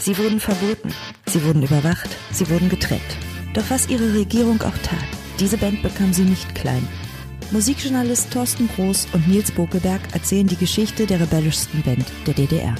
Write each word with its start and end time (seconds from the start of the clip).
Sie 0.00 0.16
wurden 0.16 0.40
verboten, 0.40 0.94
sie 1.26 1.44
wurden 1.44 1.62
überwacht, 1.62 2.08
sie 2.32 2.48
wurden 2.48 2.70
getrennt. 2.70 3.02
Doch 3.52 3.64
was 3.68 3.88
ihre 3.90 4.14
Regierung 4.14 4.62
auch 4.62 4.78
tat, 4.82 5.04
diese 5.38 5.58
Band 5.58 5.82
bekam 5.82 6.14
sie 6.14 6.22
nicht 6.22 6.54
klein. 6.54 6.88
Musikjournalist 7.50 8.32
Thorsten 8.32 8.68
Groß 8.68 9.08
und 9.12 9.28
Nils 9.28 9.50
Bokelberg 9.52 10.00
erzählen 10.14 10.46
die 10.46 10.56
Geschichte 10.56 11.06
der 11.06 11.20
rebellischsten 11.20 11.82
Band 11.82 12.06
der 12.26 12.32
DDR. 12.32 12.74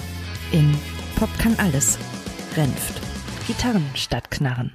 In 0.53 0.75
Pop 1.17 1.29
kann 1.39 1.55
alles. 1.59 1.99
Renft. 2.57 3.01
Gitarren 3.47 3.85
statt 3.95 4.31
Knarren. 4.31 4.73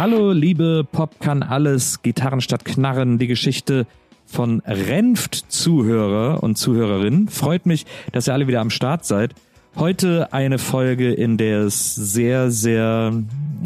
Hallo, 0.00 0.32
liebe 0.32 0.86
Pop 0.90 1.20
kann 1.20 1.42
alles, 1.42 2.00
Gitarren 2.00 2.40
statt 2.40 2.64
Knarren, 2.64 3.18
die 3.18 3.26
Geschichte 3.26 3.86
von 4.24 4.60
Renft-Zuhörer 4.60 6.42
und 6.42 6.56
Zuhörerinnen. 6.56 7.28
Freut 7.28 7.66
mich, 7.66 7.84
dass 8.10 8.26
ihr 8.26 8.32
alle 8.32 8.46
wieder 8.46 8.62
am 8.62 8.70
Start 8.70 9.04
seid. 9.04 9.34
Heute 9.76 10.32
eine 10.32 10.56
Folge, 10.56 11.12
in 11.12 11.36
der 11.36 11.64
es 11.64 11.94
sehr, 11.94 12.50
sehr 12.50 13.12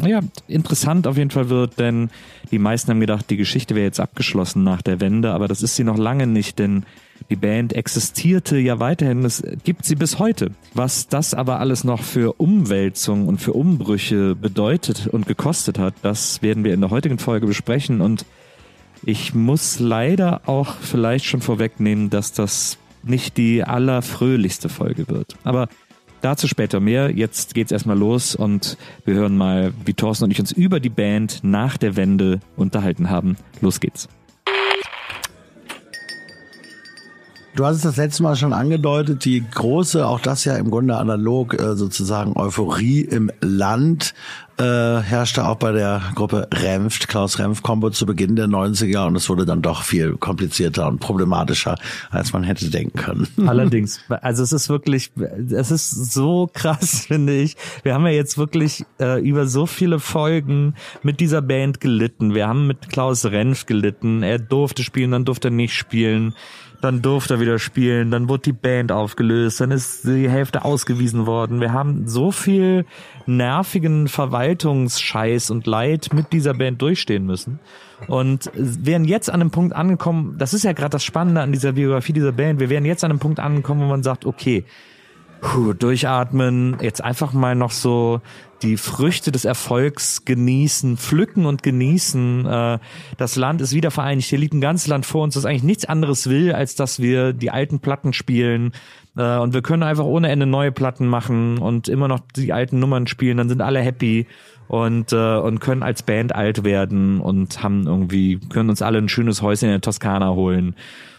ja, 0.05 0.19
interessant 0.49 1.07
auf 1.07 1.15
jeden 1.15 1.31
Fall 1.31 1.47
wird, 1.47 1.79
denn 1.79 2.09
die 2.51 2.59
meisten 2.59 2.91
haben 2.91 2.99
gedacht, 2.99 3.29
die 3.29 3.37
Geschichte 3.37 3.73
wäre 3.73 3.85
jetzt 3.85 4.01
abgeschlossen 4.01 4.61
nach 4.65 4.81
der 4.81 4.99
Wende, 4.99 5.31
aber 5.31 5.47
das 5.47 5.63
ist 5.63 5.77
sie 5.77 5.85
noch 5.85 5.97
lange 5.97 6.27
nicht, 6.27 6.59
denn 6.59 6.83
die 7.29 7.35
Band 7.35 7.73
existierte 7.73 8.57
ja 8.57 8.79
weiterhin, 8.79 9.23
es 9.23 9.43
gibt 9.63 9.85
sie 9.85 9.95
bis 9.95 10.19
heute. 10.19 10.51
Was 10.73 11.07
das 11.07 11.33
aber 11.33 11.59
alles 11.59 11.83
noch 11.83 12.03
für 12.03 12.33
Umwälzungen 12.33 13.27
und 13.27 13.41
für 13.41 13.53
Umbrüche 13.53 14.35
bedeutet 14.35 15.07
und 15.07 15.27
gekostet 15.27 15.79
hat, 15.79 15.95
das 16.01 16.41
werden 16.41 16.63
wir 16.63 16.73
in 16.73 16.81
der 16.81 16.91
heutigen 16.91 17.17
Folge 17.17 17.47
besprechen 17.47 18.01
und 18.01 18.25
ich 19.03 19.33
muss 19.33 19.79
leider 19.79 20.41
auch 20.47 20.75
vielleicht 20.75 21.25
schon 21.25 21.41
vorwegnehmen, 21.41 22.09
dass 22.09 22.31
das 22.31 22.77
nicht 23.03 23.37
die 23.37 23.63
allerfröhlichste 23.63 24.69
Folge 24.69 25.07
wird. 25.07 25.35
Aber 25.43 25.67
Dazu 26.25 26.47
später 26.47 26.79
mehr. 26.79 27.11
Jetzt 27.11 27.53
geht's 27.53 27.71
erstmal 27.71 27.99
los 27.99 28.33
und 28.33 28.77
wir 29.03 29.13
hören 29.13 29.37
mal, 29.37 29.73
wie 29.85 29.93
Thorsten 29.93 30.23
und 30.23 30.31
ich 30.31 30.39
uns 30.39 30.51
über 30.51 30.79
die 30.79 30.89
Band 30.89 31.41
nach 31.43 31.77
der 31.77 31.97
Wende 31.97 32.39
unterhalten 32.55 33.11
haben. 33.11 33.37
Los 33.61 33.79
geht's. 33.79 34.09
Du 37.55 37.65
hast 37.65 37.77
es 37.77 37.83
das 37.83 37.95
letzte 37.95 38.21
Mal 38.21 38.35
schon 38.35 38.51
angedeutet, 38.51 39.23
die 39.23 39.41
große, 39.49 40.05
auch 40.05 40.19
das 40.19 40.43
ja 40.43 40.57
im 40.57 40.69
Grunde 40.69 40.97
analog 40.97 41.53
äh, 41.53 41.77
sozusagen 41.77 42.35
Euphorie 42.35 42.99
im 42.99 43.31
Land 43.39 44.13
äh, 44.57 44.63
herrschte 44.63 45.45
auch 45.45 45.55
bei 45.55 45.71
der 45.71 46.01
Gruppe 46.15 46.47
Remft, 46.53 47.07
Klaus 47.07 47.39
Remft 47.39 47.63
Combo 47.63 47.89
zu 47.89 48.05
Beginn 48.05 48.35
der 48.35 48.47
90er 48.47 49.07
und 49.07 49.15
es 49.15 49.29
wurde 49.29 49.45
dann 49.45 49.61
doch 49.61 49.83
viel 49.83 50.17
komplizierter 50.17 50.87
und 50.87 50.99
problematischer, 50.99 51.75
als 52.09 52.33
man 52.33 52.43
hätte 52.43 52.69
denken 52.69 52.97
können. 52.97 53.27
Allerdings, 53.47 54.01
also 54.09 54.43
es 54.43 54.51
ist 54.51 54.69
wirklich, 54.69 55.11
es 55.49 55.71
ist 55.71 56.13
so 56.13 56.49
krass, 56.53 57.05
finde 57.07 57.35
ich. 57.35 57.55
Wir 57.83 57.93
haben 57.93 58.05
ja 58.05 58.11
jetzt 58.11 58.37
wirklich 58.37 58.85
äh, 58.99 59.21
über 59.21 59.47
so 59.47 59.65
viele 59.65 59.99
Folgen 59.99 60.75
mit 61.03 61.21
dieser 61.21 61.41
Band 61.41 61.79
gelitten. 61.79 62.33
Wir 62.33 62.47
haben 62.47 62.67
mit 62.67 62.89
Klaus 62.89 63.25
Remft 63.25 63.67
gelitten. 63.67 64.23
Er 64.23 64.39
durfte 64.39 64.83
spielen, 64.83 65.11
dann 65.11 65.25
durfte 65.25 65.49
er 65.49 65.51
nicht 65.51 65.73
spielen 65.73 66.33
dann 66.85 67.01
durfte 67.01 67.33
er 67.33 67.39
wieder 67.39 67.57
spielen, 67.57 68.11
dann 68.11 68.29
wurde 68.29 68.43
die 68.43 68.53
Band 68.53 68.91
aufgelöst, 68.91 69.59
dann 69.59 69.71
ist 69.71 70.03
die 70.05 70.29
Hälfte 70.29 70.63
ausgewiesen 70.63 71.25
worden. 71.25 71.59
Wir 71.59 71.73
haben 71.73 72.07
so 72.07 72.31
viel 72.31 72.85
nervigen 73.25 74.07
Verwaltungsscheiß 74.07 75.49
und 75.49 75.65
Leid 75.65 76.13
mit 76.13 76.31
dieser 76.31 76.53
Band 76.53 76.81
durchstehen 76.83 77.25
müssen. 77.25 77.59
Und 78.07 78.51
wären 78.53 79.03
jetzt 79.03 79.31
an 79.31 79.41
einem 79.41 79.49
Punkt 79.49 79.75
angekommen, 79.75 80.35
das 80.37 80.53
ist 80.53 80.63
ja 80.63 80.73
gerade 80.73 80.91
das 80.91 81.03
Spannende 81.03 81.41
an 81.41 81.51
dieser 81.51 81.71
Biografie 81.71 82.13
dieser 82.13 82.33
Band, 82.33 82.59
wir 82.59 82.69
wären 82.69 82.85
jetzt 82.85 83.03
an 83.03 83.09
einem 83.09 83.19
Punkt 83.19 83.39
angekommen, 83.39 83.81
wo 83.81 83.85
man 83.85 84.03
sagt, 84.03 84.25
okay, 84.25 84.63
puh, 85.45 85.73
durchatmen, 85.73 86.77
jetzt 86.81 87.03
einfach 87.03 87.33
mal 87.33 87.55
noch 87.55 87.71
so 87.71 88.21
die 88.61 88.77
Früchte 88.77 89.31
des 89.31 89.45
Erfolgs 89.45 90.25
genießen, 90.25 90.97
pflücken 90.97 91.45
und 91.45 91.61
genießen. 91.61 92.45
Äh, 92.45 92.79
das 93.17 93.35
Land 93.35 93.61
ist 93.61 93.73
wieder 93.73 93.91
vereinigt. 93.91 94.27
Hier 94.27 94.39
liegt 94.39 94.53
ein 94.53 94.61
ganzes 94.61 94.87
Land 94.87 95.05
vor 95.05 95.23
uns, 95.23 95.35
das 95.35 95.45
eigentlich 95.45 95.63
nichts 95.63 95.85
anderes 95.85 96.29
will, 96.29 96.53
als 96.53 96.75
dass 96.75 96.99
wir 96.99 97.33
die 97.33 97.51
alten 97.51 97.79
Platten 97.79 98.13
spielen. 98.13 98.71
Äh, 99.15 99.37
und 99.37 99.53
wir 99.53 99.61
können 99.61 99.83
einfach 99.83 100.05
ohne 100.05 100.29
Ende 100.29 100.47
neue 100.47 100.71
Platten 100.71 101.07
machen 101.07 101.59
und 101.59 101.87
immer 101.87 102.07
noch 102.07 102.21
die 102.35 102.51
alten 102.51 102.79
Nummern 102.79 103.05
spielen. 103.05 103.37
Dann 103.37 103.49
sind 103.49 103.61
alle 103.61 103.81
happy 103.81 104.25
und 104.67 105.13
äh, 105.13 105.37
und 105.37 105.59
können 105.59 105.83
als 105.83 106.01
Band 106.01 106.33
alt 106.33 106.63
werden 106.63 107.21
und 107.21 107.61
haben 107.61 107.85
irgendwie 107.85 108.39
können 108.49 108.69
uns 108.69 108.81
alle 108.81 108.97
ein 108.97 109.09
schönes 109.09 109.43
Häuschen 109.43 109.67
in 109.67 109.73
der 109.73 109.81
Toskana 109.81 110.31
holen 110.31 110.75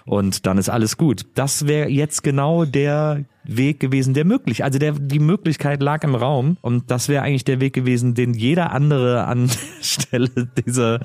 und 0.06 0.46
dann 0.46 0.56
ist 0.56 0.70
alles 0.70 0.96
gut. 0.96 1.26
Das 1.34 1.66
wäre 1.66 1.90
jetzt 1.90 2.22
genau 2.22 2.64
der 2.64 3.24
Weg 3.44 3.80
gewesen, 3.80 4.14
der 4.14 4.24
möglich, 4.24 4.64
also 4.64 4.78
der 4.78 4.92
die 4.92 5.18
Möglichkeit 5.18 5.82
lag 5.82 6.02
im 6.04 6.14
Raum 6.14 6.56
und 6.62 6.90
das 6.90 7.08
wäre 7.08 7.22
eigentlich 7.22 7.44
der 7.44 7.60
Weg 7.60 7.74
gewesen, 7.74 8.14
den 8.14 8.32
jeder 8.32 8.72
andere 8.72 9.24
an 9.24 9.50
Stelle 9.82 10.48
dieser 10.66 11.00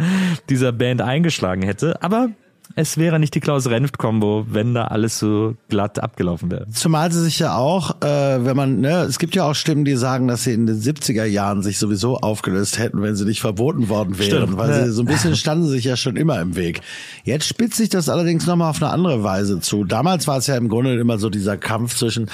dieser 0.49 0.71
Band 0.71 1.01
eingeschlagen 1.01 1.63
hätte. 1.63 2.01
Aber 2.01 2.29
es 2.75 2.97
wäre 2.97 3.19
nicht 3.19 3.35
die 3.35 3.39
Klaus-Renft-Kombo, 3.39 4.47
wenn 4.49 4.73
da 4.73 4.85
alles 4.85 5.19
so 5.19 5.55
glatt 5.69 5.99
abgelaufen 5.99 6.51
wäre. 6.51 6.67
Zumal 6.71 7.11
sie 7.11 7.21
sich 7.21 7.39
ja 7.39 7.55
auch, 7.55 8.01
äh, 8.01 8.45
wenn 8.45 8.55
man, 8.55 8.79
ne, 8.79 9.01
es 9.01 9.19
gibt 9.19 9.35
ja 9.35 9.45
auch 9.45 9.55
Stimmen, 9.55 9.85
die 9.85 9.95
sagen, 9.95 10.27
dass 10.27 10.43
sie 10.43 10.53
in 10.53 10.65
den 10.65 10.79
70er 10.79 11.25
Jahren 11.25 11.63
sich 11.63 11.77
sowieso 11.77 12.17
aufgelöst 12.17 12.77
hätten, 12.77 13.01
wenn 13.01 13.15
sie 13.15 13.25
nicht 13.25 13.41
verboten 13.41 13.89
worden 13.89 14.17
wären, 14.17 14.43
Stimmt, 14.43 14.57
weil 14.57 14.69
ja. 14.69 14.85
sie 14.85 14.91
so 14.91 15.03
ein 15.03 15.07
bisschen 15.07 15.35
standen 15.41 15.67
sich 15.67 15.83
ja 15.83 15.95
schon 15.97 16.15
immer 16.15 16.39
im 16.39 16.55
Weg. 16.55 16.81
Jetzt 17.23 17.47
spitzt 17.47 17.77
sich 17.77 17.89
das 17.89 18.09
allerdings 18.09 18.45
nochmal 18.45 18.69
auf 18.69 18.81
eine 18.81 18.91
andere 18.91 19.23
Weise 19.23 19.59
zu. 19.59 19.83
Damals 19.83 20.27
war 20.27 20.37
es 20.37 20.47
ja 20.47 20.55
im 20.55 20.69
Grunde 20.69 20.99
immer 20.99 21.17
so 21.17 21.29
dieser 21.29 21.57
Kampf 21.57 21.95
zwischen 21.95 22.29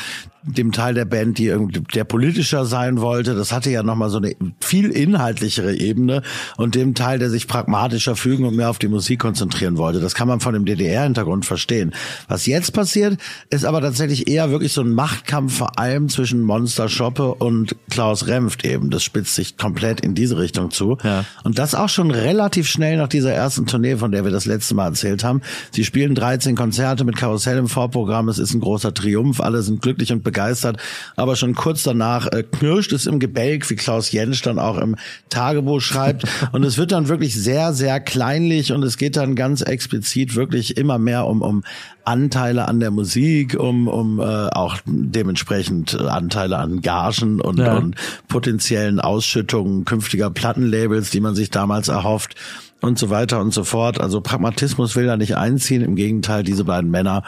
dem 0.48 0.72
Teil 0.72 0.94
der 0.94 1.06
Band, 1.06 1.38
die 1.38 1.48
irgendwie 1.48 1.82
der 1.82 2.06
politischer 2.06 2.66
sein 2.66 3.02
wollte. 3.02 3.36
Das 3.36 3.52
hatte 3.52 3.70
ja 3.70 3.84
nochmal 3.84 4.10
so 4.10 4.18
eine 4.18 4.36
viel 4.62 4.92
inhaltlichere 4.92 5.76
Ebene 5.76 6.22
und 6.56 6.76
dem 6.76 6.96
Teil, 6.96 7.20
der 7.20 7.30
sich 7.30 7.48
pragmatischer 7.48 8.16
fügen 8.16 8.46
und 8.46 8.56
mehr 8.56 8.70
auf 8.70 8.80
die 8.80 8.88
Musik 8.88 9.20
konzentrieren 9.20 9.78
wollte. 9.78 10.00
Das 10.00 10.16
kann 10.16 10.27
man 10.28 10.40
von 10.40 10.54
dem 10.54 10.66
DDR-Hintergrund 10.66 11.46
verstehen. 11.46 11.94
Was 12.28 12.46
jetzt 12.46 12.74
passiert, 12.74 13.20
ist 13.50 13.66
aber 13.66 13.82
tatsächlich 13.82 14.28
eher 14.28 14.52
wirklich 14.52 14.74
so 14.74 14.82
ein 14.82 14.92
Machtkampf 14.92 15.58
vor 15.58 15.80
allem 15.80 16.10
zwischen 16.10 16.42
Monster 16.42 16.90
Schoppe 16.90 17.36
und 17.36 17.76
Klaus 17.90 18.28
Remft 18.28 18.66
eben. 18.66 18.90
Das 18.90 19.04
spitzt 19.04 19.36
sich 19.36 19.58
komplett 19.58 20.02
in 20.02 20.16
diese 20.16 20.38
Richtung 20.38 20.72
zu. 20.72 20.98
Ja. 21.04 21.26
Und 21.44 21.60
das 21.60 21.76
auch 21.76 21.90
schon 21.90 22.12
relativ 22.12 22.68
schnell 22.68 22.98
nach 22.98 23.08
dieser 23.08 23.32
ersten 23.32 23.66
Tournee, 23.66 23.98
von 23.98 24.12
der 24.12 24.24
wir 24.24 24.32
das 24.32 24.46
letzte 24.46 24.76
Mal 24.76 24.88
erzählt 24.88 25.24
haben. 25.24 25.42
Sie 25.72 25.84
spielen 25.84 26.16
13 26.16 26.56
Konzerte 26.56 27.04
mit 27.04 27.16
Karussell 27.16 27.58
im 27.58 27.68
Vorprogramm. 27.68 28.30
Es 28.30 28.38
ist 28.38 28.54
ein 28.54 28.60
großer 28.60 28.94
Triumph. 28.94 29.40
Alle 29.40 29.62
sind 29.62 29.82
glücklich 29.82 30.12
und 30.12 30.24
begeistert 30.24 30.38
begeistert. 30.38 30.78
Aber 31.16 31.36
schon 31.36 31.56
kurz 31.56 31.84
danach 31.84 32.28
äh, 32.28 32.44
knirscht 32.44 32.94
es 32.94 33.06
im 33.06 33.20
Gebälk, 33.20 33.70
wie 33.70 33.76
Klaus 33.76 34.12
Jensch 34.12 34.42
dann 34.42 34.60
auch 34.60 34.78
im 34.78 34.96
Tagebuch 35.30 35.82
schreibt. 35.82 36.26
und 36.52 36.64
es 36.64 36.78
wird 36.78 36.92
dann 36.92 37.08
wirklich 37.08 37.36
sehr, 37.36 37.74
sehr 37.74 38.00
kleinlich 38.00 38.72
und 38.72 38.84
es 38.84 38.98
geht 38.98 39.16
dann 39.18 39.36
ganz 39.36 39.62
explizit 39.62 40.17
wirklich 40.26 40.78
immer 40.78 40.98
mehr 40.98 41.26
um, 41.26 41.42
um 41.42 41.64
Anteile 42.04 42.68
an 42.68 42.80
der 42.80 42.92
Musik, 42.92 43.60
um, 43.60 43.88
um 43.88 44.20
äh, 44.20 44.24
auch 44.24 44.78
dementsprechend 44.86 46.00
Anteile 46.00 46.58
an 46.58 46.82
Gagen 46.82 47.42
und, 47.42 47.60
ja. 47.60 47.78
und 47.78 47.96
potenziellen 48.28 49.00
Ausschüttungen 49.00 49.86
künftiger 49.86 50.30
Plattenlabels, 50.30 51.10
die 51.12 51.20
man 51.20 51.36
sich 51.36 51.50
damals 51.50 51.88
erhofft 51.88 52.36
und 52.82 52.98
so 53.00 53.10
weiter 53.10 53.40
und 53.42 53.54
so 53.54 53.64
fort. 53.64 54.00
Also 54.00 54.22
Pragmatismus 54.22 54.96
will 54.96 55.06
da 55.06 55.18
nicht 55.18 55.36
einziehen. 55.36 55.82
Im 55.82 55.96
Gegenteil, 55.96 56.44
diese 56.44 56.64
beiden 56.64 56.92
Männer 56.92 57.24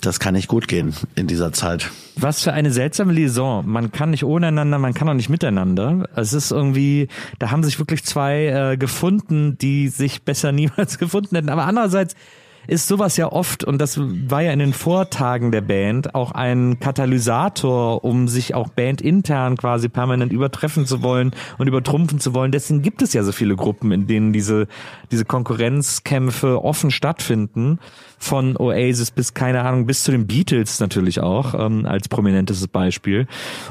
das 0.00 0.20
kann 0.20 0.34
nicht 0.34 0.48
gut 0.48 0.68
gehen 0.68 0.94
in 1.14 1.26
dieser 1.26 1.52
Zeit. 1.52 1.90
Was 2.16 2.42
für 2.42 2.52
eine 2.52 2.70
seltsame 2.70 3.12
Liaison. 3.12 3.66
Man 3.66 3.92
kann 3.92 4.10
nicht 4.10 4.24
ohne 4.24 4.48
einander, 4.48 4.78
man 4.78 4.94
kann 4.94 5.08
auch 5.08 5.14
nicht 5.14 5.28
miteinander. 5.28 6.08
Es 6.16 6.32
ist 6.32 6.50
irgendwie, 6.50 7.08
da 7.38 7.50
haben 7.50 7.62
sich 7.62 7.78
wirklich 7.78 8.04
zwei 8.04 8.46
äh, 8.72 8.76
gefunden, 8.76 9.56
die 9.58 9.88
sich 9.88 10.22
besser 10.22 10.52
niemals 10.52 10.98
gefunden 10.98 11.36
hätten. 11.36 11.48
Aber 11.48 11.64
andererseits 11.64 12.14
ist 12.70 12.86
sowas 12.86 13.16
ja 13.16 13.30
oft, 13.30 13.64
und 13.64 13.78
das 13.78 13.98
war 13.98 14.42
ja 14.42 14.52
in 14.52 14.60
den 14.60 14.72
Vortagen 14.72 15.50
der 15.50 15.60
Band, 15.60 16.14
auch 16.14 16.32
ein 16.32 16.78
Katalysator, 16.78 18.04
um 18.04 18.28
sich 18.28 18.54
auch 18.54 18.68
bandintern 18.68 19.56
quasi 19.56 19.88
permanent 19.88 20.32
übertreffen 20.32 20.86
zu 20.86 21.02
wollen 21.02 21.32
und 21.58 21.66
übertrumpfen 21.66 22.20
zu 22.20 22.32
wollen. 22.32 22.52
Deswegen 22.52 22.82
gibt 22.82 23.02
es 23.02 23.12
ja 23.12 23.22
so 23.24 23.32
viele 23.32 23.56
Gruppen, 23.56 23.90
in 23.90 24.06
denen 24.06 24.32
diese, 24.32 24.68
diese 25.10 25.24
Konkurrenzkämpfe 25.24 26.62
offen 26.64 26.90
stattfinden. 26.90 27.78
Von 28.18 28.56
Oasis 28.56 29.10
bis, 29.10 29.34
keine 29.34 29.62
Ahnung, 29.62 29.86
bis 29.86 30.04
zu 30.04 30.12
den 30.12 30.26
Beatles 30.26 30.78
natürlich 30.78 31.20
auch, 31.20 31.54
ähm, 31.54 31.86
als 31.86 32.08
prominentes 32.08 32.68
Beispiel. 32.68 33.26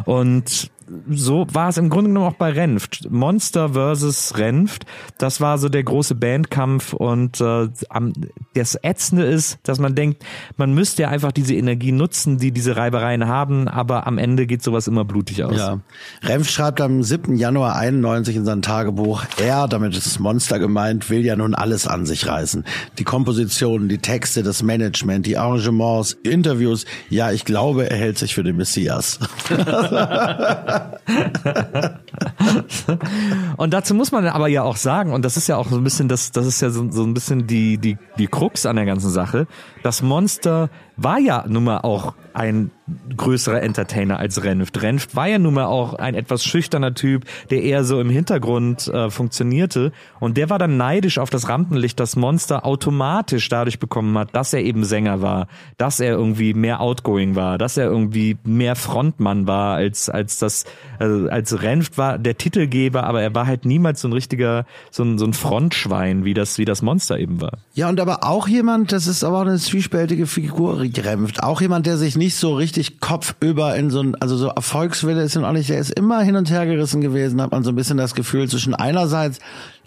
Und 0.05 0.71
so 1.09 1.45
war 1.51 1.69
es 1.69 1.77
im 1.77 1.89
Grunde 1.89 2.09
genommen 2.09 2.27
auch 2.27 2.37
bei 2.37 2.51
Renft. 2.51 3.09
Monster 3.09 3.69
versus 3.69 4.37
Renft, 4.37 4.85
das 5.17 5.41
war 5.41 5.57
so 5.57 5.69
der 5.69 5.83
große 5.83 6.15
Bandkampf 6.15 6.93
und 6.93 7.39
äh, 7.41 7.67
am, 7.89 8.13
das 8.53 8.77
Ätzende 8.81 9.23
ist, 9.23 9.59
dass 9.63 9.79
man 9.79 9.95
denkt, 9.95 10.23
man 10.57 10.73
müsste 10.73 11.03
ja 11.03 11.09
einfach 11.09 11.31
diese 11.31 11.55
Energie 11.55 11.91
nutzen, 11.91 12.37
die 12.37 12.51
diese 12.51 12.75
Reibereien 12.75 13.27
haben, 13.27 13.67
aber 13.67 14.07
am 14.07 14.17
Ende 14.17 14.47
geht 14.47 14.63
sowas 14.63 14.87
immer 14.87 15.05
blutig 15.05 15.43
aus. 15.43 15.55
Ja. 15.55 15.79
Renft 16.23 16.51
schreibt 16.51 16.81
am 16.81 17.03
7. 17.03 17.35
Januar 17.35 17.75
91 17.75 18.35
in 18.35 18.45
sein 18.45 18.61
Tagebuch, 18.61 19.23
er, 19.37 19.67
damit 19.67 19.95
ist 19.95 20.19
Monster 20.19 20.59
gemeint, 20.59 21.09
will 21.09 21.25
ja 21.25 21.35
nun 21.35 21.55
alles 21.55 21.87
an 21.87 22.05
sich 22.05 22.27
reißen. 22.27 22.63
Die 22.97 23.03
Kompositionen, 23.03 23.89
die 23.89 23.99
Texte, 23.99 24.43
das 24.43 24.63
Management, 24.63 25.25
die 25.25 25.37
Arrangements, 25.37 26.17
Interviews. 26.23 26.85
Ja, 27.09 27.31
ich 27.31 27.45
glaube, 27.45 27.89
er 27.89 27.97
hält 27.97 28.17
sich 28.17 28.35
für 28.35 28.43
den 28.43 28.57
Messias. 28.57 29.19
und 33.57 33.73
dazu 33.73 33.93
muss 33.93 34.11
man 34.11 34.27
aber 34.27 34.47
ja 34.47 34.63
auch 34.63 34.77
sagen, 34.77 35.13
und 35.13 35.25
das 35.25 35.37
ist 35.37 35.47
ja 35.47 35.57
auch 35.57 35.67
so 35.67 35.77
ein 35.77 35.83
bisschen, 35.83 36.07
das, 36.07 36.31
das 36.31 36.45
ist 36.45 36.61
ja 36.61 36.69
so, 36.69 36.89
so 36.91 37.03
ein 37.03 37.13
bisschen 37.13 37.47
die, 37.47 37.77
die, 37.77 37.97
die 38.17 38.27
Krux 38.27 38.65
an 38.65 38.75
der 38.75 38.85
ganzen 38.85 39.09
Sache. 39.09 39.47
Das 39.83 40.01
Monster 40.01 40.69
war 41.03 41.19
ja 41.19 41.45
nun 41.47 41.63
mal 41.63 41.79
auch 41.79 42.13
ein 42.33 42.71
größerer 43.15 43.61
Entertainer 43.61 44.19
als 44.19 44.43
Renft. 44.43 44.81
Renft 44.81 45.15
war 45.15 45.27
ja 45.27 45.39
nun 45.39 45.53
mal 45.53 45.65
auch 45.65 45.93
ein 45.93 46.15
etwas 46.15 46.43
schüchterner 46.43 46.93
Typ, 46.93 47.25
der 47.49 47.63
eher 47.63 47.83
so 47.83 47.99
im 47.99 48.09
Hintergrund 48.09 48.87
äh, 48.87 49.09
funktionierte. 49.09 49.91
Und 50.19 50.37
der 50.37 50.49
war 50.49 50.59
dann 50.59 50.77
neidisch 50.77 51.17
auf 51.17 51.29
das 51.29 51.49
Rampenlicht, 51.49 51.99
das 51.99 52.15
Monster 52.15 52.65
automatisch 52.65 53.49
dadurch 53.49 53.79
bekommen 53.79 54.17
hat, 54.17 54.35
dass 54.35 54.53
er 54.53 54.61
eben 54.61 54.83
Sänger 54.83 55.21
war, 55.21 55.47
dass 55.77 55.99
er 55.99 56.11
irgendwie 56.13 56.53
mehr 56.53 56.81
outgoing 56.81 57.35
war, 57.35 57.57
dass 57.57 57.77
er 57.77 57.85
irgendwie 57.85 58.37
mehr 58.43 58.75
Frontmann 58.75 59.47
war 59.47 59.75
als 59.75 60.09
als 60.09 60.39
das 60.39 60.65
also 60.97 61.29
als 61.29 61.61
Renft 61.61 61.97
war 61.97 62.17
der 62.17 62.37
Titelgeber, 62.37 63.03
aber 63.03 63.21
er 63.21 63.35
war 63.35 63.47
halt 63.47 63.65
niemals 63.65 64.01
so 64.01 64.07
ein 64.07 64.13
richtiger 64.13 64.65
so 64.91 65.03
ein, 65.03 65.17
so 65.17 65.25
ein 65.25 65.33
Frontschwein, 65.33 66.25
wie 66.25 66.33
das 66.33 66.57
wie 66.57 66.65
das 66.65 66.81
Monster 66.81 67.19
eben 67.19 67.41
war. 67.41 67.59
Ja, 67.73 67.89
und 67.89 67.99
aber 67.99 68.23
auch 68.23 68.47
jemand, 68.47 68.91
das 68.91 69.07
ist 69.07 69.23
aber 69.23 69.37
auch 69.37 69.45
eine 69.45 69.57
zwiespältige 69.57 70.25
Figur, 70.25 70.79
Renft, 70.97 71.43
auch 71.43 71.61
jemand, 71.61 71.85
der 71.85 71.97
sich 71.97 72.15
nicht 72.15 72.35
so 72.35 72.55
richtig 72.55 72.99
kopfüber 72.99 73.75
in 73.75 73.89
so 73.89 74.01
ein, 74.01 74.15
also 74.15 74.37
so 74.37 74.47
Erfolgswille 74.47 75.21
ist 75.23 75.35
ihm 75.35 75.43
auch 75.43 75.51
nicht, 75.51 75.69
der 75.69 75.79
ist 75.79 75.91
immer 75.91 76.21
hin 76.21 76.35
und 76.35 76.49
her 76.49 76.65
gerissen 76.65 77.01
gewesen, 77.01 77.41
hat 77.41 77.51
man 77.51 77.63
so 77.63 77.71
ein 77.71 77.75
bisschen 77.75 77.97
das 77.97 78.15
Gefühl 78.15 78.49
zwischen 78.49 78.73
einerseits 78.73 79.39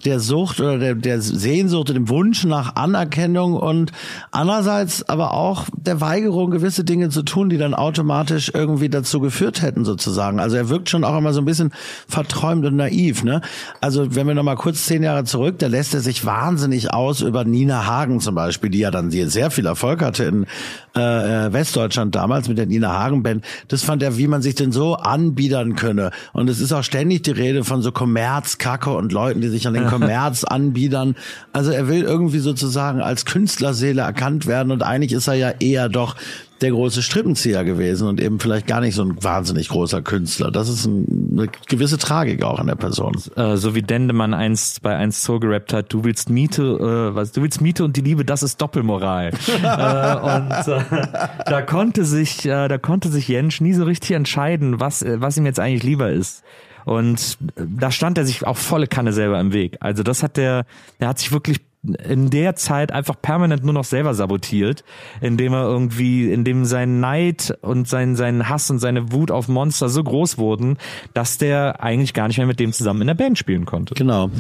der 0.05 0.21
Sucht 0.21 0.61
oder 0.61 0.79
der, 0.79 0.95
der 0.95 1.21
Sehnsucht, 1.21 1.91
dem 1.91 2.09
Wunsch 2.09 2.45
nach 2.45 2.77
Anerkennung 2.77 3.55
und 3.55 3.93
andererseits 4.31 5.09
aber 5.09 5.33
auch 5.33 5.67
der 5.77 6.01
Weigerung, 6.01 6.51
gewisse 6.51 6.85
Dinge 6.85 7.09
zu 7.11 7.23
tun, 7.23 7.51
die 7.51 7.59
dann 7.59 7.75
automatisch 7.75 8.51
irgendwie 8.53 8.89
dazu 8.89 9.21
geführt 9.21 9.63
hätten, 9.63 9.85
sozusagen. 9.85 10.41
Also 10.41 10.57
er 10.57 10.69
wirkt 10.69 10.91
schon 10.91 11.05
auch 11.05 11.17
immer 11.17 11.33
so 11.33 11.41
ein 11.41 11.45
bisschen 11.45 11.73
verträumt 12.09 12.65
und 12.67 12.77
naiv, 12.77 13.23
ne? 13.23 13.43
Also 13.81 14.15
wenn 14.15 14.27
wir 14.27 14.35
nochmal 14.35 14.57
kurz 14.57 14.87
zehn 14.87 15.03
Jahre 15.03 15.25
zurück, 15.25 15.59
da 15.59 15.69
lässt 15.69 15.95
er 15.95 16.01
sich 16.01 16.25
wahnsinnig 16.25 16.93
aus 16.93 17.21
über 17.21 17.45
Nina 17.45 17.87
Hagen 17.87 18.21
zum 18.21 18.35
Beispiel, 18.35 18.71
die 18.71 18.81
ja 18.81 18.91
dann 18.91 19.11
sehr 19.11 19.51
viel 19.51 19.67
Erfolg 19.67 20.03
hatte 20.03 20.25
in 20.25 20.47
äh, 20.95 21.47
äh, 21.47 21.53
Westdeutschland 21.53 22.15
damals 22.15 22.49
mit 22.49 22.59
der 22.59 22.67
Nina 22.67 22.93
Hagen 22.93 23.23
Band. 23.23 23.45
Das 23.69 23.83
fand 23.83 24.03
er, 24.03 24.19
wie 24.19 24.27
man 24.27 24.43
sich 24.43 24.55
denn 24.55 24.73
so 24.73 24.95
anbiedern 24.97 25.75
könne. 25.75 26.11
Und 26.33 26.51
es 26.51 26.61
ist 26.61 26.73
auch 26.73 26.85
ständig 26.85 27.23
die 27.23 27.31
Rede 27.31 27.65
von 27.65 27.81
so 27.81 27.93
Kommerzkacke 27.93 28.91
und 28.91 29.13
Leuten, 29.13 29.41
die 29.41 29.49
sich 29.49 29.67
an 29.67 29.75
den 29.75 29.87
Kommerzanbietern. 29.89 31.17
Also 31.53 31.71
er 31.71 31.89
will 31.89 32.03
irgendwie 32.03 32.41
sozusagen 32.41 33.01
als 33.01 33.25
Künstlerseele 33.25 34.03
erkannt 34.03 34.47
werden 34.47 34.71
und 34.71 34.83
eigentlich 34.83 35.13
ist 35.13 35.29
er 35.29 35.35
ja 35.35 35.51
eher 35.61 35.89
doch 35.89 36.17
der 36.63 36.71
große 36.71 37.03
Strippenzieher 37.03 37.65
gewesen 37.65 38.09
und 38.09 38.21
eben 38.21 38.39
vielleicht 38.39 38.67
gar 38.67 38.81
nicht 38.81 38.95
so 38.95 39.03
ein 39.03 39.23
wahnsinnig 39.23 39.69
großer 39.69 40.01
Künstler. 40.03 40.51
Das 40.51 40.69
ist 40.69 40.87
ein, 40.87 41.29
eine 41.33 41.49
gewisse 41.69 41.99
Tragik 41.99 42.43
auch 42.43 42.59
an 42.59 42.69
der 42.69 42.77
Person. 42.77 43.15
Äh, 43.37 43.57
so 43.57 43.75
wie 43.75 43.83
Dendemann 43.83 44.33
einst 44.33 44.83
bei 44.83 44.97
eins 44.97 45.23
so 45.23 45.41
gerappt 45.41 45.73
hat, 45.73 45.93
du 45.93 46.05
willst 46.05 46.31
Miete, 46.31 46.63
äh, 46.63 47.15
was, 47.15 47.33
du 47.33 47.43
willst 47.43 47.61
Miete 47.61 47.85
und 47.85 47.97
die 47.97 48.01
Liebe, 48.01 48.25
das 48.25 48.43
ist 48.43 48.61
Doppelmoral. 48.61 49.29
äh, 49.63 50.17
und 50.17 50.69
äh, 50.69 51.07
da 51.47 51.63
konnte 51.63 52.05
sich, 52.05 52.47
äh, 52.47 52.69
da 52.69 52.79
konnte 52.79 53.09
sich 53.09 53.29
Jensch 53.29 53.61
nie 53.61 53.73
so 53.73 53.85
richtig 53.85 54.13
entscheiden, 54.13 54.81
was, 54.81 55.03
äh, 55.03 55.21
was 55.21 55.37
ihm 55.37 55.47
jetzt 55.47 55.61
eigentlich 55.61 55.83
lieber 55.83 56.11
ist. 56.11 56.43
Und 56.85 57.39
da 57.57 57.91
stand 57.91 58.19
er 58.19 58.25
sich 58.25 58.47
auch 58.47 58.57
volle 58.57 58.87
Kanne 58.87 59.13
selber 59.13 59.39
im 59.41 59.53
Weg. 59.53 59.77
Also 59.81 60.03
das 60.03 60.23
hat 60.23 60.37
der, 60.37 60.65
der 61.01 61.09
hat 61.09 61.19
sich 61.19 61.33
wirklich 61.33 61.61
in 61.83 62.31
der 62.31 62.55
Zeit 62.55 62.93
einfach 62.93 63.21
permanent 63.21 63.65
nur 63.65 63.75
noch 63.75 63.85
selber 63.85 64.15
sabotiert, 64.15 64.85
indem 65.21 65.53
er 65.53 65.65
irgendwie, 65.65 66.33
indem 66.33 66.65
sein 66.65 67.01
Neid 67.01 67.59
und 67.61 67.89
sein, 67.89 68.15
sein 68.15 68.49
Hass 68.49 68.71
und 68.71 68.79
seine 68.79 69.13
Wut 69.13 69.31
auf 69.31 69.49
Monster 69.49 69.89
so 69.89 70.05
groß 70.05 70.39
wurden, 70.39 70.79
dass 71.13 71.39
der 71.39 71.83
eigentlich 71.83 72.15
gar 72.15 72.29
nicht 72.29 72.39
mehr 72.39 72.47
mit 72.47 72.61
dem 72.61 72.73
zusammen 72.73 73.01
in 73.01 73.09
der 73.09 73.15
Band 73.15 73.37
spielen 73.37 73.65
konnte. 73.65 73.95
Genau. 73.95 74.31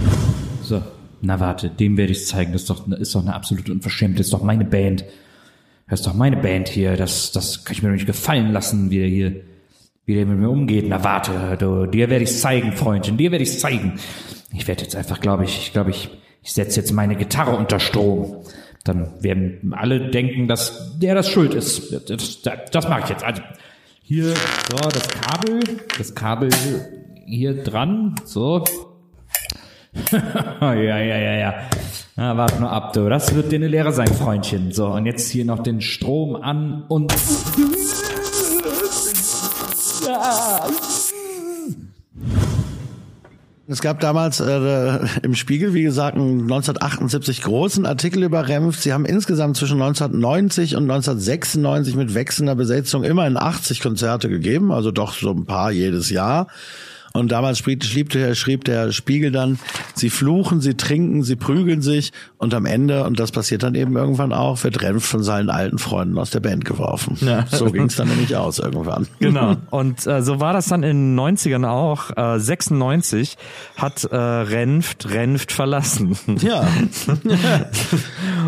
So, 0.62 0.83
na 1.21 1.41
warte, 1.41 1.69
dem 1.69 1.97
werde 1.97 2.12
ich 2.12 2.27
zeigen. 2.27 2.53
Das 2.53 2.62
ist 2.62 2.71
doch, 2.71 2.87
ist 2.87 3.15
doch 3.15 3.23
eine 3.23 3.35
absolute 3.35 3.73
Unverschämte. 3.73 4.19
Das 4.19 4.29
ist 4.29 4.33
doch 4.33 4.44
meine 4.44 4.65
Band. 4.65 5.05
Das 5.89 6.00
ist 6.00 6.06
doch 6.06 6.15
meine 6.15 6.37
Band 6.37 6.69
hier. 6.69 6.97
Das, 6.97 7.33
das 7.33 7.65
kann 7.65 7.75
ich 7.75 7.83
mir 7.83 7.89
doch 7.89 7.97
nicht 7.97 8.06
gefallen 8.06 8.53
lassen, 8.53 8.91
wie 8.91 8.99
der 8.99 9.09
hier 9.09 9.43
wie 10.05 10.15
der 10.15 10.27
mit 10.27 10.39
mir 10.39 10.50
umgeht. 10.50 10.87
Na 10.89 11.05
warte, 11.05 11.56
du, 11.59 11.87
dir 11.87 12.11
werde 12.11 12.25
ich 12.25 12.37
zeigen, 12.37 12.73
Freundchen, 12.73 13.17
dir 13.17 13.31
werde 13.31 13.44
ich 13.44 13.59
zeigen. 13.59 13.94
Ich 14.53 14.67
werde 14.67 14.83
jetzt 14.83 14.97
einfach, 14.97 15.21
glaube 15.21 15.44
ich, 15.44 15.59
ich 15.59 15.73
glaube, 15.73 15.91
ich, 15.91 16.11
ich 16.43 16.53
setze 16.53 16.81
jetzt 16.81 16.93
meine 16.93 17.17
Gitarre 17.17 17.56
unter 17.56 17.79
Strom. 17.79 18.44
Dann 18.85 19.23
werden 19.23 19.73
alle 19.77 20.11
denken, 20.11 20.49
dass 20.49 20.99
der 20.99 21.15
das 21.15 21.29
schuld 21.29 21.55
ist. 21.55 21.93
Das, 21.93 22.43
das, 22.43 22.71
das 22.71 22.89
mache 22.89 23.03
ich 23.05 23.09
jetzt. 23.11 23.23
Also 23.23 23.43
hier, 24.03 24.27
so, 24.27 24.77
das 24.93 25.09
Kabel, 25.09 25.61
das 25.97 26.15
Kabel 26.15 26.50
hier 27.25 27.62
dran, 27.62 28.17
so. 28.25 28.65
ja, 30.61 30.75
ja, 30.75 30.99
ja, 30.99 31.35
ja. 31.35 31.55
Na, 32.17 32.37
warte 32.37 32.61
nur 32.61 32.71
ab, 32.71 32.93
du. 32.93 33.09
Das 33.09 33.35
wird 33.35 33.53
dir 33.53 33.56
eine 33.56 33.69
Lehre 33.69 33.93
sein, 33.93 34.09
Freundchen. 34.09 34.73
So, 34.73 34.89
und 34.89 35.06
jetzt 35.06 35.31
hier 35.31 35.44
noch 35.44 35.61
den 35.61 35.81
Strom 35.81 36.37
an 36.37 36.85
und 36.89 37.12
es 43.72 43.80
gab 43.80 44.00
damals 44.00 44.40
äh, 44.40 44.98
im 45.22 45.34
Spiegel, 45.34 45.74
wie 45.74 45.82
gesagt, 45.82 46.16
einen 46.16 46.42
1978 46.42 47.42
großen 47.42 47.86
Artikel 47.86 48.22
über 48.22 48.48
Renft. 48.48 48.82
Sie 48.82 48.92
haben 48.92 49.04
insgesamt 49.04 49.56
zwischen 49.56 49.80
1990 49.80 50.76
und 50.76 50.84
1996 50.84 51.96
mit 51.96 52.14
wechselnder 52.14 52.54
Besetzung 52.54 53.02
immerhin 53.02 53.36
80 53.36 53.80
Konzerte 53.80 54.28
gegeben, 54.28 54.70
also 54.70 54.90
doch 54.90 55.14
so 55.14 55.30
ein 55.30 55.46
paar 55.46 55.72
jedes 55.72 56.10
Jahr. 56.10 56.46
Und 57.12 57.31
damals 57.31 57.59
schrieb, 57.59 58.11
der, 58.11 58.35
schrieb 58.35 58.64
der 58.64 58.93
Spiegel 58.93 59.31
dann, 59.31 59.59
sie 59.94 60.09
fluchen, 60.09 60.61
sie 60.61 60.75
trinken, 60.75 61.23
sie 61.23 61.37
prügeln 61.37 61.82
sich 61.82 62.12
und 62.38 62.55
am 62.55 62.64
Ende, 62.64 63.05
und 63.05 63.20
das 63.20 63.32
passiert 63.32 63.62
dann 63.62 63.75
eben 63.75 63.97
irgendwann 63.97 64.32
auch, 64.32 64.64
wird 64.64 64.82
Renf 64.82 65.05
von 65.05 65.23
seinen 65.23 65.50
alten 65.50 65.79
Freunden 65.79 66.19
aus 66.19 66.31
der 66.31 66.41
Band 66.41 66.64
geworfen. 66.64 67.19
Ja. 67.20 67.47
So 67.47 67.67
ging 67.67 67.85
es 67.85 67.97
dann 67.97 68.09
nämlich 68.09 68.35
aus 68.37 68.59
irgendwann. 68.59 69.06
Genau. 69.19 69.56
Und 69.70 70.06
äh, 70.06 70.23
so 70.23 70.41
war 70.41 70.53
das 70.53 70.67
dann 70.67 70.82
in 70.82 71.17
den 71.17 71.20
90ern 71.20 71.69
auch. 71.69 72.11
Äh, 72.17 72.41
96 72.41 73.37
hat 73.76 74.05
äh, 74.05 74.17
Renft 74.17 75.11
Renft 75.11 75.53
verlassen. 75.53 76.17
Ja. 76.41 76.67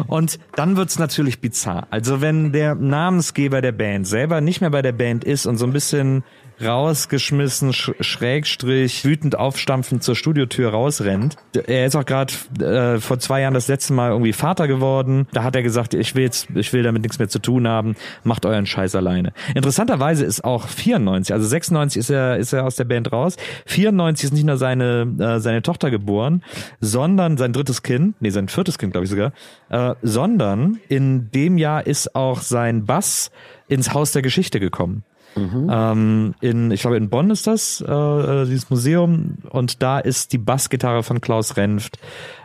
und 0.07 0.38
dann 0.57 0.77
wird's 0.77 0.99
natürlich 0.99 1.41
bizarr. 1.41 1.87
Also 1.91 2.21
wenn 2.21 2.53
der 2.53 2.75
Namensgeber 2.75 3.61
der 3.61 3.73
Band 3.73 4.07
selber 4.07 4.41
nicht 4.41 4.61
mehr 4.61 4.71
bei 4.71 4.83
der 4.83 4.93
Band 4.93 5.25
ist 5.25 5.47
und 5.47 5.59
so 5.59 5.67
ein 5.67 5.73
bisschen 5.73 6.25
rausgeschmissen, 6.63 7.73
schrägstrich, 7.73 9.05
wütend 9.05 9.37
aufstampfend 9.39 10.03
zur 10.03 10.15
Studiotür 10.15 10.71
rausrennt. 10.71 11.37
Er 11.67 11.87
ist 11.87 11.97
auch 11.97 12.05
gerade 12.05 12.33
äh, 12.61 13.01
vor 13.01 13.19
zwei 13.19 13.41
Jahren 13.41 13.55
das 13.55 13.69
letzte 13.69 13.93
Mal 13.93 14.11
irgendwie 14.11 14.33
Vater 14.33 14.69
geworden. 14.69 15.27
Da 15.33 15.43
hat 15.43 15.57
er 15.57 15.63
gesagt, 15.63 15.95
ich 15.95 16.15
will 16.15 16.23
jetzt, 16.23 16.49
ich 16.55 16.73
will 16.73 16.83
damit 16.83 17.03
nichts 17.03 17.19
mehr 17.19 17.29
zu 17.29 17.39
tun 17.39 17.67
haben, 17.67 17.97
macht 18.23 18.47
euren 18.47 18.67
Scheiß 18.67 18.95
alleine. 18.95 19.33
Interessanterweise 19.55 20.25
ist 20.25 20.45
auch 20.45 20.69
94, 20.69 21.33
also 21.33 21.47
96 21.47 22.01
ist 22.01 22.11
er, 22.11 22.37
ist 22.37 22.53
er 22.53 22.65
aus 22.65 22.77
der 22.77 22.85
Band 22.85 23.13
raus. 23.13 23.37
94 23.67 24.25
ist 24.25 24.33
nicht 24.33 24.47
nur 24.47 24.57
seine, 24.57 25.13
äh, 25.19 25.41
seine 25.41 25.63
Tochter 25.63 25.91
geboren, 25.91 26.43
sondern 26.81 27.37
sein 27.37 27.53
drittes 27.53 27.83
Kind, 27.83 28.21
nee, 28.21 28.31
sein 28.31 28.49
viertes 28.49 28.79
Kind, 28.79 28.93
glaube 28.93 29.05
ich 29.05 29.11
sogar, 29.11 29.33
äh, 29.71 29.95
sondern 30.03 30.79
in 30.89 31.31
dem 31.31 31.59
Jahr 31.59 31.87
ist 31.87 32.15
auch 32.15 32.41
sein 32.41 32.85
Bass 32.85 33.31
ins 33.69 33.93
Haus 33.95 34.13
der 34.13 34.23
Geschichte 34.23 34.61
gekommen. 34.61 35.05
Mhm. 35.37 35.69
Ähm, 35.71 36.35
in, 36.41 36.71
ich 36.71 36.83
glaube, 36.83 36.97
in 36.97 37.09
Bonn 37.09 37.31
ist 37.31 37.47
das, 37.47 37.85
äh, 37.87 37.93
äh, 37.93 38.47
dieses 38.47 38.71
Museum. 38.71 39.38
Und 39.50 39.83
da 39.83 39.99
ist 39.99 40.33
die 40.33 40.38
Bassgitarre 40.38 41.03
von 41.03 41.21
Klaus 41.21 41.57
Renft 41.57 41.99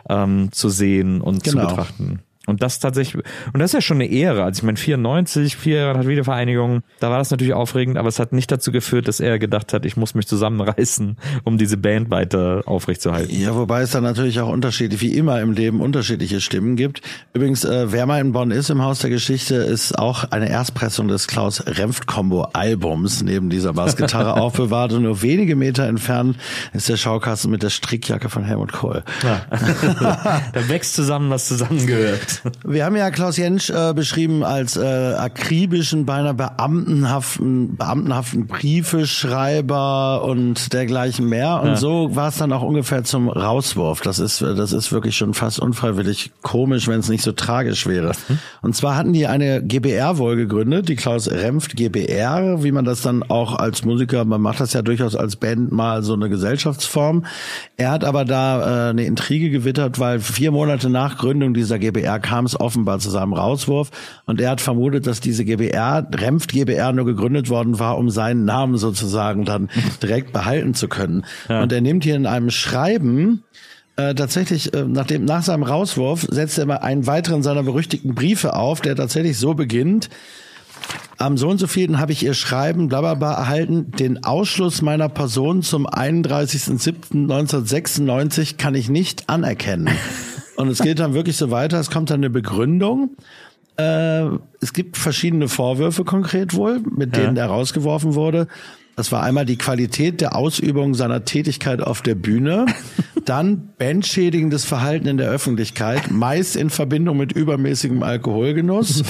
ähm, 0.08 0.50
zu 0.52 0.68
sehen 0.68 1.20
und 1.20 1.44
genau. 1.44 1.62
zu 1.62 1.68
betrachten. 1.68 2.20
Und 2.50 2.62
das 2.62 2.78
tatsächlich, 2.78 3.22
und 3.52 3.60
das 3.60 3.70
ist 3.70 3.74
ja 3.74 3.80
schon 3.80 3.98
eine 3.98 4.06
Ehre. 4.06 4.44
Also 4.44 4.60
ich 4.60 4.62
meine, 4.64 4.76
94, 4.76 5.56
vier 5.56 5.76
Jahre 5.78 5.98
hat 5.98 6.06
Wiedervereinigung, 6.06 6.82
da 7.00 7.10
war 7.10 7.18
das 7.18 7.30
natürlich 7.30 7.54
aufregend, 7.54 7.96
aber 7.96 8.08
es 8.08 8.18
hat 8.18 8.32
nicht 8.32 8.50
dazu 8.50 8.72
geführt, 8.72 9.08
dass 9.08 9.20
er 9.20 9.38
gedacht 9.38 9.72
hat, 9.72 9.86
ich 9.86 9.96
muss 9.96 10.14
mich 10.14 10.26
zusammenreißen, 10.26 11.16
um 11.44 11.58
diese 11.58 11.76
Band 11.76 12.10
weiter 12.10 12.62
aufrechtzuerhalten. 12.66 13.34
Ja, 13.40 13.54
wobei 13.54 13.82
es 13.82 13.92
da 13.92 14.00
natürlich 14.00 14.40
auch 14.40 14.48
Unterschiede, 14.48 15.00
wie 15.00 15.16
immer 15.16 15.40
im 15.40 15.52
Leben, 15.52 15.80
unterschiedliche 15.80 16.40
Stimmen 16.40 16.76
gibt. 16.76 17.02
Übrigens, 17.32 17.64
äh, 17.64 17.92
wer 17.92 18.06
mal 18.06 18.20
in 18.20 18.32
Bonn 18.32 18.50
ist 18.50 18.70
im 18.70 18.82
Haus 18.82 19.00
der 19.00 19.10
Geschichte, 19.10 19.54
ist 19.54 19.98
auch 19.98 20.24
eine 20.30 20.48
Erstpressung 20.48 21.08
des 21.08 21.26
Klaus 21.26 21.64
Remft 21.66 22.06
Combo 22.06 22.48
Albums 22.52 23.22
neben 23.22 23.50
dieser 23.50 23.72
Bassgitarre 23.72 24.34
aufbewahrt 24.40 24.92
und 24.92 25.02
nur 25.02 25.22
wenige 25.22 25.56
Meter 25.56 25.86
entfernt 25.86 26.36
ist 26.72 26.88
der 26.88 26.96
Schaukasten 26.96 27.50
mit 27.50 27.62
der 27.62 27.70
Strickjacke 27.70 28.28
von 28.28 28.44
Helmut 28.44 28.72
Kohl. 28.72 29.04
Ja. 29.22 29.46
da 30.52 30.68
wächst 30.68 30.94
zusammen, 30.94 31.30
was 31.30 31.46
zusammengehört. 31.46 32.39
Wir 32.64 32.84
haben 32.84 32.96
ja 32.96 33.10
Klaus 33.10 33.36
Jentsch 33.36 33.70
äh, 33.70 33.92
beschrieben 33.94 34.44
als 34.44 34.76
äh, 34.76 35.14
akribischen, 35.14 36.06
beinahe 36.06 36.34
beamtenhaften, 36.34 37.76
beamtenhaften 37.76 38.46
Briefeschreiber 38.46 40.24
und 40.24 40.72
dergleichen 40.72 41.28
mehr. 41.28 41.60
Und 41.62 41.70
ja. 41.70 41.76
so 41.76 42.14
war 42.14 42.28
es 42.28 42.36
dann 42.36 42.52
auch 42.52 42.62
ungefähr 42.62 43.04
zum 43.04 43.28
Rauswurf. 43.28 44.00
Das 44.00 44.18
ist, 44.18 44.40
das 44.42 44.72
ist 44.72 44.92
wirklich 44.92 45.16
schon 45.16 45.34
fast 45.34 45.60
unfreiwillig 45.60 46.32
komisch, 46.42 46.88
wenn 46.88 47.00
es 47.00 47.08
nicht 47.08 47.22
so 47.22 47.32
tragisch 47.32 47.86
wäre. 47.86 48.12
Mhm. 48.28 48.38
Und 48.62 48.76
zwar 48.76 48.96
hatten 48.96 49.12
die 49.12 49.26
eine 49.26 49.62
GBR 49.62 50.18
wohl 50.18 50.36
gegründet, 50.36 50.88
die 50.88 50.96
Klaus 50.96 51.30
Remft 51.30 51.76
GBR, 51.76 52.62
wie 52.62 52.72
man 52.72 52.84
das 52.84 53.02
dann 53.02 53.22
auch 53.22 53.56
als 53.56 53.84
Musiker, 53.84 54.24
man 54.24 54.40
macht 54.40 54.60
das 54.60 54.72
ja 54.72 54.82
durchaus 54.82 55.16
als 55.16 55.36
Band 55.36 55.72
mal 55.72 56.02
so 56.02 56.14
eine 56.14 56.28
Gesellschaftsform. 56.28 57.24
Er 57.76 57.90
hat 57.90 58.04
aber 58.04 58.24
da 58.24 58.88
äh, 58.88 58.90
eine 58.90 59.04
Intrige 59.04 59.50
gewittert, 59.50 59.98
weil 59.98 60.20
vier 60.20 60.52
Monate 60.52 60.90
nach 60.90 61.18
Gründung 61.18 61.54
dieser 61.54 61.78
GBR 61.78 62.18
kam 62.30 62.46
es 62.46 62.58
offenbar 62.58 62.98
zu 63.00 63.10
seinem 63.10 63.32
Rauswurf 63.32 63.90
und 64.24 64.40
er 64.40 64.50
hat 64.50 64.60
vermutet, 64.60 65.08
dass 65.08 65.20
diese 65.20 65.44
GBR, 65.44 66.06
Remft 66.14 66.52
GBR, 66.52 66.92
nur 66.92 67.04
gegründet 67.04 67.50
worden 67.50 67.80
war, 67.80 67.98
um 67.98 68.08
seinen 68.08 68.44
Namen 68.44 68.76
sozusagen 68.76 69.44
dann 69.44 69.68
direkt 70.02 70.32
behalten 70.32 70.74
zu 70.74 70.86
können. 70.86 71.24
Ja. 71.48 71.60
Und 71.60 71.72
er 71.72 71.80
nimmt 71.80 72.04
hier 72.04 72.14
in 72.14 72.26
einem 72.26 72.50
Schreiben 72.50 73.42
äh, 73.96 74.14
tatsächlich, 74.14 74.72
äh, 74.72 74.84
nachdem, 74.86 75.24
nach 75.24 75.42
seinem 75.42 75.64
Rauswurf 75.64 76.28
setzt 76.30 76.56
er 76.56 76.66
mal 76.66 76.76
einen 76.76 77.08
weiteren 77.08 77.42
seiner 77.42 77.64
berüchtigten 77.64 78.14
Briefe 78.14 78.54
auf, 78.54 78.80
der 78.80 78.94
tatsächlich 78.94 79.36
so 79.36 79.54
beginnt. 79.54 80.08
Am 81.18 81.36
so 81.36 81.48
und 81.48 81.58
so 81.58 81.66
vielen 81.66 81.98
habe 81.98 82.12
ich 82.12 82.22
ihr 82.22 82.34
Schreiben 82.34 82.86
blablabla 82.86 83.32
erhalten. 83.32 83.90
Den 83.90 84.22
Ausschluss 84.22 84.82
meiner 84.82 85.08
Person 85.08 85.62
zum 85.62 85.88
31.07.1996 85.88 88.56
kann 88.56 88.76
ich 88.76 88.88
nicht 88.88 89.28
anerkennen. 89.28 89.90
Und 90.60 90.68
es 90.68 90.78
geht 90.80 90.98
dann 90.98 91.14
wirklich 91.14 91.36
so 91.36 91.50
weiter. 91.50 91.80
Es 91.80 91.90
kommt 91.90 92.10
dann 92.10 92.20
eine 92.20 92.30
Begründung. 92.30 93.16
Äh, 93.76 94.26
es 94.60 94.72
gibt 94.72 94.96
verschiedene 94.96 95.48
Vorwürfe 95.48 96.04
konkret 96.04 96.54
wohl, 96.54 96.80
mit 96.80 97.16
denen 97.16 97.36
ja. 97.36 97.44
er 97.44 97.48
rausgeworfen 97.48 98.14
wurde. 98.14 98.46
Das 98.96 99.10
war 99.12 99.22
einmal 99.22 99.46
die 99.46 99.56
Qualität 99.56 100.20
der 100.20 100.36
Ausübung 100.36 100.94
seiner 100.94 101.24
Tätigkeit 101.24 101.80
auf 101.80 102.02
der 102.02 102.14
Bühne, 102.14 102.66
dann 103.24 103.70
bandschädigendes 103.78 104.66
Verhalten 104.66 105.06
in 105.06 105.16
der 105.16 105.30
Öffentlichkeit, 105.30 106.10
meist 106.10 106.56
in 106.56 106.68
Verbindung 106.68 107.16
mit 107.16 107.32
übermäßigem 107.32 108.02
Alkoholgenuss. 108.02 109.02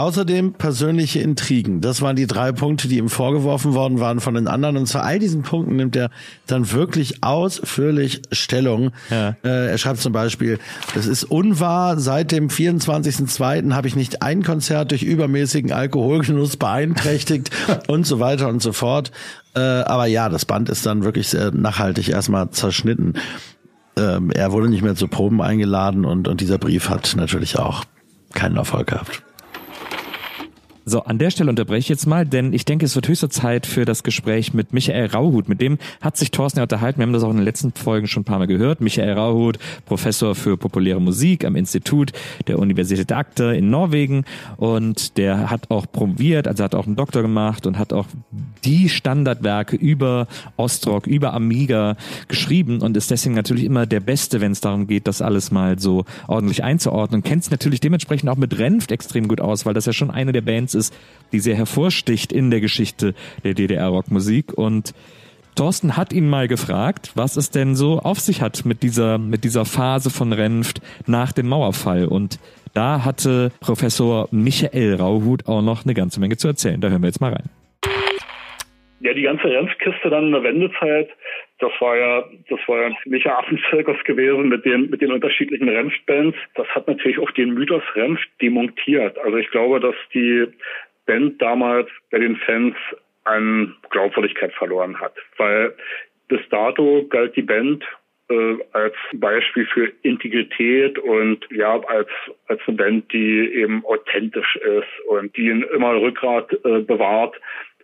Außerdem 0.00 0.54
persönliche 0.54 1.18
Intrigen. 1.18 1.82
Das 1.82 2.00
waren 2.00 2.16
die 2.16 2.26
drei 2.26 2.52
Punkte, 2.52 2.88
die 2.88 2.96
ihm 2.96 3.10
vorgeworfen 3.10 3.74
worden 3.74 4.00
waren 4.00 4.20
von 4.20 4.32
den 4.32 4.48
anderen. 4.48 4.78
Und 4.78 4.86
zu 4.86 4.98
all 4.98 5.18
diesen 5.18 5.42
Punkten 5.42 5.76
nimmt 5.76 5.94
er 5.94 6.08
dann 6.46 6.72
wirklich 6.72 7.22
ausführlich 7.22 8.22
Stellung. 8.32 8.92
Ja. 9.10 9.36
Äh, 9.44 9.68
er 9.68 9.76
schreibt 9.76 10.00
zum 10.00 10.14
Beispiel, 10.14 10.58
es 10.96 11.06
ist 11.06 11.24
unwahr, 11.24 12.00
seit 12.00 12.32
dem 12.32 12.48
24.02. 12.48 13.74
habe 13.74 13.88
ich 13.88 13.94
nicht 13.94 14.22
ein 14.22 14.42
Konzert 14.42 14.90
durch 14.90 15.02
übermäßigen 15.02 15.70
Alkoholgenuss 15.70 16.56
beeinträchtigt 16.56 17.50
und 17.86 18.06
so 18.06 18.20
weiter 18.20 18.48
und 18.48 18.62
so 18.62 18.72
fort. 18.72 19.12
Äh, 19.54 19.60
aber 19.60 20.06
ja, 20.06 20.30
das 20.30 20.46
Band 20.46 20.70
ist 20.70 20.86
dann 20.86 21.04
wirklich 21.04 21.28
sehr 21.28 21.50
nachhaltig 21.50 22.08
erstmal 22.08 22.48
zerschnitten. 22.48 23.16
Ähm, 23.98 24.30
er 24.30 24.50
wurde 24.50 24.70
nicht 24.70 24.82
mehr 24.82 24.94
zu 24.94 25.08
Proben 25.08 25.42
eingeladen 25.42 26.06
und, 26.06 26.26
und 26.26 26.40
dieser 26.40 26.56
Brief 26.56 26.88
hat 26.88 27.16
natürlich 27.16 27.58
auch 27.58 27.84
keinen 28.32 28.56
Erfolg 28.56 28.86
gehabt. 28.86 29.22
So, 30.86 31.02
an 31.02 31.18
der 31.18 31.30
Stelle 31.30 31.50
unterbreche 31.50 31.80
ich 31.80 31.88
jetzt 31.88 32.06
mal, 32.06 32.24
denn 32.24 32.52
ich 32.52 32.64
denke, 32.64 32.86
es 32.86 32.94
wird 32.94 33.06
höchste 33.06 33.28
Zeit 33.28 33.66
für 33.66 33.84
das 33.84 34.02
Gespräch 34.02 34.54
mit 34.54 34.72
Michael 34.72 35.06
Rauhut. 35.06 35.48
Mit 35.48 35.60
dem 35.60 35.78
hat 36.00 36.16
sich 36.16 36.30
Thorsten 36.30 36.58
ja 36.58 36.62
unterhalten. 36.62 36.98
Wir 36.98 37.06
haben 37.06 37.12
das 37.12 37.22
auch 37.22 37.30
in 37.30 37.36
den 37.36 37.44
letzten 37.44 37.72
Folgen 37.72 38.06
schon 38.06 38.22
ein 38.22 38.24
paar 38.24 38.38
Mal 38.38 38.46
gehört. 38.46 38.80
Michael 38.80 39.12
Rauhut, 39.12 39.58
Professor 39.84 40.34
für 40.34 40.56
populäre 40.56 41.00
Musik 41.00 41.44
am 41.44 41.54
Institut 41.54 42.12
der 42.48 42.58
Universität 42.58 43.12
Akte 43.12 43.54
in 43.54 43.68
Norwegen. 43.70 44.24
Und 44.56 45.18
der 45.18 45.50
hat 45.50 45.70
auch 45.70 45.86
promoviert, 45.90 46.48
also 46.48 46.64
hat 46.64 46.74
auch 46.74 46.86
einen 46.86 46.96
Doktor 46.96 47.22
gemacht 47.22 47.66
und 47.66 47.78
hat 47.78 47.92
auch 47.92 48.06
die 48.64 48.88
Standardwerke 48.88 49.76
über 49.76 50.28
Ostrock, 50.56 51.06
über 51.06 51.34
Amiga 51.34 51.96
geschrieben 52.28 52.80
und 52.80 52.96
ist 52.96 53.10
deswegen 53.10 53.34
natürlich 53.34 53.64
immer 53.64 53.86
der 53.86 54.00
Beste, 54.00 54.40
wenn 54.40 54.52
es 54.52 54.60
darum 54.60 54.86
geht, 54.86 55.06
das 55.06 55.22
alles 55.22 55.50
mal 55.50 55.78
so 55.78 56.04
ordentlich 56.26 56.64
einzuordnen. 56.64 57.22
Kennt 57.22 57.44
es 57.44 57.50
natürlich 57.50 57.80
dementsprechend 57.80 58.28
auch 58.30 58.36
mit 58.36 58.58
Renft 58.58 58.92
extrem 58.92 59.28
gut 59.28 59.40
aus, 59.40 59.66
weil 59.66 59.74
das 59.74 59.86
ja 59.86 59.92
schon 59.92 60.10
eine 60.10 60.32
der 60.32 60.40
Bands 60.40 60.69
Bands 60.70 60.74
ist, 60.74 60.94
die 61.32 61.40
sehr 61.40 61.56
hervorsticht 61.56 62.32
in 62.32 62.50
der 62.50 62.60
Geschichte 62.60 63.14
der 63.44 63.54
DDR-Rockmusik. 63.54 64.52
Und 64.52 64.92
Thorsten 65.56 65.96
hat 65.96 66.12
ihn 66.12 66.28
mal 66.28 66.48
gefragt, 66.48 67.12
was 67.14 67.36
es 67.36 67.50
denn 67.50 67.74
so 67.74 67.98
auf 67.98 68.20
sich 68.20 68.40
hat 68.40 68.64
mit 68.64 68.82
dieser, 68.82 69.18
mit 69.18 69.44
dieser 69.44 69.64
Phase 69.64 70.10
von 70.10 70.32
Renft 70.32 70.80
nach 71.06 71.32
dem 71.32 71.48
Mauerfall. 71.48 72.06
Und 72.06 72.38
da 72.74 73.04
hatte 73.04 73.50
Professor 73.60 74.28
Michael 74.30 74.94
Rauhut 74.94 75.46
auch 75.46 75.62
noch 75.62 75.84
eine 75.84 75.94
ganze 75.94 76.20
Menge 76.20 76.36
zu 76.36 76.48
erzählen. 76.48 76.80
Da 76.80 76.88
hören 76.88 77.02
wir 77.02 77.08
jetzt 77.08 77.20
mal 77.20 77.32
rein. 77.32 77.50
Ja, 79.00 79.14
die 79.14 79.22
ganze 79.22 79.44
Renfkiste 79.44 80.10
dann 80.10 80.26
in 80.26 80.32
der 80.32 80.42
Wendezeit, 80.42 81.08
das 81.60 81.72
war 81.80 81.96
ja, 81.96 82.24
das 82.48 82.58
war 82.66 82.80
ja 82.80 82.86
ein 82.86 82.96
ziemlicher 83.02 83.38
Affenzirkus 83.38 84.02
gewesen 84.04 84.48
mit 84.48 84.64
den, 84.64 84.90
mit 84.90 85.00
den 85.00 85.12
unterschiedlichen 85.12 85.68
Renft-Bands. 85.68 86.36
Das 86.54 86.66
hat 86.68 86.88
natürlich 86.88 87.18
auch 87.18 87.30
den 87.32 87.54
Mythos 87.54 87.82
Renft 87.94 88.28
demontiert. 88.40 89.18
Also 89.18 89.36
ich 89.36 89.50
glaube, 89.50 89.80
dass 89.80 89.94
die 90.14 90.46
Band 91.06 91.40
damals 91.40 91.88
bei 92.10 92.18
den 92.18 92.36
Fans 92.36 92.76
an 93.24 93.76
Glaubwürdigkeit 93.90 94.52
verloren 94.54 94.98
hat, 95.00 95.14
weil 95.36 95.74
bis 96.28 96.40
dato 96.48 97.06
galt 97.08 97.36
die 97.36 97.42
Band 97.42 97.84
äh, 98.30 98.56
als 98.72 98.94
Beispiel 99.12 99.66
für 99.66 99.92
Integrität 100.02 100.98
und 100.98 101.46
ja 101.50 101.78
als 101.80 102.08
als 102.46 102.60
eine 102.66 102.76
Band, 102.76 103.12
die 103.12 103.52
eben 103.52 103.84
authentisch 103.84 104.56
ist 104.56 105.08
und 105.08 105.36
die 105.36 105.48
immer 105.48 106.00
Rückgrat 106.00 106.52
äh, 106.64 106.80
bewahrt 106.80 107.34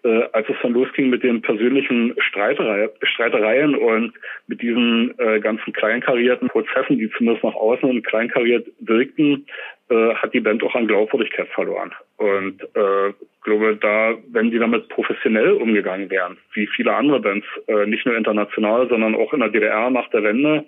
äh, 0.06 0.28
als 0.32 0.48
es 0.48 0.54
dann 0.62 0.72
losging 0.72 1.10
mit 1.10 1.22
den 1.22 1.42
persönlichen 1.42 2.14
Streiterei 2.18 2.88
Streitereien 3.02 3.75
und 3.75 4.12
mit 4.46 4.62
diesen 4.62 5.18
äh, 5.18 5.40
ganzen 5.40 5.72
kleinkarierten 5.72 6.48
Prozessen, 6.48 6.98
die 6.98 7.10
zumindest 7.10 7.44
nach 7.44 7.54
außen 7.54 8.02
kleinkariert 8.02 8.68
wirkten, 8.78 9.46
äh, 9.88 10.14
hat 10.14 10.35
die 10.35 10.40
Band 10.40 10.62
auch 10.62 10.75
an 10.75 10.87
Glaubwürdigkeit 10.87 11.49
verloren. 11.49 11.93
Und 12.16 12.62
äh, 12.75 13.12
glaube, 13.47 13.76
da, 13.76 14.14
wenn 14.33 14.50
die 14.50 14.59
damit 14.59 14.88
professionell 14.88 15.52
umgegangen 15.52 16.11
wären, 16.11 16.37
wie 16.52 16.66
viele 16.66 16.93
andere 16.93 17.21
Bands, 17.21 17.47
äh, 17.69 17.87
nicht 17.87 18.05
nur 18.05 18.16
international, 18.16 18.88
sondern 18.88 19.14
auch 19.14 19.33
in 19.33 19.40
der 19.40 19.49
DDR 19.49 19.88
nach 19.88 20.11
der 20.11 20.25
Wende, 20.25 20.64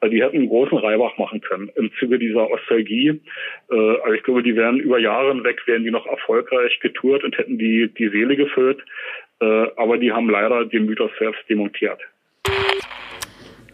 äh, 0.00 0.08
die 0.08 0.22
hätten 0.22 0.38
einen 0.38 0.48
großen 0.48 0.78
Reibach 0.78 1.18
machen 1.18 1.42
können 1.42 1.70
im 1.76 1.92
Zuge 1.98 2.18
dieser 2.18 2.50
Ostalgie. 2.50 3.20
Äh, 3.70 3.74
also 3.74 4.12
ich 4.12 4.22
glaube, 4.22 4.42
die 4.42 4.56
wären 4.56 4.78
über 4.78 4.98
Jahre 4.98 5.34
hinweg, 5.34 5.60
wären 5.66 5.84
die 5.84 5.90
noch 5.90 6.06
erfolgreich 6.06 6.80
getourt 6.80 7.22
und 7.22 7.36
hätten 7.36 7.58
die 7.58 7.92
die 7.92 8.08
Seele 8.08 8.34
gefüllt. 8.34 8.82
Äh, 9.40 9.66
aber 9.76 9.98
die 9.98 10.12
haben 10.12 10.30
leider 10.30 10.64
den 10.64 10.86
Mythos 10.86 11.10
selbst 11.18 11.42
demontiert. 11.50 12.00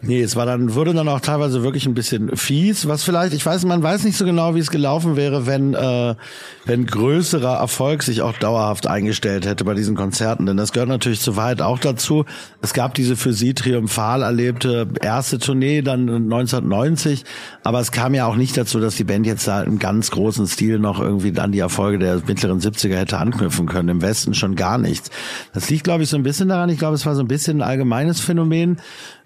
Nee, 0.01 0.21
es 0.21 0.37
war 0.37 0.45
dann, 0.45 0.75
wurde 0.75 0.93
dann 0.93 1.09
auch 1.09 1.19
teilweise 1.19 1.61
wirklich 1.61 1.85
ein 1.85 1.93
bisschen 1.93 2.35
fies, 2.37 2.87
was 2.87 3.03
vielleicht, 3.03 3.33
ich 3.33 3.45
weiß, 3.45 3.65
man 3.65 3.83
weiß 3.83 4.05
nicht 4.05 4.15
so 4.15 4.23
genau, 4.23 4.55
wie 4.55 4.59
es 4.59 4.71
gelaufen 4.71 5.17
wäre, 5.17 5.45
wenn, 5.45 5.73
äh, 5.73 6.15
wenn 6.63 6.85
größerer 6.85 7.57
Erfolg 7.57 8.03
sich 8.03 8.21
auch 8.21 8.31
dauerhaft 8.37 8.87
eingestellt 8.87 9.45
hätte 9.45 9.65
bei 9.65 9.73
diesen 9.73 9.95
Konzerten. 9.95 10.45
Denn 10.45 10.55
das 10.55 10.71
gehört 10.71 10.87
natürlich 10.87 11.19
zu 11.19 11.35
Wahrheit 11.35 11.61
auch 11.61 11.79
dazu. 11.79 12.23
Es 12.61 12.73
gab 12.73 12.93
diese 12.93 13.17
für 13.17 13.33
sie 13.33 13.53
triumphal 13.53 14.21
erlebte 14.21 14.87
erste 15.01 15.37
Tournee 15.37 15.81
dann 15.81 16.07
1990, 16.07 17.25
aber 17.65 17.81
es 17.81 17.91
kam 17.91 18.13
ja 18.13 18.25
auch 18.25 18.37
nicht 18.37 18.55
dazu, 18.55 18.79
dass 18.79 18.95
die 18.95 19.03
Band 19.03 19.25
jetzt 19.25 19.49
da 19.49 19.63
im 19.63 19.79
ganz 19.79 20.11
großen 20.11 20.47
Stil 20.47 20.79
noch 20.79 21.01
irgendwie 21.01 21.37
an 21.37 21.51
die 21.51 21.59
Erfolge 21.59 21.99
der 21.99 22.21
mittleren 22.25 22.61
70er 22.61 22.95
hätte 22.95 23.17
anknüpfen 23.17 23.65
können. 23.65 23.89
Im 23.89 24.01
Westen 24.01 24.33
schon 24.33 24.55
gar 24.55 24.77
nichts. 24.77 25.11
Das 25.53 25.69
liegt, 25.69 25.83
glaube 25.83 26.03
ich, 26.03 26.09
so 26.09 26.15
ein 26.15 26.23
bisschen 26.23 26.47
daran. 26.47 26.69
Ich 26.69 26.79
glaube, 26.79 26.95
es 26.95 27.05
war 27.05 27.15
so 27.15 27.21
ein 27.21 27.27
bisschen 27.27 27.57
ein 27.57 27.67
allgemeines 27.67 28.21
Phänomen 28.21 28.77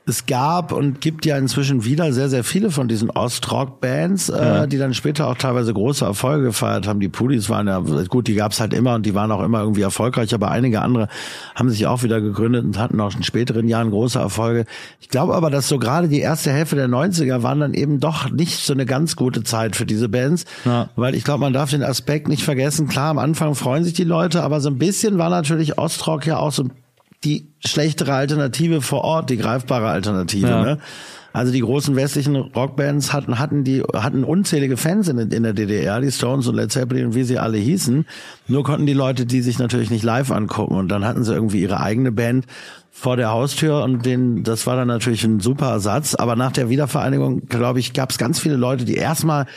es 0.06 0.26
gab 0.26 0.74
und 0.74 1.00
gibt 1.00 1.26
ja 1.26 1.38
inzwischen 1.38 1.86
wieder 1.86 2.12
sehr, 2.12 2.28
sehr 2.28 2.44
viele 2.44 2.72
von 2.72 2.90
diesen 2.90 3.10
Ostrock-Bands, 3.10 4.30
äh, 4.30 4.68
die 4.68 4.78
dann 4.78 4.94
später 4.94 5.28
auch 5.28 5.36
teilweise 5.38 5.74
große 5.74 6.04
Erfolge 6.04 6.48
gefeiert 6.48 6.88
haben. 6.88 7.00
Die 7.00 7.08
Pudis 7.08 7.50
waren 7.50 7.68
ja, 7.68 7.80
gut, 8.10 8.28
die 8.28 8.36
gab's 8.36 8.60
halt 8.60 8.74
immer 8.74 8.96
und 8.96 9.06
die 9.06 9.16
waren 9.16 9.32
auch 9.32 9.42
immer 9.42 9.62
irgendwie 9.62 9.82
erfolgreich, 9.82 10.34
aber 10.34 10.52
einige 10.52 10.82
andere 10.82 11.08
haben 11.56 11.70
sich 11.70 11.88
auch 11.88 12.04
wieder 12.04 12.20
gegründet 12.20 12.66
und 12.66 12.78
hatten 12.78 13.00
auch 13.00 13.16
in 13.16 13.24
späteren 13.24 13.70
Jahren 13.70 13.92
große 13.92 14.20
Erfolge. 14.20 14.66
Ich 15.00 15.08
glaube 15.08 15.36
aber, 15.36 15.50
dass 15.50 15.70
so 15.70 15.80
gerade 15.80 16.10
die 16.10 16.20
erste 16.20 16.52
Hälfte 16.52 16.76
der 16.76 16.90
90er 16.90 17.42
waren 17.42 17.62
dann 17.62 17.74
eben 17.74 18.02
doch 18.02 18.30
nicht 18.30 18.66
so 18.66 18.74
eine 18.74 18.86
ganz 18.86 19.16
gute 19.16 19.44
Zeit 19.44 19.78
für 19.78 19.86
diese 19.86 20.10
Bands, 20.10 20.44
ja. 20.66 20.90
weil 20.98 21.16
ich 21.16 21.24
glaube, 21.24 21.40
man 21.40 21.54
darf 21.54 21.70
den 21.70 21.84
Aspekt 21.84 22.28
nicht 22.28 22.44
vergessen. 22.44 22.90
Klar, 22.90 23.10
am 23.10 23.20
Anfang 23.20 23.56
freuen 23.56 23.86
sich 23.86 23.94
die 23.94 24.04
Leute, 24.04 24.44
aber 24.44 24.60
so 24.60 24.70
ein 24.70 24.78
bisschen 24.78 25.18
war 25.18 25.30
natürlich 25.30 25.78
Ostrock 25.78 26.26
ja 26.26 26.38
auch 26.38 26.52
so 26.52 26.66
die 27.24 27.48
schlechtere 27.60 28.14
Alternative 28.14 28.82
vor 28.82 29.02
Ort, 29.02 29.30
die 29.30 29.38
greifbare 29.38 29.88
Alternative. 29.88 30.48
Ja. 30.48 30.64
Ne? 30.64 30.78
Also 31.34 31.52
die 31.52 31.62
großen 31.62 31.96
westlichen 31.96 32.36
Rockbands 32.36 33.12
hatten 33.12 33.40
hatten 33.40 33.64
die 33.64 33.82
hatten 33.82 34.24
unzählige 34.24 34.78
Fans 34.78 35.08
in, 35.08 35.18
in, 35.18 35.42
der 35.42 35.54
DDR, 35.54 36.00
die 36.00 36.12
Stones 36.12 36.48
und 36.48 36.56
Led 36.56 36.72
Zeppelin 36.72 37.08
und 37.08 37.16
wie 37.16 37.24
sie 37.24 37.40
alle 37.40 37.58
hießen. 37.58 38.06
Nur 38.48 38.64
konnten 38.64 38.86
die 38.86 38.94
Leute 38.94 39.26
die 39.26 39.42
sich 39.42 39.58
natürlich 39.58 39.90
nicht 39.90 40.04
live 40.04 40.32
angucken 40.32 40.76
und 40.76 40.90
dann 40.90 41.04
hatten 41.04 41.24
sie 41.24 41.34
irgendwie 41.34 41.62
ihre 41.62 41.80
eigene 41.80 42.12
Band 42.12 42.46
vor 42.92 43.18
der 43.18 43.32
Haustür 43.32 43.82
und 43.82 44.06
den 44.06 44.44
das 44.44 44.68
war 44.68 44.76
dann 44.76 44.88
natürlich 44.88 45.24
ein 45.24 45.40
super 45.40 45.70
Ersatz. 45.70 46.14
Aber 46.14 46.36
nach 46.36 46.52
der 46.52 46.70
Wiedervereinigung 46.70 47.48
glaube 47.48 47.80
ich 47.80 47.94
gab 47.94 48.12
es 48.12 48.20
ganz 48.20 48.40
viele 48.40 48.56
Leute, 48.56 48.86
die 48.86 48.96
erstmal 48.96 49.48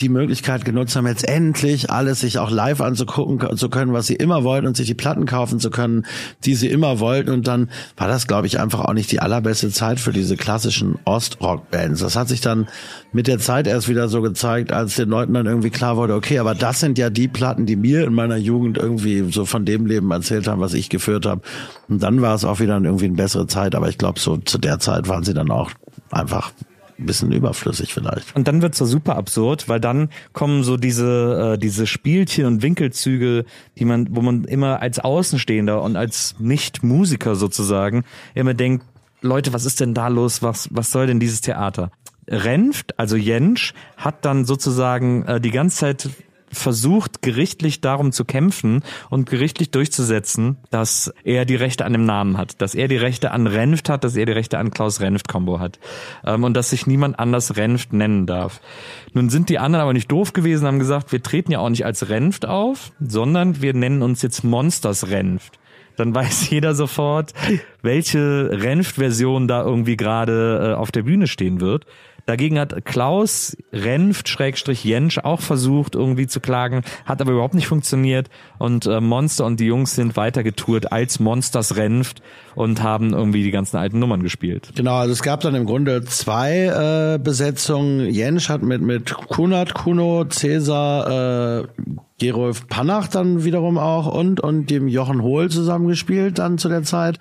die 0.00 0.08
Möglichkeit 0.08 0.64
genutzt 0.64 0.96
haben, 0.96 1.06
jetzt 1.06 1.28
endlich 1.28 1.90
alles 1.90 2.20
sich 2.20 2.38
auch 2.38 2.50
live 2.50 2.80
anzugucken 2.80 3.56
zu 3.56 3.68
können, 3.68 3.92
was 3.92 4.06
sie 4.06 4.14
immer 4.14 4.44
wollten 4.44 4.66
und 4.66 4.76
sich 4.76 4.86
die 4.86 4.94
Platten 4.94 5.26
kaufen 5.26 5.60
zu 5.60 5.70
können, 5.70 6.06
die 6.44 6.54
sie 6.54 6.68
immer 6.68 7.00
wollten. 7.00 7.30
Und 7.30 7.46
dann 7.46 7.68
war 7.96 8.08
das, 8.08 8.26
glaube 8.26 8.46
ich, 8.46 8.58
einfach 8.58 8.80
auch 8.80 8.94
nicht 8.94 9.12
die 9.12 9.20
allerbeste 9.20 9.70
Zeit 9.70 10.00
für 10.00 10.12
diese 10.12 10.36
klassischen 10.36 10.98
Ostrock-Bands. 11.04 12.00
Das 12.00 12.16
hat 12.16 12.28
sich 12.28 12.40
dann 12.40 12.68
mit 13.12 13.26
der 13.26 13.38
Zeit 13.38 13.66
erst 13.66 13.88
wieder 13.88 14.08
so 14.08 14.22
gezeigt, 14.22 14.72
als 14.72 14.96
den 14.96 15.08
Leuten 15.08 15.34
dann 15.34 15.46
irgendwie 15.46 15.70
klar 15.70 15.96
wurde, 15.96 16.14
okay, 16.14 16.38
aber 16.38 16.54
das 16.54 16.80
sind 16.80 16.96
ja 16.96 17.10
die 17.10 17.28
Platten, 17.28 17.66
die 17.66 17.76
mir 17.76 18.04
in 18.04 18.14
meiner 18.14 18.36
Jugend 18.36 18.78
irgendwie 18.78 19.30
so 19.30 19.44
von 19.44 19.64
dem 19.64 19.86
Leben 19.86 20.10
erzählt 20.10 20.48
haben, 20.48 20.60
was 20.60 20.74
ich 20.74 20.88
geführt 20.88 21.26
habe. 21.26 21.42
Und 21.88 22.02
dann 22.02 22.22
war 22.22 22.34
es 22.34 22.44
auch 22.44 22.60
wieder 22.60 22.80
irgendwie 22.80 23.06
eine 23.06 23.14
bessere 23.14 23.46
Zeit. 23.46 23.74
Aber 23.74 23.88
ich 23.88 23.98
glaube, 23.98 24.20
so 24.20 24.36
zu 24.38 24.58
der 24.58 24.78
Zeit 24.78 25.08
waren 25.08 25.24
sie 25.24 25.34
dann 25.34 25.50
auch 25.50 25.70
einfach 26.10 26.52
ein 27.00 27.06
bisschen 27.06 27.32
überflüssig 27.32 27.92
vielleicht. 27.92 28.34
Und 28.36 28.46
dann 28.48 28.62
wird's 28.62 28.78
so 28.78 28.86
super 28.86 29.16
absurd, 29.16 29.68
weil 29.68 29.80
dann 29.80 30.10
kommen 30.32 30.62
so 30.62 30.76
diese, 30.76 31.54
äh, 31.54 31.58
diese 31.58 31.86
Spielchen 31.86 32.46
und 32.46 32.62
Winkelzüge, 32.62 33.44
die 33.78 33.84
man, 33.84 34.08
wo 34.10 34.20
man 34.20 34.44
immer 34.44 34.80
als 34.80 34.98
Außenstehender 34.98 35.82
und 35.82 35.96
als 35.96 36.36
Nicht-Musiker 36.38 37.34
sozusagen 37.34 38.04
immer 38.34 38.54
denkt, 38.54 38.84
Leute, 39.22 39.52
was 39.52 39.64
ist 39.64 39.80
denn 39.80 39.94
da 39.94 40.08
los? 40.08 40.42
Was, 40.42 40.68
was 40.72 40.90
soll 40.90 41.06
denn 41.06 41.20
dieses 41.20 41.40
Theater? 41.40 41.90
Renft, 42.28 42.98
also 42.98 43.16
Jentsch, 43.16 43.74
hat 43.96 44.24
dann 44.24 44.44
sozusagen 44.44 45.24
äh, 45.24 45.40
die 45.40 45.50
ganze 45.50 45.76
Zeit 45.76 46.08
versucht, 46.52 47.22
gerichtlich 47.22 47.80
darum 47.80 48.12
zu 48.12 48.24
kämpfen 48.24 48.82
und 49.08 49.28
gerichtlich 49.28 49.70
durchzusetzen, 49.70 50.58
dass 50.70 51.12
er 51.24 51.44
die 51.44 51.56
Rechte 51.56 51.84
an 51.84 51.92
dem 51.92 52.04
Namen 52.04 52.36
hat, 52.36 52.60
dass 52.60 52.74
er 52.74 52.88
die 52.88 52.96
Rechte 52.96 53.30
an 53.30 53.46
Renft 53.46 53.88
hat, 53.88 54.04
dass 54.04 54.16
er 54.16 54.26
die 54.26 54.32
Rechte 54.32 54.58
an 54.58 54.70
Klaus 54.70 55.00
Renft-Kombo 55.00 55.60
hat 55.60 55.78
ähm, 56.24 56.44
und 56.44 56.54
dass 56.54 56.70
sich 56.70 56.86
niemand 56.86 57.18
anders 57.18 57.56
Renft 57.56 57.92
nennen 57.92 58.26
darf. 58.26 58.60
Nun 59.12 59.30
sind 59.30 59.48
die 59.48 59.58
anderen 59.58 59.82
aber 59.82 59.92
nicht 59.92 60.10
doof 60.10 60.32
gewesen, 60.32 60.66
haben 60.66 60.78
gesagt, 60.78 61.12
wir 61.12 61.22
treten 61.22 61.52
ja 61.52 61.60
auch 61.60 61.68
nicht 61.68 61.84
als 61.84 62.08
Renft 62.08 62.46
auf, 62.46 62.92
sondern 63.00 63.62
wir 63.62 63.74
nennen 63.74 64.02
uns 64.02 64.22
jetzt 64.22 64.44
Monsters 64.44 65.08
Renft 65.08 65.60
dann 66.00 66.14
weiß 66.14 66.50
jeder 66.50 66.74
sofort, 66.74 67.32
welche 67.82 68.50
Renft-Version 68.50 69.46
da 69.46 69.62
irgendwie 69.62 69.96
gerade 69.96 70.72
äh, 70.72 70.74
auf 70.74 70.90
der 70.90 71.02
Bühne 71.02 71.26
stehen 71.26 71.60
wird. 71.60 71.86
Dagegen 72.30 72.60
hat 72.60 72.84
Klaus 72.84 73.56
Renft, 73.72 74.28
Schrägstrich 74.28 74.84
Jentsch, 74.84 75.18
auch 75.18 75.40
versucht 75.40 75.96
irgendwie 75.96 76.28
zu 76.28 76.38
klagen, 76.38 76.82
hat 77.04 77.20
aber 77.20 77.32
überhaupt 77.32 77.54
nicht 77.54 77.66
funktioniert 77.66 78.30
und 78.60 78.86
äh, 78.86 79.00
Monster 79.00 79.46
und 79.46 79.58
die 79.58 79.64
Jungs 79.64 79.96
sind 79.96 80.16
weiter 80.16 80.44
getourt 80.44 80.92
als 80.92 81.18
Monsters 81.18 81.74
Renft 81.74 82.22
und 82.54 82.84
haben 82.84 83.14
irgendwie 83.14 83.42
die 83.42 83.50
ganzen 83.50 83.78
alten 83.78 83.98
Nummern 83.98 84.22
gespielt. 84.22 84.70
Genau, 84.76 84.94
also 84.94 85.12
es 85.12 85.24
gab 85.24 85.40
dann 85.40 85.56
im 85.56 85.66
Grunde 85.66 86.04
zwei 86.04 87.14
äh, 87.14 87.18
Besetzungen. 87.18 88.08
Jentsch 88.08 88.48
hat 88.48 88.62
mit, 88.62 88.80
mit 88.80 89.12
Kunat, 89.12 89.74
Kuno, 89.74 90.24
Cäsar, 90.26 91.62
äh, 91.62 91.66
Gerolf 92.20 92.68
Panach 92.68 93.08
dann 93.08 93.42
wiederum 93.42 93.76
auch 93.76 94.06
und, 94.06 94.38
und 94.38 94.70
dem 94.70 94.86
Jochen 94.86 95.20
Hohl 95.22 95.50
zusammengespielt 95.50 96.38
dann 96.38 96.58
zu 96.58 96.68
der 96.68 96.84
Zeit 96.84 97.18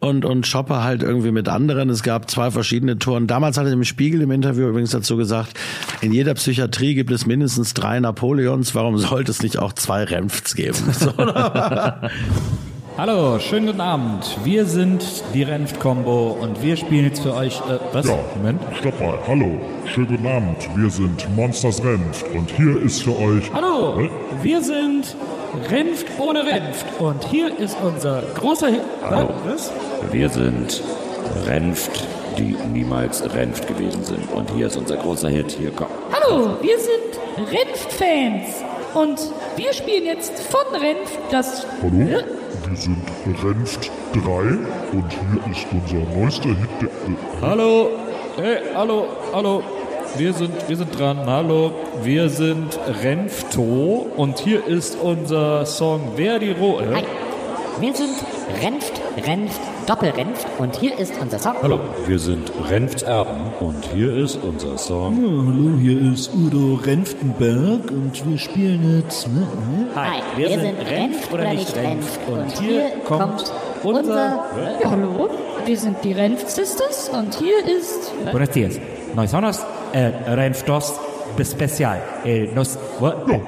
und, 0.00 0.24
und 0.24 0.50
Chopper 0.50 0.82
halt 0.82 1.02
irgendwie 1.02 1.30
mit 1.30 1.48
anderen. 1.48 1.90
Es 1.90 2.02
gab 2.02 2.30
zwei 2.30 2.50
verschiedene 2.50 2.98
Touren. 2.98 3.26
Damals 3.26 3.58
hat 3.58 3.66
er 3.66 3.72
im 3.72 3.84
Spiegel 3.84 4.22
im 4.22 4.30
Interview 4.30 4.68
übrigens 4.68 4.90
dazu 4.90 5.16
gesagt, 5.16 5.58
in 6.00 6.12
jeder 6.12 6.34
Psychiatrie 6.34 6.94
gibt 6.94 7.10
es 7.10 7.26
mindestens 7.26 7.74
drei 7.74 8.00
Napoleons. 8.00 8.74
Warum 8.74 8.98
sollte 8.98 9.30
es 9.30 9.42
nicht 9.42 9.58
auch 9.58 9.74
zwei 9.74 10.04
Renfts 10.04 10.54
geben? 10.54 10.78
Hallo, 12.96 13.38
schönen 13.38 13.66
guten 13.66 13.80
Abend. 13.80 14.36
Wir 14.44 14.66
sind 14.66 15.02
die 15.32 15.42
Renft-Kombo 15.42 16.32
und 16.32 16.62
wir 16.62 16.76
spielen 16.76 17.04
jetzt 17.04 17.22
für 17.22 17.34
euch. 17.34 17.58
Äh, 17.60 17.78
was? 17.92 18.06
Ja, 18.06 18.18
Moment. 18.36 18.60
Stopp 18.78 19.00
mal. 19.00 19.18
Hallo, 19.26 19.60
schönen 19.86 20.08
guten 20.08 20.26
Abend. 20.26 20.68
Wir 20.74 20.90
sind 20.90 21.26
Monsters 21.34 21.82
Renft 21.82 22.26
und 22.34 22.50
hier 22.50 22.82
ist 22.82 23.02
für 23.02 23.16
euch. 23.18 23.50
Hallo, 23.54 24.00
äh? 24.00 24.10
wir 24.42 24.60
sind 24.62 25.16
Renft 25.70 26.06
ohne 26.18 26.46
Renft. 26.46 26.86
Und 26.98 27.24
hier 27.24 27.56
ist 27.58 27.76
unser 27.82 28.22
großer 28.34 28.68
Hit. 28.68 28.80
Hallo. 29.02 29.30
Was? 29.46 29.70
Wir 30.10 30.28
sind 30.28 30.82
Renft, 31.46 32.06
die 32.38 32.56
niemals 32.72 33.22
Renft 33.34 33.66
gewesen 33.66 34.04
sind. 34.04 34.30
Und 34.32 34.50
hier 34.50 34.68
ist 34.68 34.76
unser 34.76 34.96
großer 34.96 35.28
Hit. 35.28 35.52
Hier 35.52 35.70
kommt. 35.70 35.90
Hallo, 36.12 36.56
wir 36.60 36.78
sind 36.78 37.50
Renft-Fans. 37.50 38.64
Und 38.94 39.20
wir 39.56 39.72
spielen 39.72 40.04
jetzt 40.04 40.38
von 40.40 40.80
Renft 40.80 41.18
das. 41.30 41.66
Hallo? 41.82 42.00
Äh? 42.00 42.24
Wir 42.68 42.76
sind 42.76 42.98
Renft 43.42 43.90
3 44.12 44.20
und 44.92 45.04
hier 45.10 45.52
ist 45.52 45.66
unser 45.72 46.18
neuester 46.18 46.48
Hit. 46.48 46.68
Der, 46.80 46.88
äh, 46.88 47.40
hallo, 47.40 47.90
hey, 48.36 48.58
hallo, 48.74 49.06
hallo. 49.32 49.62
Wir 50.16 50.32
sind, 50.34 50.68
wir 50.68 50.76
sind 50.76 50.98
dran. 50.98 51.18
Hallo, 51.26 51.72
wir 52.02 52.28
sind 52.28 52.78
Renfto 53.02 54.08
und 54.16 54.38
hier 54.38 54.66
ist 54.66 54.98
unser 55.00 55.64
Song 55.66 56.12
Wer 56.16 56.38
die 56.38 56.50
Ro. 56.50 56.80
Äh? 56.80 56.94
Hi. 56.94 57.04
Wir 57.78 57.94
sind 57.94 58.16
Renft, 58.62 59.00
Renft, 59.26 59.60
Doppelrenft 59.86 60.46
und 60.58 60.76
hier 60.76 60.98
ist 60.98 61.14
unser 61.20 61.38
Song. 61.38 61.54
Hallo, 61.62 61.80
wir 62.06 62.18
sind 62.18 62.52
Renft 62.68 63.02
Erben 63.02 63.52
und 63.60 63.84
hier 63.94 64.14
ist 64.16 64.38
unser 64.42 64.76
Song. 64.76 65.16
Ja, 65.22 65.28
hallo, 65.46 65.78
hier 65.78 66.12
ist 66.12 66.30
Udo 66.34 66.74
Renftenberg 66.74 67.90
und 67.90 68.28
wir 68.28 68.38
spielen 68.38 69.00
jetzt. 69.00 69.28
Ne? 69.28 69.46
Hi, 69.94 70.20
wir, 70.36 70.48
wir 70.48 70.58
sind, 70.60 70.78
sind 70.78 70.90
Renft 70.90 71.32
oder 71.32 71.54
nicht 71.54 71.76
Renft 71.76 72.20
und 72.28 72.60
hier 72.60 72.90
kommt 73.06 73.50
unser. 73.82 74.14
Ja, 74.82 74.90
hallo, 74.90 75.30
wir 75.64 75.78
sind 75.78 75.96
die 76.04 76.12
Renft 76.12 76.50
Sisters 76.50 77.08
und 77.08 77.34
hier 77.36 77.64
ist. 77.64 78.12
Buenos 78.30 78.50
dias. 78.50 78.78
Nós 79.14 79.30
somos 79.30 79.58
äh, 79.92 80.06
Renftos 80.30 80.98
Special. 81.42 82.00
Äh, 82.24 82.52
nos, 82.54 82.78
what? 82.98 83.26
Ja, 83.28 83.40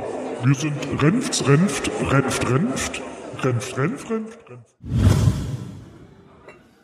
wir 0.45 0.55
sind 0.55 0.75
Renft, 1.03 1.47
Renft, 1.47 1.91
Renft, 2.11 2.51
Renft, 2.51 3.03
Renft, 3.45 3.79
Renft, 3.79 4.11
Renft, 4.11 4.39
Renft. 4.51 4.73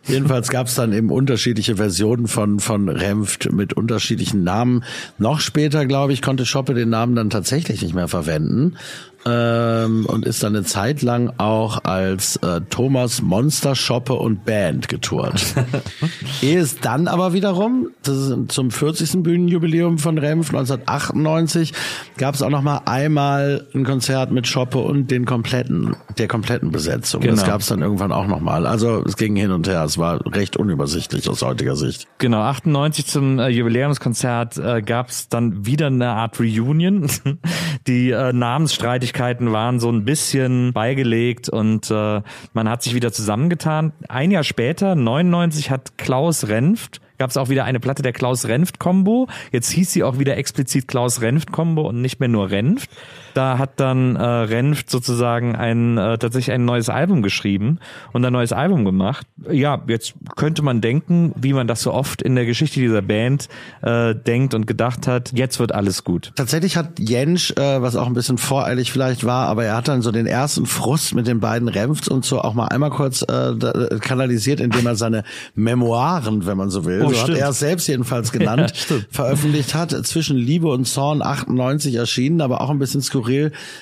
Jedenfalls 0.09 0.49
gab 0.49 0.68
es 0.68 0.75
dann 0.75 0.94
eben 0.94 1.11
unterschiedliche 1.11 1.77
Versionen 1.77 2.29
von, 2.29 2.61
von 2.61 2.88
Renft 2.88 3.53
mit 3.53 3.75
unterschiedlichen 3.75 4.42
Namen. 4.42 4.85
Noch 5.18 5.40
später, 5.40 5.85
glaube 5.85 6.14
ich, 6.14 6.23
konnte 6.23 6.47
Schoppe 6.47 6.73
den 6.73 6.88
Namen 6.88 7.14
dann 7.14 7.29
tatsächlich 7.29 7.83
nicht 7.83 7.94
mehr 7.94 8.09
verwenden 8.09 8.77
ähm, 9.26 10.07
und 10.07 10.24
ist 10.24 10.42
dann 10.42 10.54
eine 10.54 10.64
Zeit 10.64 11.02
lang 11.02 11.33
auch 11.38 11.85
als 11.85 12.37
äh, 12.37 12.61
Thomas 12.70 13.20
Monster 13.20 13.74
Shoppe 13.74 14.14
und 14.14 14.44
Band 14.44 14.88
getourt. 14.88 15.54
Ehe 16.42 16.61
es 16.61 16.78
dann 16.78 17.09
aber 17.09 17.33
wiederum, 17.33 17.88
das 18.02 18.16
ist 18.16 18.52
zum 18.52 18.70
40. 18.70 19.22
Bühnenjubiläum 19.22 19.98
von 19.98 20.18
Renf 20.18 20.48
1998, 20.48 21.72
gab 22.16 22.35
es 22.35 22.42
auch 22.42 22.50
noch 22.50 22.62
mal 22.62 22.83
einmal 22.87 23.66
ein 23.74 23.85
Konzert 23.85 24.31
mit 24.31 24.46
Shoppe 24.46 24.78
und 24.78 25.11
den 25.11 25.24
kompletten, 25.24 25.96
der 26.16 26.28
kompletten 26.28 26.70
Besetzung. 26.70 27.20
Genau. 27.20 27.35
Das 27.35 27.44
gab 27.44 27.61
es 27.61 27.66
dann 27.66 27.83
irgendwann 27.83 28.12
auch 28.12 28.26
noch 28.26 28.40
mal. 28.40 28.66
Also 28.66 29.02
es 29.04 29.16
ging 29.16 29.37
hin 29.37 29.50
und 29.50 29.66
her. 29.66 29.83
Es 29.85 29.98
war 29.98 30.24
recht 30.33 30.57
unübersichtlich 30.57 31.28
aus 31.28 31.42
heutiger 31.42 31.76
Sicht. 31.76 32.07
Genau, 32.18 32.40
98 32.40 33.07
zum 33.07 33.38
äh, 33.38 33.48
Jubiläumskonzert 33.48 34.59
äh, 34.59 34.83
gab 34.83 35.09
es 35.09 35.28
dann 35.28 35.66
wieder 35.66 35.88
eine 35.88 36.11
Art 36.11 36.38
Reunion. 36.40 37.09
Die 37.87 38.11
äh, 38.11 38.33
Namensstreitigkeit 38.33 39.08
Streitigkeiten 39.09 39.53
waren 39.53 39.81
so 39.81 39.90
ein 39.90 40.05
bisschen 40.05 40.73
beigelegt 40.73 41.49
und 41.49 41.90
äh, 41.90 42.21
man 42.53 42.68
hat 42.68 42.83
sich 42.83 42.94
wieder 42.94 43.11
zusammengetan. 43.11 43.92
Ein 44.09 44.31
Jahr 44.31 44.44
später, 44.44 44.94
99, 44.94 45.71
hat 45.71 45.97
Klaus 45.99 46.49
Renft 46.49 47.01
gab 47.18 47.31
es 47.31 47.37
auch 47.37 47.49
wieder 47.49 47.64
eine 47.64 47.81
Platte 47.81 48.03
der 48.03 48.12
Klaus-Renft-Kombo. 48.12 49.27
Jetzt 49.51 49.71
hieß 49.71 49.92
sie 49.92 50.05
auch 50.05 50.21
wieder 50.21 50.37
explizit 50.37 50.87
Klaus-Renft-Kombo 50.87 51.83
und 51.83 52.01
nicht 52.01 52.21
mehr 52.21 52.29
nur 52.29 52.51
Renft. 52.51 52.90
Da 53.38 53.57
hat 53.57 53.79
dann 53.79 54.16
äh, 54.16 54.20
Renft 54.20 54.90
sozusagen 54.90 55.55
ein 55.55 55.96
äh, 55.96 56.18
tatsächlich 56.18 56.53
ein 56.53 56.64
neues 56.64 56.88
Album 56.88 57.22
geschrieben 57.22 57.79
und 58.12 58.24
ein 58.24 58.33
neues 58.33 58.53
Album 58.53 58.85
gemacht. 58.85 59.29
Ja, 59.48 59.81
jetzt 59.87 60.14
könnte 60.35 60.62
man 60.62 60.81
denken, 60.81 61.33
wie 61.37 61.53
man 61.53 61.68
das 61.68 61.83
so 61.83 61.94
oft 61.94 62.20
in 62.20 62.35
der 62.35 62.46
Geschichte 62.46 62.81
dieser 62.81 63.01
Band 63.01 63.48
äh, 63.83 64.16
denkt 64.16 64.55
und 64.55 64.66
gedacht 64.66 65.07
hat, 65.07 65.31
jetzt 65.37 65.61
wird 65.61 65.72
alles 65.72 66.03
gut. 66.03 66.33
Tatsächlich 66.35 66.77
hat 66.77 66.98
Jensch, 66.98 67.53
äh, 67.53 67.81
was 67.81 67.94
auch 67.94 68.09
ein 68.09 68.14
bisschen 68.14 68.38
voreilig 68.38 68.90
vielleicht 68.90 69.22
war, 69.22 69.46
aber 69.46 69.64
er 69.64 69.77
hat 69.77 69.87
dann 69.87 70.03
so 70.03 70.11
den 70.11 70.27
ersten 70.27 70.66
Frust 70.66 71.14
mit 71.14 71.29
den 71.29 71.38
beiden 71.38 71.68
Renfts 71.68 72.09
und 72.09 72.24
so 72.24 72.40
auch 72.40 72.55
mal 72.55 72.66
einmal 72.66 72.90
kurz 72.90 73.22
äh, 73.22 73.55
kanalisiert, 74.01 74.59
indem 74.59 74.85
er 74.85 74.96
seine 74.96 75.22
Memoiren, 75.55 76.44
wenn 76.44 76.57
man 76.57 76.70
so 76.70 76.85
will, 76.85 77.03
oh, 77.05 77.11
so 77.11 77.14
stimmt. 77.14 77.37
hat 77.37 77.44
er 77.44 77.48
es 77.51 77.61
selbst 77.61 77.87
jedenfalls 77.87 78.33
genannt, 78.33 78.72
ja, 78.90 78.96
veröffentlicht 79.11 79.77
hat. 79.77 79.92
Zwischen 80.09 80.37
Liebe 80.37 80.66
und 80.66 80.87
Zorn 80.87 81.22
98 81.22 81.94
erschienen, 81.94 82.40
aber 82.40 82.62
auch 82.62 82.70
ein 82.70 82.81
bisschen 82.81 83.01
skurril. 83.01 83.28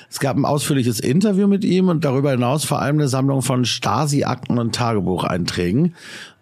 Es 0.09 0.19
gab 0.19 0.37
ein 0.37 0.45
ausführliches 0.45 0.99
Interview 0.99 1.47
mit 1.47 1.63
ihm 1.63 1.89
und 1.89 2.05
darüber 2.05 2.31
hinaus 2.31 2.65
vor 2.65 2.81
allem 2.81 2.97
eine 2.97 3.07
Sammlung 3.07 3.41
von 3.41 3.65
Stasi-Akten 3.65 4.59
und 4.59 4.75
Tagebucheinträgen. 4.75 5.95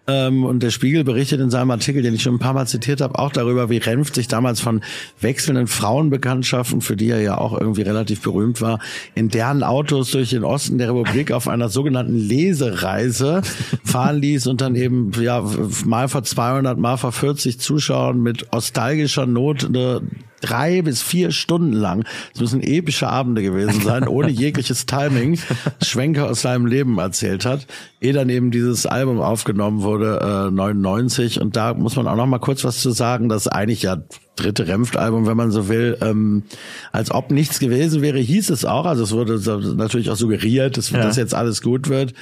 Ähm, 0.08 0.44
und 0.44 0.62
der 0.62 0.70
Spiegel 0.70 1.04
berichtet 1.04 1.40
in 1.40 1.50
seinem 1.50 1.70
Artikel, 1.70 2.02
den 2.02 2.14
ich 2.14 2.22
schon 2.22 2.36
ein 2.36 2.38
paar 2.38 2.54
Mal 2.54 2.66
zitiert 2.66 3.00
habe, 3.00 3.18
auch 3.18 3.32
darüber, 3.32 3.70
wie 3.70 3.78
Renft 3.78 4.14
sich 4.14 4.28
damals 4.28 4.60
von 4.60 4.82
wechselnden 5.20 5.66
Frauenbekanntschaften, 5.66 6.80
für 6.80 6.96
die 6.96 7.10
er 7.10 7.20
ja 7.20 7.38
auch 7.38 7.58
irgendwie 7.58 7.82
relativ 7.82 8.22
berühmt 8.22 8.60
war, 8.60 8.78
in 9.14 9.28
deren 9.28 9.62
Autos 9.62 10.12
durch 10.12 10.30
den 10.30 10.44
Osten 10.44 10.78
der 10.78 10.90
Republik 10.90 11.32
auf 11.32 11.48
einer 11.48 11.68
sogenannten 11.68 12.16
Lesereise 12.16 13.42
fahren 13.84 14.20
ließ 14.20 14.46
und 14.46 14.60
dann 14.60 14.76
eben 14.76 15.10
ja 15.20 15.44
mal 15.84 16.08
vor 16.08 16.22
200, 16.22 16.78
mal 16.78 16.96
vor 16.96 17.12
40 17.12 17.58
Zuschauern 17.58 18.20
mit 18.20 18.46
nostalgischer 18.52 19.26
Not 19.26 19.64
eine 19.64 20.02
drei 20.40 20.82
bis 20.82 21.02
vier 21.02 21.30
Stunden 21.30 21.72
lang. 21.72 22.04
Es 22.34 22.40
müssen 22.40 22.62
epische 22.62 23.08
Abende 23.08 23.42
gewesen 23.42 23.80
sein, 23.80 24.06
ohne 24.06 24.28
jegliches 24.30 24.86
Timing, 24.86 25.38
Schwenker 25.82 26.30
aus 26.30 26.42
seinem 26.42 26.66
Leben 26.66 26.98
erzählt 26.98 27.44
hat, 27.44 27.66
ehe 28.06 28.12
dann 28.12 28.28
eben 28.28 28.50
dieses 28.50 28.86
Album 28.86 29.20
aufgenommen 29.20 29.82
wurde, 29.82 30.48
äh, 30.48 30.50
99. 30.50 31.40
Und 31.40 31.56
da 31.56 31.74
muss 31.74 31.96
man 31.96 32.06
auch 32.06 32.16
noch 32.16 32.26
mal 32.26 32.38
kurz 32.38 32.64
was 32.64 32.80
zu 32.80 32.90
sagen, 32.90 33.28
dass 33.28 33.48
eigentlich 33.48 33.82
ja 33.82 33.98
dritte 34.36 34.68
Renft-Album, 34.68 35.26
wenn 35.26 35.36
man 35.36 35.50
so 35.50 35.68
will, 35.68 35.98
ähm, 36.00 36.44
als 36.92 37.10
ob 37.10 37.30
nichts 37.30 37.58
gewesen 37.58 38.02
wäre, 38.02 38.18
hieß 38.18 38.50
es 38.50 38.64
auch. 38.64 38.86
Also 38.86 39.02
es 39.02 39.12
wurde 39.12 39.40
natürlich 39.76 40.10
auch 40.10 40.16
suggeriert, 40.16 40.76
dass 40.76 40.90
ja. 40.90 41.02
das 41.02 41.16
jetzt 41.16 41.34
alles 41.34 41.62
gut 41.62 41.88
wird. 41.88 42.14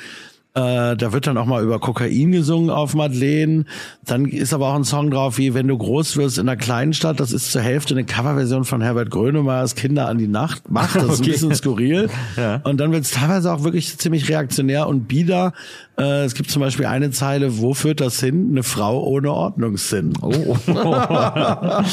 Äh, 0.56 0.96
da 0.96 1.12
wird 1.12 1.26
dann 1.26 1.36
auch 1.36 1.46
mal 1.46 1.64
über 1.64 1.80
Kokain 1.80 2.30
gesungen 2.30 2.70
auf 2.70 2.94
Madeleine. 2.94 3.64
Dann 4.04 4.26
ist 4.26 4.54
aber 4.54 4.68
auch 4.68 4.76
ein 4.76 4.84
Song 4.84 5.10
drauf 5.10 5.36
wie 5.36 5.52
Wenn 5.52 5.66
du 5.66 5.76
groß 5.76 6.16
wirst 6.16 6.38
in 6.38 6.48
einer 6.48 6.56
kleinen 6.56 6.92
Stadt. 6.92 7.18
Das 7.18 7.32
ist 7.32 7.50
zur 7.50 7.60
Hälfte 7.60 7.94
eine 7.94 8.04
Coverversion 8.04 8.64
von 8.64 8.80
Herbert 8.80 9.10
Grönemeyers 9.10 9.74
Kinder 9.74 10.08
an 10.08 10.18
die 10.18 10.28
Nacht 10.28 10.70
macht. 10.70 10.94
Das 10.94 11.04
ist 11.04 11.10
okay. 11.20 11.22
ein 11.22 11.32
bisschen 11.32 11.54
skurril. 11.56 12.08
ja. 12.36 12.60
Und 12.62 12.78
dann 12.78 12.92
wird 12.92 13.02
es 13.02 13.10
teilweise 13.10 13.52
auch 13.52 13.64
wirklich 13.64 13.98
ziemlich 13.98 14.28
reaktionär 14.28 14.86
und 14.86 15.08
bieder. 15.08 15.54
Äh, 15.96 16.24
es 16.24 16.34
gibt 16.34 16.50
zum 16.50 16.60
Beispiel 16.60 16.86
eine 16.86 17.10
Zeile, 17.10 17.58
wo 17.58 17.72
führt 17.74 18.00
das 18.00 18.18
hin? 18.18 18.48
Eine 18.50 18.62
Frau 18.62 19.02
ohne 19.04 19.32
Ordnungssinn. 19.32 20.14
Oh. 20.20 20.56
da 20.66 21.84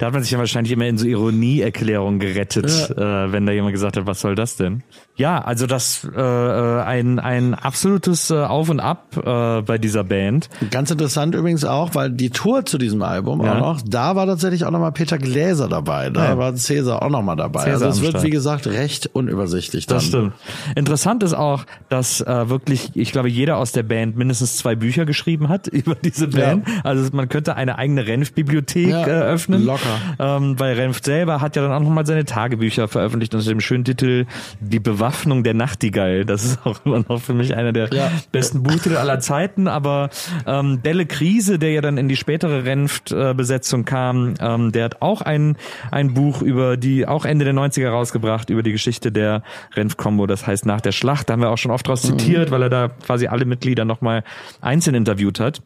hat 0.00 0.12
man 0.12 0.22
sich 0.22 0.30
ja 0.30 0.38
wahrscheinlich 0.38 0.72
immer 0.72 0.86
in 0.86 0.96
so 0.96 1.06
Ironieerklärungen 1.06 2.18
gerettet, 2.18 2.94
ja. 2.96 3.26
äh, 3.26 3.32
wenn 3.32 3.44
da 3.44 3.52
jemand 3.52 3.72
gesagt 3.72 3.96
hat, 3.96 4.06
was 4.06 4.20
soll 4.20 4.34
das 4.34 4.56
denn? 4.56 4.82
Ja, 5.16 5.38
also 5.42 5.66
das 5.66 6.08
äh, 6.16 6.20
äh 6.20 6.80
ein, 6.80 7.18
ein 7.18 7.54
absolutes 7.54 8.30
äh, 8.30 8.38
Auf 8.38 8.70
und 8.70 8.80
Ab 8.80 9.16
äh, 9.18 9.60
bei 9.60 9.76
dieser 9.76 10.02
Band. 10.02 10.48
Ganz 10.70 10.90
interessant 10.90 11.34
übrigens 11.34 11.66
auch, 11.66 11.94
weil 11.94 12.10
die 12.10 12.30
Tour 12.30 12.64
zu 12.64 12.78
diesem 12.78 13.02
Album 13.02 13.44
ja. 13.44 13.54
auch 13.54 13.60
noch, 13.60 13.82
da 13.84 14.16
war 14.16 14.24
tatsächlich 14.24 14.64
auch 14.64 14.70
nochmal 14.70 14.92
Peter 14.92 15.18
Gläser 15.18 15.68
dabei, 15.68 16.08
da 16.08 16.30
ja. 16.30 16.38
war 16.38 16.54
Cäsar 16.54 17.02
auch 17.02 17.10
nochmal 17.10 17.36
dabei. 17.36 17.64
Cäsar 17.64 17.88
also 17.88 18.06
es 18.06 18.12
wird, 18.12 18.22
wie 18.22 18.30
gesagt, 18.30 18.66
recht 18.66 19.10
unübersichtlich 19.12 19.86
dann. 19.86 19.98
Das 19.98 20.06
stimmt. 20.06 20.32
Interessant 20.74 21.22
ist 21.22 21.34
auch, 21.34 21.64
dass 21.90 22.22
äh, 22.22 22.48
wirklich, 22.48 22.92
ich 22.94 23.09
glaube, 23.12 23.28
jeder 23.28 23.56
aus 23.56 23.72
der 23.72 23.82
Band 23.82 24.16
mindestens 24.16 24.56
zwei 24.56 24.74
Bücher 24.74 25.04
geschrieben 25.06 25.48
hat 25.48 25.66
über 25.68 25.94
diese 25.94 26.28
Band. 26.28 26.68
Ja. 26.68 26.80
Also 26.84 27.08
man 27.12 27.28
könnte 27.28 27.56
eine 27.56 27.78
eigene 27.78 28.06
Renf-Bibliothek 28.06 28.88
ja, 28.88 29.06
äh, 29.06 29.10
öffnen. 29.10 29.64
Locker. 29.64 29.98
Ähm, 30.18 30.58
weil 30.58 30.74
Renf 30.74 31.00
selber 31.02 31.40
hat 31.40 31.56
ja 31.56 31.62
dann 31.62 31.72
auch 31.72 31.80
nochmal 31.80 32.06
seine 32.06 32.24
Tagebücher 32.24 32.88
veröffentlicht 32.88 33.34
unter 33.34 33.48
dem 33.48 33.60
schönen 33.60 33.84
Titel 33.84 34.26
Die 34.60 34.80
Bewaffnung 34.80 35.44
der 35.44 35.54
Nachtigall. 35.54 36.24
Das 36.24 36.44
ist 36.44 36.66
auch 36.66 36.84
immer 36.84 37.04
noch 37.08 37.20
für 37.20 37.34
mich 37.34 37.56
einer 37.56 37.72
der 37.72 37.88
ja. 37.92 38.10
besten 38.32 38.62
Buchtitel 38.62 38.96
aller 38.96 39.20
Zeiten. 39.20 39.68
Aber 39.68 40.10
ähm, 40.46 40.80
Belle 40.80 41.06
Krise, 41.06 41.58
der 41.58 41.72
ja 41.72 41.80
dann 41.80 41.98
in 41.98 42.08
die 42.08 42.16
spätere 42.16 42.64
Renft-Besetzung 42.64 43.84
kam, 43.84 44.34
ähm, 44.40 44.72
der 44.72 44.84
hat 44.84 45.02
auch 45.02 45.22
ein, 45.22 45.56
ein 45.90 46.14
Buch 46.14 46.42
über 46.42 46.76
die, 46.76 47.06
auch 47.06 47.24
Ende 47.24 47.44
der 47.44 47.54
90er 47.54 47.88
rausgebracht, 47.88 48.50
über 48.50 48.62
die 48.62 48.72
Geschichte 48.72 49.12
der 49.12 49.42
Renft-Kombo. 49.74 50.26
Das 50.26 50.46
heißt 50.46 50.66
nach 50.66 50.80
der 50.80 50.92
Schlacht. 50.92 51.28
Da 51.28 51.34
haben 51.34 51.40
wir 51.40 51.50
auch 51.50 51.58
schon 51.58 51.70
oft 51.70 51.86
draus 51.86 52.04
mhm. 52.04 52.18
zitiert, 52.18 52.50
weil 52.50 52.62
er 52.62 52.70
da 52.70 52.90
quasi 53.00 53.26
alle 53.26 53.44
Mitglieder 53.44 53.84
nochmal 53.84 54.24
einzeln 54.60 54.94
interviewt 54.94 55.40
hat. 55.40 55.62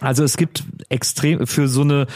Also 0.00 0.22
es 0.22 0.36
gibt 0.36 0.62
extrem 0.90 1.46
für 1.46 1.66
so 1.66 1.82
eine 1.82 2.06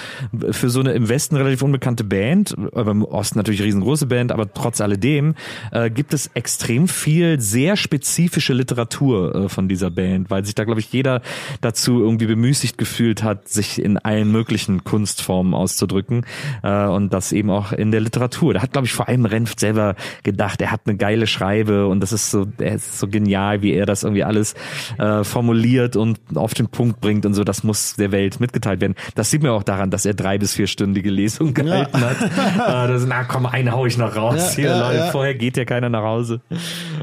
für 0.52 0.70
so 0.70 0.78
eine 0.78 0.92
im 0.92 1.08
Westen 1.08 1.34
relativ 1.34 1.62
unbekannte 1.62 2.04
Band, 2.04 2.54
aber 2.74 2.92
im 2.92 3.04
Osten 3.04 3.38
natürlich 3.38 3.60
riesengroße 3.60 4.06
Band, 4.06 4.30
aber 4.30 4.52
trotz 4.52 4.80
alledem 4.80 5.34
äh, 5.72 5.90
gibt 5.90 6.14
es 6.14 6.30
extrem 6.34 6.86
viel 6.86 7.40
sehr 7.40 7.76
spezifische 7.76 8.52
Literatur 8.52 9.34
äh, 9.34 9.48
von 9.48 9.68
dieser 9.68 9.90
Band, 9.90 10.30
weil 10.30 10.44
sich 10.44 10.54
da 10.54 10.62
glaube 10.62 10.78
ich 10.78 10.92
jeder 10.92 11.22
dazu 11.60 12.00
irgendwie 12.00 12.26
bemüßigt 12.26 12.78
gefühlt 12.78 13.24
hat, 13.24 13.48
sich 13.48 13.82
in 13.82 13.98
allen 13.98 14.30
möglichen 14.30 14.84
Kunstformen 14.84 15.52
auszudrücken 15.52 16.24
äh, 16.62 16.86
und 16.86 17.12
das 17.12 17.32
eben 17.32 17.50
auch 17.50 17.72
in 17.72 17.90
der 17.90 18.00
Literatur. 18.00 18.54
Da 18.54 18.62
hat 18.62 18.72
glaube 18.72 18.86
ich 18.86 18.92
vor 18.92 19.08
allem 19.08 19.24
Renft 19.24 19.58
selber 19.58 19.96
gedacht, 20.22 20.62
er 20.62 20.70
hat 20.70 20.82
eine 20.86 20.96
geile 20.96 21.26
Schreibe 21.26 21.88
und 21.88 21.98
das 21.98 22.12
ist 22.12 22.30
so 22.30 22.46
er 22.58 22.76
ist 22.76 23.00
so 23.00 23.08
genial, 23.08 23.62
wie 23.62 23.72
er 23.72 23.86
das 23.86 24.04
irgendwie 24.04 24.22
alles 24.22 24.54
äh, 24.98 25.24
formuliert 25.24 25.96
und 25.96 26.20
auf 26.36 26.54
den 26.54 26.68
Punkt 26.68 27.00
bringt 27.00 27.26
und 27.26 27.34
so. 27.34 27.42
Das 27.42 27.64
muss 27.64 27.71
muss 27.72 27.94
der 27.94 28.12
Welt 28.12 28.38
mitgeteilt 28.38 28.82
werden. 28.82 28.94
Das 29.14 29.30
sieht 29.30 29.42
man 29.42 29.52
auch 29.52 29.62
daran, 29.62 29.90
dass 29.90 30.04
er 30.04 30.12
drei 30.12 30.36
bis 30.36 30.52
vierstündige 30.52 31.08
Lesungen 31.08 31.54
gehalten 31.54 31.98
ja. 31.98 32.10
hat. 32.10 32.90
äh, 32.90 32.92
das, 32.92 33.06
na 33.06 33.24
komm, 33.24 33.46
eine 33.46 33.72
hau 33.72 33.86
ich 33.86 33.96
noch 33.96 34.14
raus 34.14 34.36
ja, 34.36 34.50
hier, 34.56 34.66
ja, 34.66 34.90
Leute. 34.90 35.08
Vorher 35.10 35.34
geht 35.34 35.56
ja 35.56 35.64
keiner 35.64 35.88
nach 35.88 36.02
Hause. 36.02 36.42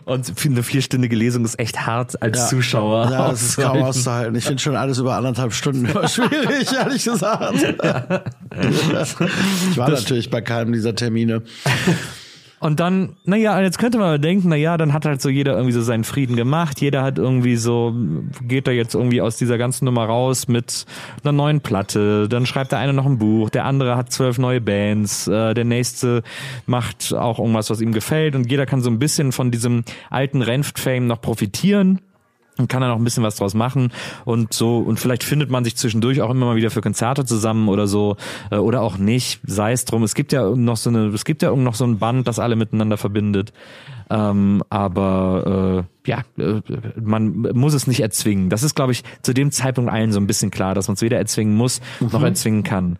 Und 0.06 0.32
eine 0.46 0.62
vierstündige 0.62 1.16
Lesung 1.16 1.44
ist 1.44 1.60
echt 1.60 1.88
hart 1.88 2.22
als 2.22 2.50
Zuschauer. 2.50 3.10
Ja, 3.10 3.30
das 3.30 3.42
ist 3.42 3.58
kaum 3.58 3.82
auszuhalten. 3.82 4.36
Ich 4.36 4.46
finde 4.46 4.62
schon 4.62 4.76
alles 4.76 5.00
über 5.00 5.16
anderthalb 5.16 5.54
Stunden 5.54 5.86
immer 5.86 6.08
schwierig, 6.08 6.72
ehrlich 6.72 7.04
gesagt. 7.04 7.56
ich 7.56 7.78
war 9.78 9.90
das 9.90 10.02
natürlich 10.02 10.30
bei 10.30 10.42
keinem 10.42 10.74
dieser 10.74 10.94
Termine. 10.94 11.42
Und 12.60 12.80
dann, 12.80 13.16
naja, 13.24 13.60
jetzt 13.62 13.80
könnte 13.80 13.98
man 13.98 14.22
denken, 14.22 14.50
naja, 14.50 14.78
dann 14.78 14.94
hat 14.94 15.06
halt 15.06 15.22
so 15.22 15.30
jeder 15.30 15.54
irgendwie 15.54 15.72
so 15.72 15.82
seinen 15.82 16.04
Frieden 16.04 16.36
gemacht. 16.36 16.82
Jeder 16.82 17.04
hat 17.04 17.18
irgendwie 17.18 17.56
so, 17.56 17.96
geht 18.42 18.68
da 18.68 18.72
jetzt 18.72 18.96
irgendwie 18.96 19.22
aus 19.22 19.38
dieser 19.38 19.58
ganzen 19.58 19.86
Nummer 19.86 20.06
raus 20.06 20.48
mit 20.48 20.86
einer 21.24 21.32
neuen 21.32 21.62
Platte. 21.62 22.28
Dann 22.28 22.46
schreibt 22.46 22.72
der 22.72 22.80
eine 22.80 22.94
noch 22.94 23.06
ein 23.06 23.18
Buch, 23.18 23.50
der 23.50 23.66
andere 23.66 23.96
hat 23.96 24.12
zwölf 24.12 24.38
neue 24.38 24.62
Bands, 24.62 25.28
äh, 25.28 25.54
der 25.54 25.66
nächste 25.66 26.24
macht 26.66 27.14
auch 27.14 27.40
irgendwas, 27.40 27.70
was 27.70 27.82
ihm 27.82 27.94
gefällt. 27.94 28.36
Und 28.36 28.50
jeder 28.52 28.66
kann 28.66 28.82
so 28.82 28.90
ein 28.90 29.00
bisschen 29.00 29.32
von 29.32 29.52
diesem 29.52 29.84
alten 30.10 30.42
Renft-Fame 30.42 31.08
noch 31.08 31.22
profitieren 31.22 32.00
und 32.60 32.68
kann 32.68 32.82
dann 32.82 32.92
auch 32.92 32.98
ein 32.98 33.04
bisschen 33.04 33.24
was 33.24 33.38
draus 33.38 33.54
machen. 33.54 33.92
Und 34.26 34.54
so 34.54 34.78
und 34.78 35.00
vielleicht 35.00 35.24
findet 35.24 35.50
man 35.50 35.64
sich 35.64 35.76
zwischendurch 35.76 36.22
auch 36.22 36.30
immer 36.30 36.46
mal 36.46 36.56
wieder 36.56 36.70
für 36.70 36.82
Konzerte 36.82 37.26
zusammen 37.26 37.70
oder 37.70 37.88
so 37.88 38.18
äh, 38.52 38.58
oder 38.58 38.82
auch 38.82 38.98
nicht. 38.98 39.40
Sei 39.46 39.72
es 39.72 39.86
drum. 39.86 40.04
Es 40.04 40.14
gibt 40.14 40.32
ja 40.32 40.50
noch 40.56 40.78
so 40.78 40.90
eine 40.90 41.08
es 41.08 41.26
gibt 41.26 41.42
ja 41.42 41.56
noch 41.56 41.76
so 41.76 41.86
ein 41.86 41.98
Band 41.98 42.28
das 42.28 42.40
alle 42.40 42.56
miteinander 42.56 42.98
verbindet. 42.98 43.54
Ähm, 44.12 44.64
aber 44.70 45.86
äh, 46.06 46.10
ja 46.10 46.24
äh, 46.44 46.62
man 47.00 47.48
muss 47.54 47.74
es 47.74 47.88
nicht 47.88 48.02
erzwingen. 48.02 48.50
Das 48.50 48.64
ist 48.64 48.76
glaube 48.76 48.92
ich 48.92 49.04
zu 49.22 49.34
dem 49.34 49.52
Zeitpunkt 49.52 49.92
allen 49.92 50.12
so 50.12 50.20
ein 50.20 50.28
bisschen 50.28 50.52
klar 50.52 50.76
dass 50.76 50.88
man 50.88 50.96
es 50.96 51.02
weder 51.02 51.18
erzwingen 51.18 51.56
muss 51.56 51.82
mhm. 52.00 52.10
noch 52.12 52.24
erzwingen 52.24 52.64
kann. 52.64 52.98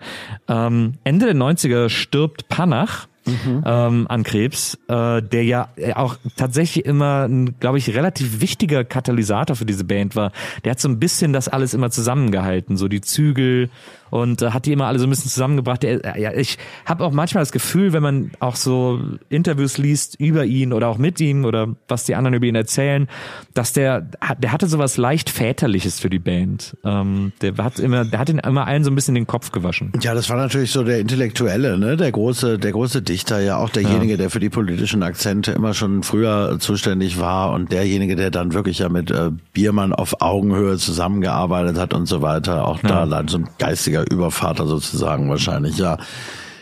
Ähm, 0.48 0.94
Ende 1.04 1.26
der 1.26 1.36
90er 1.36 1.90
stirbt 1.90 2.48
Panach 2.48 3.08
mhm. 3.30 3.64
ähm, 3.66 4.06
an 4.10 4.24
Krebs, 4.24 4.78
äh, 4.88 5.22
der 5.22 5.44
ja 5.44 5.70
auch 5.96 6.18
tatsächlich 6.36 6.86
immer, 6.86 7.30
glaube 7.60 7.78
ich, 7.78 7.94
relativ 7.96 8.42
wichtiger 8.42 8.84
Katalysator 8.84 9.56
für 9.56 9.66
diese 9.66 9.84
Band 9.84 10.16
war. 10.16 10.32
Der 10.64 10.72
hat 10.72 10.80
so 10.80 10.90
ein 10.90 11.00
bisschen 11.00 11.34
das 11.34 11.48
alles 11.48 11.74
immer 11.74 11.92
zusammengehalten, 11.92 12.78
so 12.78 12.88
die 12.88 13.02
Zügel 13.02 13.70
und 14.10 14.42
äh, 14.42 14.52
hat 14.52 14.66
die 14.66 14.72
immer 14.72 14.88
alle 14.88 15.00
so 15.00 15.06
ein 15.06 15.10
bisschen 15.10 15.30
zusammengebracht. 15.30 15.84
Der, 15.84 16.18
ja, 16.20 16.34
ich 16.34 16.58
habe 16.86 17.04
auch 17.04 17.12
manchmal 17.12 17.42
das 17.42 17.52
Gefühl, 17.52 17.94
wenn 17.94 18.04
man 18.04 18.32
auch 18.40 18.56
so 18.56 19.00
Interviews 19.30 19.78
liest 19.78 20.20
über 20.20 20.46
ihn 20.46 20.74
oder 20.74 20.88
auch 20.88 20.98
mit 20.98 21.20
ihm 21.22 21.46
oder 21.46 21.76
was 21.88 22.06
die 22.06 22.16
anderen 22.16 22.36
über 22.36 22.46
ihn 22.46 22.56
erzählen, 22.56 23.08
dass 23.54 23.74
der 23.74 24.08
der 24.38 24.52
hatte 24.52 24.68
sowas 24.68 24.98
leicht 24.98 25.30
väterliches 25.30 26.00
für 26.00 26.10
die 26.10 26.20
Band. 26.20 26.78
Ähm, 26.84 27.32
der 27.42 27.58
hat 27.58 27.80
immer, 27.80 28.06
der 28.06 28.20
hat 28.20 28.30
ihn 28.30 28.40
immer 28.40 28.68
allen 28.68 28.84
so 28.84 28.92
ein 28.92 28.96
bisschen 28.96 29.16
den 29.16 29.28
Kopf 29.28 29.52
gewaschen. 29.52 29.92
Ja, 30.02 30.14
das 30.14 30.30
war 30.30 30.38
natürlich 30.38 30.72
so 30.72 30.84
der 30.84 31.00
Intellektuelle, 31.00 31.78
ne, 31.78 31.98
der 31.98 32.12
große, 32.12 32.60
der 32.60 32.72
große 32.72 33.02
Dichter, 33.02 33.40
ja 33.40 33.58
auch 33.58 33.70
derjenige, 33.70 34.12
ja. 34.12 34.18
der 34.18 34.30
für 34.30 34.40
die 34.40 34.50
politischen 34.50 35.04
Akzente 35.04 35.52
immer 35.52 35.74
schon 35.74 36.04
früher 36.04 36.58
zuständig 36.60 37.20
war 37.20 37.52
und 37.52 37.72
derjenige, 37.72 38.16
der 38.16 38.32
dann 38.32 38.54
wirklich 38.54 38.80
ja 38.80 38.90
mit 38.90 39.12
äh, 39.12 39.32
Biermann 39.54 39.94
auf 39.94 40.22
Augenhöhe 40.22 40.78
zusammengearbeitet 40.78 41.78
hat 41.78 41.94
und 41.94 42.06
so 42.06 42.22
weiter. 42.22 42.68
Auch 42.68 42.82
ja. 42.84 43.06
da 43.06 43.24
so 43.28 43.38
ein 43.38 43.50
geistiger 43.58 43.99
Übervater 44.04 44.68
sozusagen 44.68 45.30
wahrscheinlich, 45.30 45.78
ja. 45.78 45.98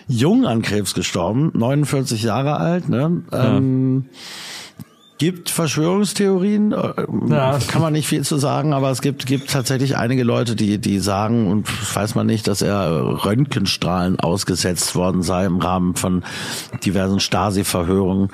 Jung 0.07 0.45
an 0.45 0.61
Krebs 0.61 0.93
gestorben, 0.93 1.51
49 1.53 2.23
Jahre 2.23 2.57
alt, 2.57 2.87
ne? 2.87 3.23
Ja. 3.31 3.57
Ähm, 3.57 4.05
gibt 5.17 5.49
Verschwörungstheorien, 5.49 6.71
äh, 6.71 6.93
ja. 7.29 7.57
kann 7.67 7.81
man 7.81 7.93
nicht 7.93 8.07
viel 8.07 8.23
zu 8.23 8.37
sagen, 8.37 8.73
aber 8.73 8.91
es 8.91 9.01
gibt, 9.01 9.25
gibt 9.25 9.49
tatsächlich 9.49 9.97
einige 9.97 10.23
Leute, 10.23 10.55
die, 10.55 10.77
die 10.77 10.99
sagen, 10.99 11.49
und 11.49 11.67
weiß 11.95 12.15
man 12.15 12.27
nicht, 12.27 12.47
dass 12.47 12.61
er 12.61 13.25
Röntgenstrahlen 13.25 14.19
ausgesetzt 14.19 14.95
worden 14.95 15.23
sei 15.23 15.45
im 15.45 15.57
Rahmen 15.57 15.95
von 15.95 16.23
diversen 16.85 17.19
Stasi-Verhörungen 17.19 18.29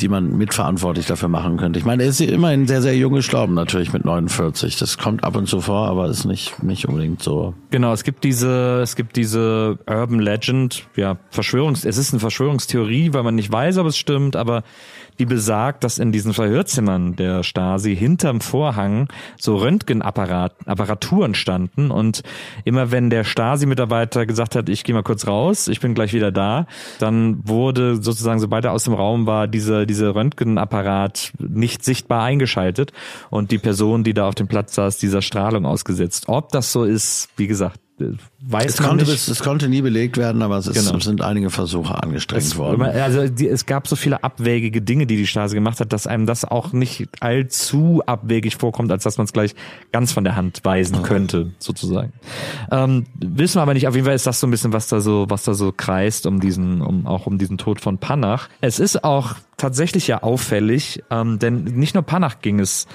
die 0.00 0.08
man 0.08 0.36
mitverantwortlich 0.36 1.06
dafür 1.06 1.28
machen 1.28 1.56
könnte. 1.56 1.78
Ich 1.78 1.84
meine, 1.84 2.02
er 2.02 2.08
ist 2.08 2.20
immerhin 2.20 2.66
sehr, 2.66 2.82
sehr 2.82 2.96
jung 2.96 3.12
gestorben, 3.12 3.54
natürlich 3.54 3.92
mit 3.92 4.04
49. 4.04 4.76
Das 4.76 4.98
kommt 4.98 5.24
ab 5.24 5.36
und 5.36 5.48
zu 5.48 5.60
vor, 5.60 5.88
aber 5.88 6.06
ist 6.08 6.24
nicht, 6.24 6.62
nicht 6.62 6.86
unbedingt 6.88 7.22
so. 7.22 7.54
Genau, 7.70 7.92
es 7.92 8.04
gibt 8.04 8.24
diese, 8.24 8.80
es 8.82 8.96
gibt 8.96 9.16
diese 9.16 9.78
Urban 9.86 10.20
Legend, 10.20 10.86
ja, 10.96 11.16
Verschwörungs, 11.30 11.84
es 11.84 11.98
ist 11.98 12.12
eine 12.12 12.20
Verschwörungstheorie, 12.20 13.12
weil 13.12 13.22
man 13.22 13.34
nicht 13.34 13.52
weiß, 13.52 13.78
ob 13.78 13.86
es 13.86 13.96
stimmt, 13.96 14.36
aber 14.36 14.62
die 15.20 15.26
besagt, 15.26 15.84
dass 15.84 15.98
in 15.98 16.12
diesen 16.12 16.32
Verhörzimmern 16.32 17.14
der 17.14 17.42
Stasi 17.42 17.94
hinterm 17.94 18.40
Vorhang 18.40 19.08
so 19.38 19.56
Röntgenapparaturen 19.56 21.34
standen 21.34 21.90
und 21.90 22.22
immer 22.64 22.90
wenn 22.90 23.10
der 23.10 23.24
Stasi-Mitarbeiter 23.24 24.24
gesagt 24.24 24.56
hat, 24.56 24.70
ich 24.70 24.82
gehe 24.82 24.94
mal 24.94 25.02
kurz 25.02 25.26
raus, 25.26 25.68
ich 25.68 25.80
bin 25.80 25.94
gleich 25.94 26.14
wieder 26.14 26.32
da, 26.32 26.66
dann 26.98 27.46
wurde 27.46 27.96
sozusagen, 27.96 28.40
sobald 28.40 28.64
er 28.64 28.72
aus 28.72 28.84
dem 28.84 28.94
Raum 28.94 29.26
war, 29.26 29.46
diese, 29.46 29.86
diese 29.86 30.14
Röntgenapparat 30.14 31.32
nicht 31.38 31.84
sichtbar 31.84 32.22
eingeschaltet 32.22 32.92
und 33.28 33.50
die 33.50 33.58
Person, 33.58 34.04
die 34.04 34.14
da 34.14 34.26
auf 34.26 34.34
dem 34.34 34.48
Platz 34.48 34.74
saß, 34.74 34.96
dieser 34.96 35.20
Strahlung 35.20 35.66
ausgesetzt. 35.66 36.24
Ob 36.28 36.48
das 36.48 36.72
so 36.72 36.84
ist, 36.84 37.28
wie 37.36 37.46
gesagt, 37.46 37.78
weiß 38.40 38.74
es 38.74 38.80
man 38.80 38.88
konnte, 38.90 39.04
nicht. 39.04 39.28
Es 39.28 39.42
konnte 39.42 39.68
nie 39.68 39.82
belegt 39.82 40.16
werden, 40.16 40.42
aber 40.42 40.58
es, 40.58 40.66
ist, 40.66 40.86
genau. 40.86 40.98
sind 41.00 41.22
einige 41.22 41.50
Versuche 41.50 42.02
angestrengt 42.02 42.44
es, 42.44 42.56
worden. 42.56 42.82
Also 42.82 43.28
die, 43.28 43.48
es 43.48 43.66
gab 43.66 43.86
so 43.86 43.96
viele 43.96 44.22
abwägige 44.22 44.82
Dinge, 44.82 45.06
die 45.06 45.16
die 45.16 45.26
Stasi 45.26 45.54
gemacht 45.54 45.80
hat, 45.80 45.92
dass 45.92 46.06
einem 46.06 46.26
das 46.26 46.44
auch 46.44 46.72
nicht 46.72 47.08
allzu 47.20 48.02
abwegig 48.06 48.56
vorkommt, 48.56 48.90
als 48.90 49.04
dass 49.04 49.18
man 49.18 49.26
es 49.26 49.32
gleich 49.32 49.54
ganz 49.92 50.12
von 50.12 50.24
der 50.24 50.36
Hand 50.36 50.60
weisen 50.64 50.96
okay. 50.96 51.08
könnte, 51.08 51.50
sozusagen. 51.58 52.12
Ähm, 52.70 53.06
wissen 53.18 53.56
wir 53.56 53.62
aber 53.62 53.74
nicht. 53.74 53.88
Auf 53.88 53.94
jeden 53.94 54.06
Fall 54.06 54.14
ist 54.14 54.26
das 54.26 54.40
so 54.40 54.46
ein 54.46 54.50
bisschen, 54.50 54.72
was 54.72 54.88
da 54.88 55.00
so, 55.00 55.26
was 55.28 55.44
da 55.44 55.54
so 55.54 55.72
kreist 55.72 56.26
um 56.26 56.40
diesen, 56.40 56.80
um 56.80 57.06
auch 57.06 57.26
um 57.26 57.38
diesen 57.38 57.58
Tod 57.58 57.80
von 57.80 57.98
Panach. 57.98 58.48
Es 58.60 58.78
ist 58.78 59.04
auch 59.04 59.34
tatsächlich 59.60 60.06
ja 60.06 60.22
auffällig, 60.22 61.02
ähm, 61.10 61.38
denn 61.38 61.64
nicht 61.64 61.94
nur 61.94 62.02
Panach 62.02 62.40
ging 62.40 62.60
es 62.60 62.86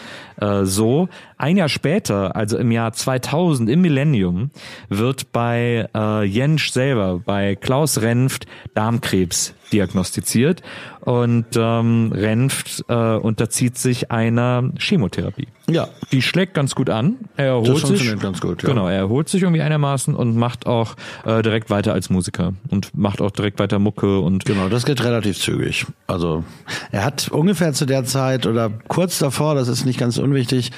äh, 0.41 0.63
so. 0.63 1.07
Ein 1.37 1.57
Jahr 1.57 1.69
später, 1.69 2.35
also 2.35 2.57
im 2.57 2.71
Jahr 2.71 2.93
2000, 2.93 3.69
im 3.69 3.81
Millennium, 3.81 4.51
wird 4.89 5.31
bei 5.31 5.87
äh, 5.95 6.23
Jensch 6.23 6.71
selber, 6.71 7.21
bei 7.23 7.55
Klaus 7.55 8.01
Renft, 8.01 8.47
Darmkrebs 8.73 9.53
diagnostiziert 9.71 10.61
und 11.01 11.45
ähm, 11.55 12.11
Renft 12.13 12.83
äh, 12.87 12.93
unterzieht 12.93 13.77
sich 13.77 14.11
einer 14.11 14.71
Chemotherapie. 14.77 15.47
Ja. 15.67 15.87
Die 16.11 16.21
schlägt 16.21 16.53
ganz 16.53 16.75
gut 16.75 16.89
an. 16.89 17.15
Er 17.37 17.47
erholt 17.47 17.69
das 17.69 17.81
funktioniert 17.81 18.21
ganz 18.21 18.39
gut, 18.39 18.63
ja. 18.63 18.69
Genau, 18.69 18.87
er 18.87 18.97
erholt 18.97 19.29
sich 19.29 19.41
irgendwie 19.41 19.61
einigermaßen 19.61 20.15
und 20.15 20.35
macht 20.35 20.67
auch 20.67 20.95
äh, 21.25 21.41
direkt 21.41 21.69
weiter 21.69 21.93
als 21.93 22.09
Musiker 22.09 22.53
und 22.69 22.95
macht 22.95 23.21
auch 23.21 23.31
direkt 23.31 23.59
weiter 23.59 23.79
Mucke 23.79 24.19
und 24.19 24.45
Genau, 24.45 24.69
das 24.69 24.85
geht 24.85 25.03
relativ 25.03 25.39
zügig. 25.39 25.85
Also, 26.07 26.43
er 26.91 27.03
hat 27.03 27.29
ungefähr 27.29 27.73
zu 27.73 27.85
der 27.85 28.05
Zeit 28.05 28.45
oder 28.45 28.69
kurz 28.87 29.19
davor, 29.19 29.55
das 29.55 29.67
ist 29.67 29.85
nicht 29.85 29.99
ganz 29.99 30.17
unwichtig, 30.17 30.71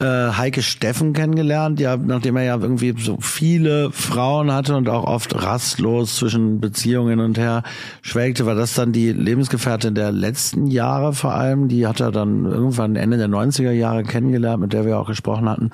äh, 0.00 0.32
Heike 0.32 0.62
Steffen 0.62 1.12
kennengelernt, 1.12 1.78
ja, 1.78 1.96
nachdem 1.96 2.36
er 2.36 2.44
ja 2.44 2.56
irgendwie 2.56 2.94
so 2.98 3.18
viele 3.20 3.92
Frauen 3.92 4.52
hatte 4.52 4.76
und 4.76 4.88
auch 4.88 5.04
oft 5.04 5.34
rastlos 5.34 6.16
zwischen 6.16 6.60
Beziehungen 6.60 7.20
und 7.20 7.38
her 7.38 7.62
schwelgte, 8.02 8.46
war 8.46 8.54
das 8.54 8.74
dann 8.74 8.92
die 8.92 9.12
Lebensgefährtin 9.12 9.94
der 9.94 10.10
letzten 10.10 10.66
Jahre 10.66 11.12
vor 11.12 11.34
allem. 11.34 11.68
Die 11.68 11.86
hat 11.86 12.00
er 12.00 12.10
dann 12.10 12.46
irgendwann 12.46 12.96
Ende 12.96 13.18
der 13.18 13.28
90er 13.28 13.72
Jahre 13.72 14.02
kennengelernt, 14.02 14.62
mit 14.62 14.72
der 14.72 14.86
wir 14.86 14.98
auch 14.98 15.06
gesprochen 15.06 15.48
hatten. 15.48 15.70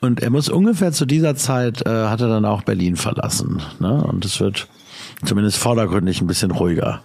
Und 0.00 0.22
er 0.22 0.30
muss 0.30 0.48
ungefähr 0.48 0.92
zu 0.92 1.06
dieser 1.06 1.34
Zeit 1.34 1.84
äh, 1.84 1.90
hat 1.90 2.20
er 2.20 2.28
dann 2.28 2.44
auch 2.44 2.62
Berlin 2.62 2.94
verlassen. 2.94 3.60
Ne? 3.80 4.04
Und 4.04 4.24
es 4.24 4.38
wird 4.38 4.68
zumindest 5.24 5.58
vordergründig 5.58 6.20
ein 6.20 6.28
bisschen 6.28 6.52
ruhiger. 6.52 7.02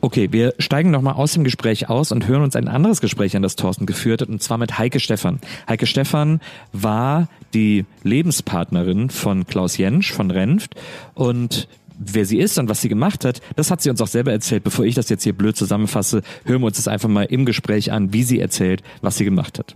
Okay, 0.00 0.28
wir 0.30 0.54
steigen 0.58 0.90
nochmal 0.90 1.14
aus 1.14 1.32
dem 1.32 1.42
Gespräch 1.42 1.88
aus 1.88 2.12
und 2.12 2.28
hören 2.28 2.42
uns 2.42 2.54
ein 2.54 2.68
anderes 2.68 3.00
Gespräch 3.00 3.34
an, 3.34 3.42
das 3.42 3.56
Thorsten 3.56 3.84
geführt 3.84 4.22
hat, 4.22 4.28
und 4.28 4.42
zwar 4.42 4.56
mit 4.56 4.78
Heike 4.78 5.00
Stephan. 5.00 5.40
Heike 5.68 5.86
Stephan 5.86 6.40
war 6.72 7.28
die 7.52 7.84
Lebenspartnerin 8.04 9.10
von 9.10 9.46
Klaus 9.46 9.76
Jentsch 9.76 10.12
von 10.12 10.30
Renft 10.30 10.74
und 11.14 11.66
wer 11.98 12.24
sie 12.24 12.38
ist 12.38 12.58
und 12.58 12.68
was 12.68 12.80
sie 12.80 12.88
gemacht 12.88 13.24
hat, 13.24 13.40
das 13.56 13.70
hat 13.72 13.82
sie 13.82 13.90
uns 13.90 14.00
auch 14.00 14.06
selber 14.06 14.30
erzählt. 14.30 14.62
Bevor 14.62 14.84
ich 14.84 14.94
das 14.94 15.08
jetzt 15.08 15.24
hier 15.24 15.32
blöd 15.32 15.56
zusammenfasse, 15.56 16.22
hören 16.44 16.62
wir 16.62 16.66
uns 16.66 16.76
das 16.76 16.86
einfach 16.86 17.08
mal 17.08 17.24
im 17.24 17.44
Gespräch 17.44 17.90
an, 17.90 18.12
wie 18.12 18.22
sie 18.22 18.38
erzählt, 18.38 18.82
was 19.02 19.16
sie 19.16 19.24
gemacht 19.24 19.58
hat. 19.58 19.74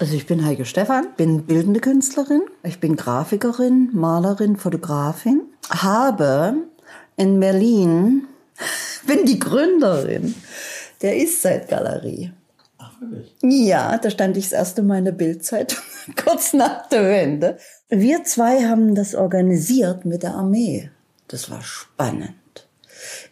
Also 0.00 0.14
ich 0.14 0.26
bin 0.26 0.44
Heike 0.44 0.64
Stephan, 0.64 1.06
bin 1.16 1.44
bildende 1.44 1.80
Künstlerin, 1.80 2.42
ich 2.64 2.78
bin 2.78 2.96
Grafikerin, 2.96 3.90
Malerin, 3.92 4.56
Fotografin, 4.56 5.42
habe 5.70 6.54
in 7.16 7.38
Berlin 7.40 8.26
bin 9.06 9.24
die 9.24 9.38
Gründerin 9.38 10.34
der 11.02 11.16
Eastside-Galerie. 11.16 12.32
Ach, 12.78 12.92
wirklich? 13.00 13.34
Ja, 13.42 13.98
da 13.98 14.10
stand 14.10 14.36
ich 14.36 14.44
das 14.44 14.52
erste 14.52 14.82
Mal 14.82 14.98
in 14.98 15.04
der 15.06 15.12
Bildzeitung, 15.12 15.82
kurz 16.24 16.52
nach 16.52 16.88
der 16.88 17.04
Wende. 17.04 17.58
Wir 17.88 18.24
zwei 18.24 18.64
haben 18.64 18.94
das 18.94 19.14
organisiert 19.14 20.04
mit 20.04 20.22
der 20.22 20.34
Armee. 20.34 20.90
Das 21.28 21.50
war 21.50 21.62
spannend. 21.62 22.34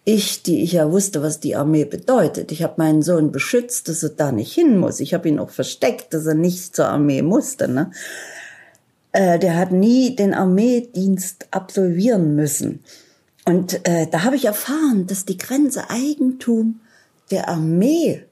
Ich, 0.05 0.43
die 0.43 0.63
ich 0.63 0.73
ja 0.73 0.91
wusste, 0.93 1.23
was 1.23 1.41
die 1.41 1.57
Armee 1.57 1.85
bedeutet. 1.85 2.53
Ich 2.53 2.63
habe 2.63 2.75
meinen 2.77 3.03
Sohn 3.03 3.33
beschützt, 3.33 3.89
dass 3.89 4.03
er 4.03 4.11
da 4.11 4.31
nicht 4.31 4.53
hin 4.53 4.79
muss. 4.79 5.01
Ich 5.01 5.15
habe 5.15 5.29
ihn 5.29 5.39
auch 5.39 5.51
versteckt, 5.51 6.15
dass 6.15 6.27
er 6.27 6.35
nicht 6.35 6.77
zur 6.77 6.87
Armee 6.87 7.23
musste. 7.23 7.67
Ne? 7.67 7.91
Äh, 9.13 9.39
der 9.39 9.57
hat 9.57 9.73
nie 9.73 10.15
den 10.15 10.35
Armeedienst 10.35 11.49
absolvieren 11.51 12.37
müssen. 12.37 12.85
Und 13.47 13.87
äh, 13.87 14.09
da 14.11 14.25
habe 14.25 14.37
ich 14.37 14.45
erfahren, 14.45 15.07
dass 15.07 15.25
die 15.25 15.39
Grenze 15.39 15.89
Eigentum 15.89 16.81
der 17.31 17.49
Armee, 17.49 18.25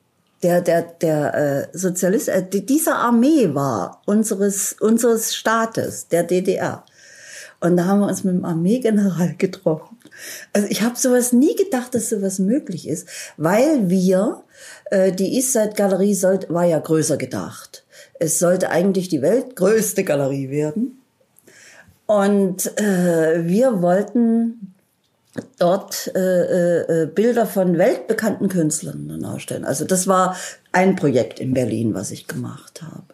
der 0.42 0.60
der 0.60 0.82
der 0.82 1.34
äh, 1.72 1.78
Sozialist, 1.78 2.28
äh, 2.28 2.44
dieser 2.50 2.96
Armee 2.96 3.54
war 3.54 4.02
unseres 4.06 4.74
unseres 4.80 5.34
Staates, 5.34 6.08
der 6.08 6.24
DDR. 6.24 6.84
Und 7.60 7.76
da 7.76 7.86
haben 7.86 8.00
wir 8.00 8.08
uns 8.08 8.24
mit 8.24 8.34
dem 8.34 8.44
Armeegeneral 8.44 9.34
getroffen. 9.38 9.98
Also 10.52 10.66
ich 10.68 10.82
habe 10.82 10.96
sowas 10.96 11.32
nie 11.32 11.54
gedacht, 11.54 11.94
dass 11.94 12.10
sowas 12.10 12.40
möglich 12.40 12.88
ist, 12.88 13.08
weil 13.36 13.88
wir 13.88 14.42
äh, 14.90 15.12
die 15.12 15.34
Eastside 15.34 15.74
Galerie 15.76 16.14
sollte 16.14 16.52
war 16.52 16.64
ja 16.64 16.80
größer 16.80 17.16
gedacht. 17.16 17.84
Es 18.18 18.40
sollte 18.40 18.70
eigentlich 18.70 19.08
die 19.08 19.22
weltgrößte 19.22 20.02
Galerie 20.02 20.50
werden. 20.50 20.98
Und 22.06 22.78
äh, 22.80 23.46
wir 23.46 23.80
wollten 23.80 24.73
dort 25.58 26.12
äh, 26.14 26.20
äh, 26.20 27.02
äh, 27.02 27.06
Bilder 27.06 27.46
von 27.46 27.78
weltbekannten 27.78 28.48
Künstlern 28.48 29.08
dann 29.08 29.24
ausstellen. 29.24 29.64
Also 29.64 29.84
das 29.84 30.06
war 30.06 30.36
ein 30.72 30.96
Projekt 30.96 31.40
in 31.40 31.54
Berlin, 31.54 31.94
was 31.94 32.10
ich 32.10 32.26
gemacht 32.26 32.82
habe. 32.82 33.04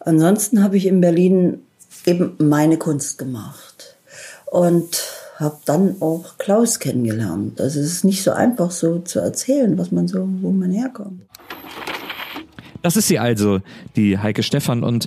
Ansonsten 0.00 0.62
habe 0.62 0.76
ich 0.76 0.86
in 0.86 1.00
Berlin 1.00 1.62
eben 2.06 2.34
meine 2.38 2.78
Kunst 2.78 3.18
gemacht 3.18 3.96
und 4.46 5.02
habe 5.36 5.58
dann 5.64 5.96
auch 6.00 6.38
Klaus 6.38 6.80
kennengelernt. 6.80 7.60
Also 7.60 7.80
es 7.80 7.86
ist 7.86 8.04
nicht 8.04 8.22
so 8.22 8.32
einfach 8.32 8.70
so 8.70 8.98
zu 8.98 9.20
erzählen, 9.20 9.78
was 9.78 9.92
man 9.92 10.08
so, 10.08 10.28
wo 10.40 10.50
man 10.50 10.72
herkommt. 10.72 11.22
Das 12.82 12.96
ist 12.96 13.08
sie 13.08 13.18
also, 13.18 13.60
die 13.96 14.18
Heike 14.18 14.42
Stephan 14.42 14.84
und 14.84 15.06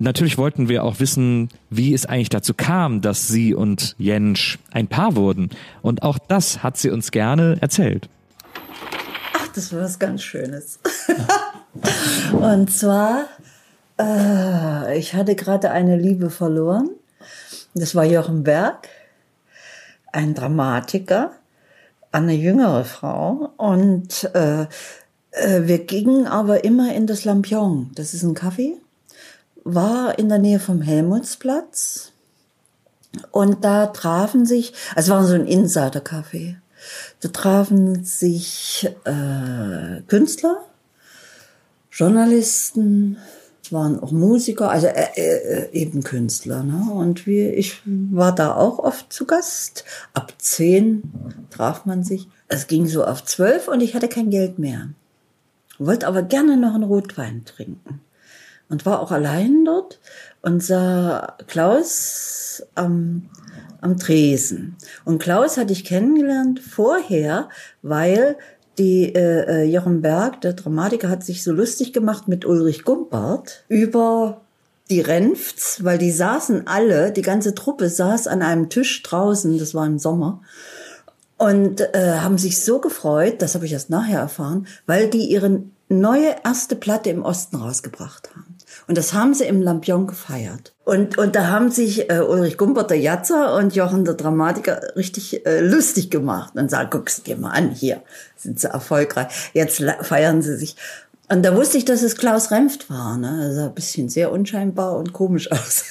Natürlich 0.00 0.38
wollten 0.38 0.68
wir 0.68 0.82
auch 0.82 0.98
wissen, 0.98 1.50
wie 1.68 1.94
es 1.94 2.06
eigentlich 2.06 2.30
dazu 2.30 2.54
kam, 2.54 3.00
dass 3.00 3.28
sie 3.28 3.54
und 3.54 3.94
Jensch 3.98 4.58
ein 4.72 4.88
Paar 4.88 5.14
wurden. 5.14 5.50
Und 5.82 6.02
auch 6.02 6.18
das 6.18 6.62
hat 6.62 6.76
sie 6.76 6.90
uns 6.90 7.12
gerne 7.12 7.58
erzählt. 7.60 8.08
Ach, 9.38 9.48
das 9.54 9.72
war 9.72 9.82
was 9.82 9.98
ganz 9.98 10.22
Schönes. 10.22 10.80
und 12.32 12.72
zwar 12.72 13.26
Äh, 14.00 14.98
ich 14.98 15.14
hatte 15.14 15.34
gerade 15.34 15.70
eine 15.70 15.96
Liebe 15.96 16.30
verloren. 16.30 16.90
Das 17.74 17.94
war 17.94 18.04
Jochen 18.04 18.42
Berg, 18.42 18.88
ein 20.12 20.34
Dramatiker, 20.34 21.32
eine 22.10 22.32
jüngere 22.32 22.84
Frau. 22.84 23.52
Und 23.56 24.30
äh, 24.34 24.62
äh, 25.32 25.62
wir 25.62 25.78
gingen 25.84 26.26
aber 26.26 26.64
immer 26.64 26.94
in 26.94 27.06
das 27.06 27.24
Lampion. 27.24 27.90
Das 27.94 28.14
ist 28.14 28.22
ein 28.22 28.34
Café. 28.34 28.72
War 29.64 30.18
in 30.18 30.28
der 30.28 30.38
Nähe 30.38 30.60
vom 30.60 30.82
Helmutsplatz. 30.82 32.12
Und 33.30 33.64
da 33.64 33.86
trafen 33.86 34.46
sich, 34.46 34.72
also 34.94 35.12
war 35.12 35.24
so 35.24 35.34
ein 35.34 35.46
Insider-Café. 35.46 36.56
Da 37.20 37.28
trafen 37.28 38.04
sich 38.04 38.88
äh, 39.04 40.02
Künstler, 40.06 40.64
Journalisten, 41.90 43.18
waren 43.72 44.00
auch 44.00 44.10
Musiker, 44.10 44.70
also 44.70 44.86
äh, 44.86 45.08
äh, 45.14 45.72
eben 45.72 46.02
Künstler. 46.02 46.62
Ne? 46.62 46.90
Und 46.92 47.26
wir, 47.26 47.56
ich 47.56 47.82
war 47.84 48.34
da 48.34 48.54
auch 48.54 48.78
oft 48.78 49.12
zu 49.12 49.26
Gast. 49.26 49.84
Ab 50.14 50.34
zehn 50.38 51.02
traf 51.50 51.86
man 51.86 52.02
sich. 52.02 52.28
Es 52.48 52.66
ging 52.66 52.86
so 52.86 53.04
auf 53.04 53.24
zwölf 53.24 53.68
und 53.68 53.80
ich 53.80 53.94
hatte 53.94 54.08
kein 54.08 54.30
Geld 54.30 54.58
mehr. 54.58 54.88
Wollte 55.78 56.06
aber 56.06 56.22
gerne 56.22 56.56
noch 56.56 56.74
einen 56.74 56.84
Rotwein 56.84 57.44
trinken. 57.44 58.00
Und 58.70 58.86
war 58.86 59.00
auch 59.00 59.10
allein 59.10 59.64
dort 59.64 60.00
und 60.42 60.62
sah 60.62 61.36
Klaus 61.48 62.62
am, 62.74 63.28
am 63.80 63.98
Tresen. 63.98 64.76
Und 65.04 65.20
Klaus 65.20 65.58
hatte 65.58 65.72
ich 65.72 65.84
kennengelernt 65.84 66.60
vorher, 66.60 67.48
weil 67.82 68.36
die 68.78 69.14
äh, 69.14 69.62
äh, 69.62 69.64
Jochen 69.64 70.00
Berg, 70.00 70.40
der 70.40 70.54
Dramatiker, 70.54 71.10
hat 71.10 71.24
sich 71.24 71.42
so 71.42 71.52
lustig 71.52 71.92
gemacht 71.92 72.28
mit 72.28 72.46
Ulrich 72.46 72.84
Gumpert 72.84 73.64
über 73.68 74.40
die 74.88 75.00
Renfts, 75.00 75.84
weil 75.84 75.98
die 75.98 76.10
saßen 76.10 76.66
alle, 76.66 77.12
die 77.12 77.22
ganze 77.22 77.54
Truppe 77.54 77.88
saß 77.88 78.26
an 78.26 78.42
einem 78.42 78.70
Tisch 78.70 79.02
draußen, 79.02 79.58
das 79.58 79.74
war 79.74 79.86
im 79.86 79.98
Sommer, 79.98 80.40
und 81.36 81.80
äh, 81.94 82.18
haben 82.18 82.38
sich 82.38 82.62
so 82.62 82.80
gefreut, 82.80 83.40
das 83.40 83.54
habe 83.54 83.66
ich 83.66 83.72
erst 83.72 83.88
nachher 83.88 84.20
erfahren, 84.20 84.66
weil 84.86 85.08
die 85.08 85.30
ihre 85.30 85.62
neue 85.88 86.34
erste 86.44 86.76
Platte 86.76 87.10
im 87.10 87.22
Osten 87.22 87.56
rausgebracht 87.56 88.30
haben. 88.34 88.49
Und 88.90 88.98
das 88.98 89.14
haben 89.14 89.34
sie 89.34 89.44
im 89.44 89.62
Lampion 89.62 90.08
gefeiert. 90.08 90.74
Und, 90.84 91.16
und 91.16 91.36
da 91.36 91.46
haben 91.46 91.70
sich 91.70 92.10
äh, 92.10 92.18
Ulrich 92.18 92.58
Gumpert, 92.58 92.90
der 92.90 92.98
Jatzer, 92.98 93.54
und 93.54 93.76
Jochen, 93.76 94.04
der 94.04 94.14
Dramatiker, 94.14 94.80
richtig 94.96 95.46
äh, 95.46 95.60
lustig 95.60 96.10
gemacht. 96.10 96.56
Und 96.56 96.72
sagen, 96.72 96.88
guck's 96.90 97.22
dir 97.22 97.36
mal 97.36 97.52
an, 97.52 97.70
hier 97.70 98.02
sind 98.36 98.58
sie 98.58 98.68
erfolgreich. 98.68 99.28
Jetzt 99.52 99.80
feiern 100.00 100.42
sie 100.42 100.56
sich. 100.56 100.74
Und 101.28 101.44
da 101.44 101.54
wusste 101.54 101.78
ich, 101.78 101.84
dass 101.84 102.02
es 102.02 102.16
Klaus 102.16 102.50
Remft 102.50 102.90
war. 102.90 103.16
Ne? 103.16 103.44
Er 103.44 103.54
sah 103.54 103.66
ein 103.66 103.74
bisschen 103.76 104.08
sehr 104.08 104.32
unscheinbar 104.32 104.96
und 104.96 105.12
komisch 105.12 105.52
aus. 105.52 105.84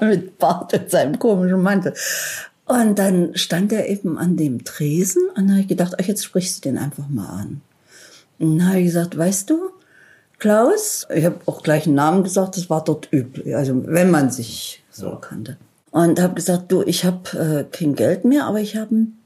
Mit 0.00 0.38
Bart 0.38 0.72
und 0.72 0.90
seinem 0.90 1.18
komischen 1.18 1.60
Mantel. 1.60 1.92
Und 2.64 2.98
dann 2.98 3.36
stand 3.36 3.70
er 3.70 3.86
eben 3.86 4.16
an 4.16 4.38
dem 4.38 4.64
Tresen 4.64 5.24
und 5.36 5.46
da 5.46 5.52
habe 5.52 5.60
ich 5.60 5.68
gedacht, 5.68 5.96
ach, 6.00 6.06
jetzt 6.06 6.24
sprichst 6.24 6.64
du 6.64 6.70
den 6.70 6.78
einfach 6.78 7.06
mal 7.10 7.28
an. 7.28 7.60
Und 8.38 8.60
dann 8.60 8.68
habe 8.68 8.78
ich 8.78 8.86
gesagt, 8.86 9.18
weißt 9.18 9.50
du, 9.50 9.72
Klaus. 10.40 11.06
Ich 11.14 11.24
habe 11.24 11.36
auch 11.46 11.62
gleich 11.62 11.86
einen 11.86 11.94
Namen 11.94 12.24
gesagt, 12.24 12.56
das 12.56 12.68
war 12.68 12.82
dort 12.82 13.12
üblich, 13.12 13.54
also 13.54 13.80
wenn 13.86 14.10
man 14.10 14.30
sich 14.30 14.82
so 14.90 15.16
kannte. 15.16 15.56
Und 15.92 16.20
habe 16.20 16.34
gesagt, 16.34 16.72
du, 16.72 16.82
ich 16.82 17.04
habe 17.04 17.38
äh, 17.38 17.76
kein 17.76 17.94
Geld 17.94 18.24
mehr, 18.24 18.46
aber 18.46 18.60
ich 18.60 18.76
habe 18.76 18.94
ein 18.94 19.20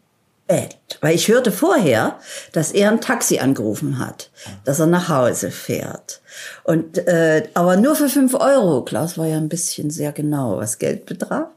Bett. 0.46 0.76
Weil 1.00 1.14
ich 1.14 1.28
hörte 1.28 1.52
vorher, 1.52 2.18
dass 2.52 2.72
er 2.72 2.90
ein 2.90 3.00
Taxi 3.00 3.38
angerufen 3.38 3.98
hat, 3.98 4.30
dass 4.64 4.80
er 4.80 4.86
nach 4.86 5.08
Hause 5.08 5.50
fährt. 5.50 6.20
Und 6.64 6.98
äh, 7.06 7.48
aber 7.54 7.76
nur 7.76 7.94
für 7.94 8.08
fünf 8.08 8.34
Euro. 8.34 8.82
Klaus 8.82 9.16
war 9.16 9.26
ja 9.26 9.36
ein 9.36 9.48
bisschen 9.48 9.90
sehr 9.90 10.12
genau, 10.12 10.58
was 10.58 10.78
Geld 10.78 11.06
betraf. 11.06 11.48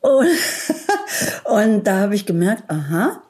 Und, 0.00 0.28
und 1.44 1.84
da 1.84 2.00
habe 2.00 2.14
ich 2.14 2.26
gemerkt, 2.26 2.64
aha, 2.68 3.22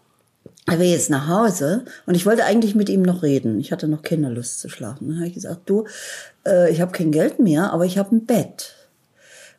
er 0.67 0.79
will 0.81 0.87
jetzt 0.87 1.11
nach 1.11 1.29
Hause 1.29 1.85
und 2.07 2.15
ich 2.15 2.27
wollte 2.27 2.45
eigentlich 2.45 2.75
mit 2.75 2.89
ihm 2.89 3.03
noch 3.03 3.23
reden. 3.23 3.61
Ich 3.61 3.71
hatte 3.71 3.89
noch 3.89 4.03
keine 4.03 4.31
Lust 4.31 4.61
zu 4.61 4.69
schlafen. 4.69 5.09
Dann 5.09 5.19
habe 5.19 5.29
ich 5.29 5.35
gesagt, 5.35 5.61
du, 5.67 5.85
äh, 6.47 6.71
ich 6.71 6.81
habe 6.81 6.93
kein 6.93 7.13
Geld 7.13 7.39
mehr, 7.39 7.73
aber 7.73 7.85
ich 7.85 7.99
habe 7.99 8.15
ein 8.15 8.27
Bett. 8.27 8.75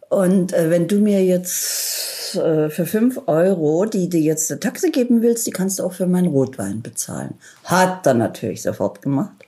Und 0.10 0.54
äh, 0.54 0.70
wenn 0.70 0.88
du 0.88 1.00
mir 1.00 1.24
jetzt 1.24 2.36
äh, 2.36 2.70
für 2.70 2.86
fünf 2.86 3.22
Euro, 3.28 3.86
die 3.86 4.10
du 4.10 4.18
jetzt 4.18 4.50
der 4.50 4.60
Taxi 4.60 4.92
geben 4.92 5.22
willst, 5.22 5.48
die 5.48 5.52
kannst 5.52 5.80
du 5.80 5.84
auch 5.84 5.94
für 5.94 6.08
meinen 6.08 6.28
Rotwein 6.28 6.82
bezahlen. 6.82 7.36
Hat 7.64 8.06
er 8.06 8.14
natürlich 8.14 8.62
sofort 8.62 9.02
gemacht, 9.02 9.46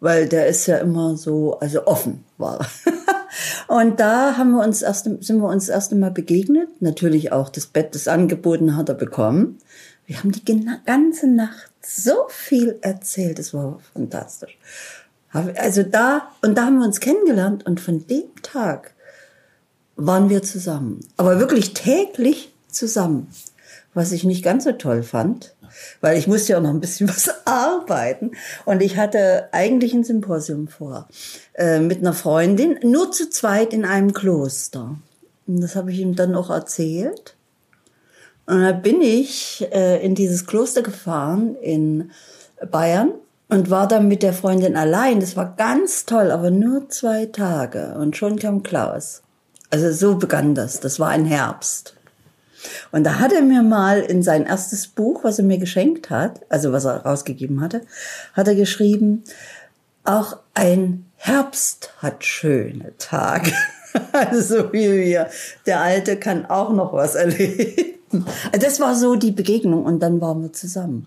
weil 0.00 0.28
der 0.28 0.46
ist 0.46 0.66
ja 0.66 0.78
immer 0.78 1.16
so, 1.16 1.58
also 1.60 1.86
offen 1.86 2.24
war. 2.38 2.66
Und 3.68 4.00
da 4.00 4.36
haben 4.36 4.52
wir 4.52 4.64
uns 4.64 4.82
erst, 4.82 5.04
sind 5.04 5.38
wir 5.38 5.48
uns 5.48 5.66
das 5.66 5.74
erste 5.74 5.96
Mal 5.96 6.10
begegnet. 6.10 6.68
Natürlich 6.80 7.32
auch 7.32 7.48
das 7.48 7.66
Bett, 7.66 7.94
das 7.94 8.08
angeboten 8.08 8.76
hat 8.76 8.88
er 8.88 8.94
bekommen. 8.94 9.58
Wir 10.06 10.18
haben 10.18 10.32
die 10.32 10.44
ganze 10.86 11.26
Nacht 11.26 11.72
so 11.82 12.26
viel 12.28 12.78
erzählt. 12.80 13.38
Es 13.38 13.52
war 13.52 13.80
fantastisch. 13.92 14.56
Also 15.32 15.82
da, 15.82 16.30
und 16.42 16.56
da 16.56 16.66
haben 16.66 16.78
wir 16.78 16.86
uns 16.86 17.00
kennengelernt 17.00 17.66
und 17.66 17.80
von 17.80 18.06
dem 18.06 18.34
Tag 18.42 18.94
waren 19.96 20.28
wir 20.28 20.42
zusammen. 20.42 21.00
Aber 21.16 21.38
wirklich 21.40 21.74
täglich 21.74 22.52
zusammen. 22.68 23.28
Was 23.94 24.12
ich 24.12 24.24
nicht 24.24 24.44
ganz 24.44 24.64
so 24.64 24.72
toll 24.72 25.02
fand, 25.02 25.54
weil 26.00 26.18
ich 26.18 26.26
musste 26.26 26.52
ja 26.52 26.60
noch 26.60 26.70
ein 26.70 26.80
bisschen 26.80 27.08
was 27.08 27.46
arbeiten. 27.46 28.32
Und 28.64 28.82
ich 28.82 28.96
hatte 28.96 29.48
eigentlich 29.52 29.92
ein 29.94 30.04
Symposium 30.04 30.68
vor 30.68 31.08
äh, 31.54 31.80
mit 31.80 31.98
einer 31.98 32.12
Freundin, 32.12 32.78
nur 32.82 33.10
zu 33.10 33.28
zweit 33.30 33.72
in 33.72 33.84
einem 33.84 34.12
Kloster. 34.12 34.96
Und 35.46 35.60
das 35.60 35.76
habe 35.76 35.92
ich 35.92 35.98
ihm 35.98 36.14
dann 36.14 36.34
auch 36.34 36.50
erzählt. 36.50 37.35
Und 38.46 38.62
da 38.62 38.72
bin 38.72 39.02
ich 39.02 39.66
äh, 39.72 40.04
in 40.04 40.14
dieses 40.14 40.46
Kloster 40.46 40.82
gefahren 40.82 41.56
in 41.56 42.12
Bayern 42.70 43.10
und 43.48 43.70
war 43.70 43.88
dann 43.88 44.08
mit 44.08 44.22
der 44.22 44.32
Freundin 44.32 44.76
allein. 44.76 45.20
Das 45.20 45.36
war 45.36 45.54
ganz 45.56 46.06
toll, 46.06 46.30
aber 46.30 46.50
nur 46.50 46.88
zwei 46.88 47.26
Tage. 47.26 47.94
Und 47.98 48.16
schon 48.16 48.38
kam 48.38 48.62
Klaus. 48.62 49.22
Also 49.70 49.92
so 49.92 50.16
begann 50.16 50.54
das. 50.54 50.80
Das 50.80 51.00
war 51.00 51.08
ein 51.08 51.24
Herbst. 51.24 51.96
Und 52.92 53.04
da 53.04 53.18
hat 53.18 53.32
er 53.32 53.42
mir 53.42 53.62
mal 53.62 54.00
in 54.00 54.22
sein 54.22 54.46
erstes 54.46 54.88
Buch, 54.88 55.22
was 55.24 55.38
er 55.38 55.44
mir 55.44 55.58
geschenkt 55.58 56.10
hat, 56.10 56.40
also 56.48 56.72
was 56.72 56.84
er 56.84 57.04
rausgegeben 57.04 57.60
hatte, 57.60 57.82
hat 58.32 58.48
er 58.48 58.54
geschrieben, 58.54 59.22
auch 60.04 60.38
ein 60.54 61.06
Herbst 61.16 61.92
hat 61.98 62.24
schöne 62.24 62.96
Tage. 62.98 63.52
Also 64.12 64.58
so 64.58 64.72
wie 64.74 64.92
wir. 64.92 65.30
Der 65.64 65.80
Alte 65.80 66.18
kann 66.18 66.44
auch 66.44 66.70
noch 66.70 66.92
was 66.92 67.14
erleben. 67.14 67.95
Das 68.52 68.80
war 68.80 68.94
so 68.94 69.16
die 69.16 69.32
Begegnung 69.32 69.84
und 69.84 70.00
dann 70.00 70.20
waren 70.20 70.42
wir 70.42 70.52
zusammen. 70.52 71.06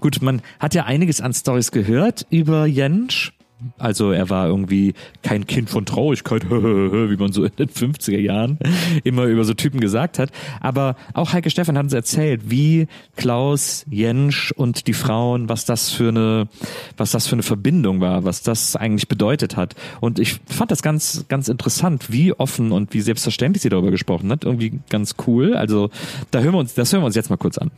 Gut, 0.00 0.20
man 0.20 0.42
hat 0.58 0.74
ja 0.74 0.84
einiges 0.84 1.20
an 1.20 1.32
Stories 1.32 1.70
gehört 1.70 2.26
über 2.30 2.66
Jensch. 2.66 3.32
Also 3.78 4.12
er 4.12 4.28
war 4.30 4.46
irgendwie 4.48 4.94
kein 5.22 5.46
Kind 5.46 5.70
von 5.70 5.86
Traurigkeit, 5.86 6.44
wie 6.50 7.16
man 7.16 7.32
so 7.32 7.44
in 7.44 7.52
den 7.56 7.68
50er 7.68 8.18
Jahren 8.18 8.58
immer 9.04 9.24
über 9.24 9.44
so 9.44 9.54
Typen 9.54 9.80
gesagt 9.80 10.18
hat. 10.18 10.30
Aber 10.60 10.96
auch 11.14 11.32
Heike 11.32 11.50
Stefan 11.50 11.78
hat 11.78 11.84
uns 11.84 11.92
erzählt, 11.92 12.50
wie 12.50 12.88
Klaus, 13.16 13.86
Jensch 13.88 14.52
und 14.52 14.86
die 14.86 14.92
Frauen, 14.92 15.48
was 15.48 15.64
das 15.64 15.90
für 15.90 16.08
eine, 16.08 16.48
was 16.96 17.12
das 17.12 17.26
für 17.26 17.36
eine 17.36 17.42
Verbindung 17.42 18.00
war, 18.00 18.24
was 18.24 18.42
das 18.42 18.76
eigentlich 18.76 19.08
bedeutet 19.08 19.56
hat. 19.56 19.74
Und 20.00 20.18
ich 20.18 20.40
fand 20.46 20.70
das 20.70 20.82
ganz, 20.82 21.24
ganz 21.28 21.48
interessant, 21.48 22.12
wie 22.12 22.32
offen 22.32 22.72
und 22.72 22.92
wie 22.92 23.00
selbstverständlich 23.00 23.62
sie 23.62 23.68
darüber 23.68 23.90
gesprochen 23.90 24.30
hat. 24.30 24.44
Irgendwie 24.44 24.80
ganz 24.90 25.14
cool. 25.26 25.54
Also 25.54 25.90
da 26.30 26.40
hören 26.40 26.54
wir 26.54 26.58
uns, 26.58 26.74
das 26.74 26.92
hören 26.92 27.02
wir 27.02 27.06
uns 27.06 27.16
jetzt 27.16 27.30
mal 27.30 27.36
kurz 27.36 27.58
an. 27.58 27.70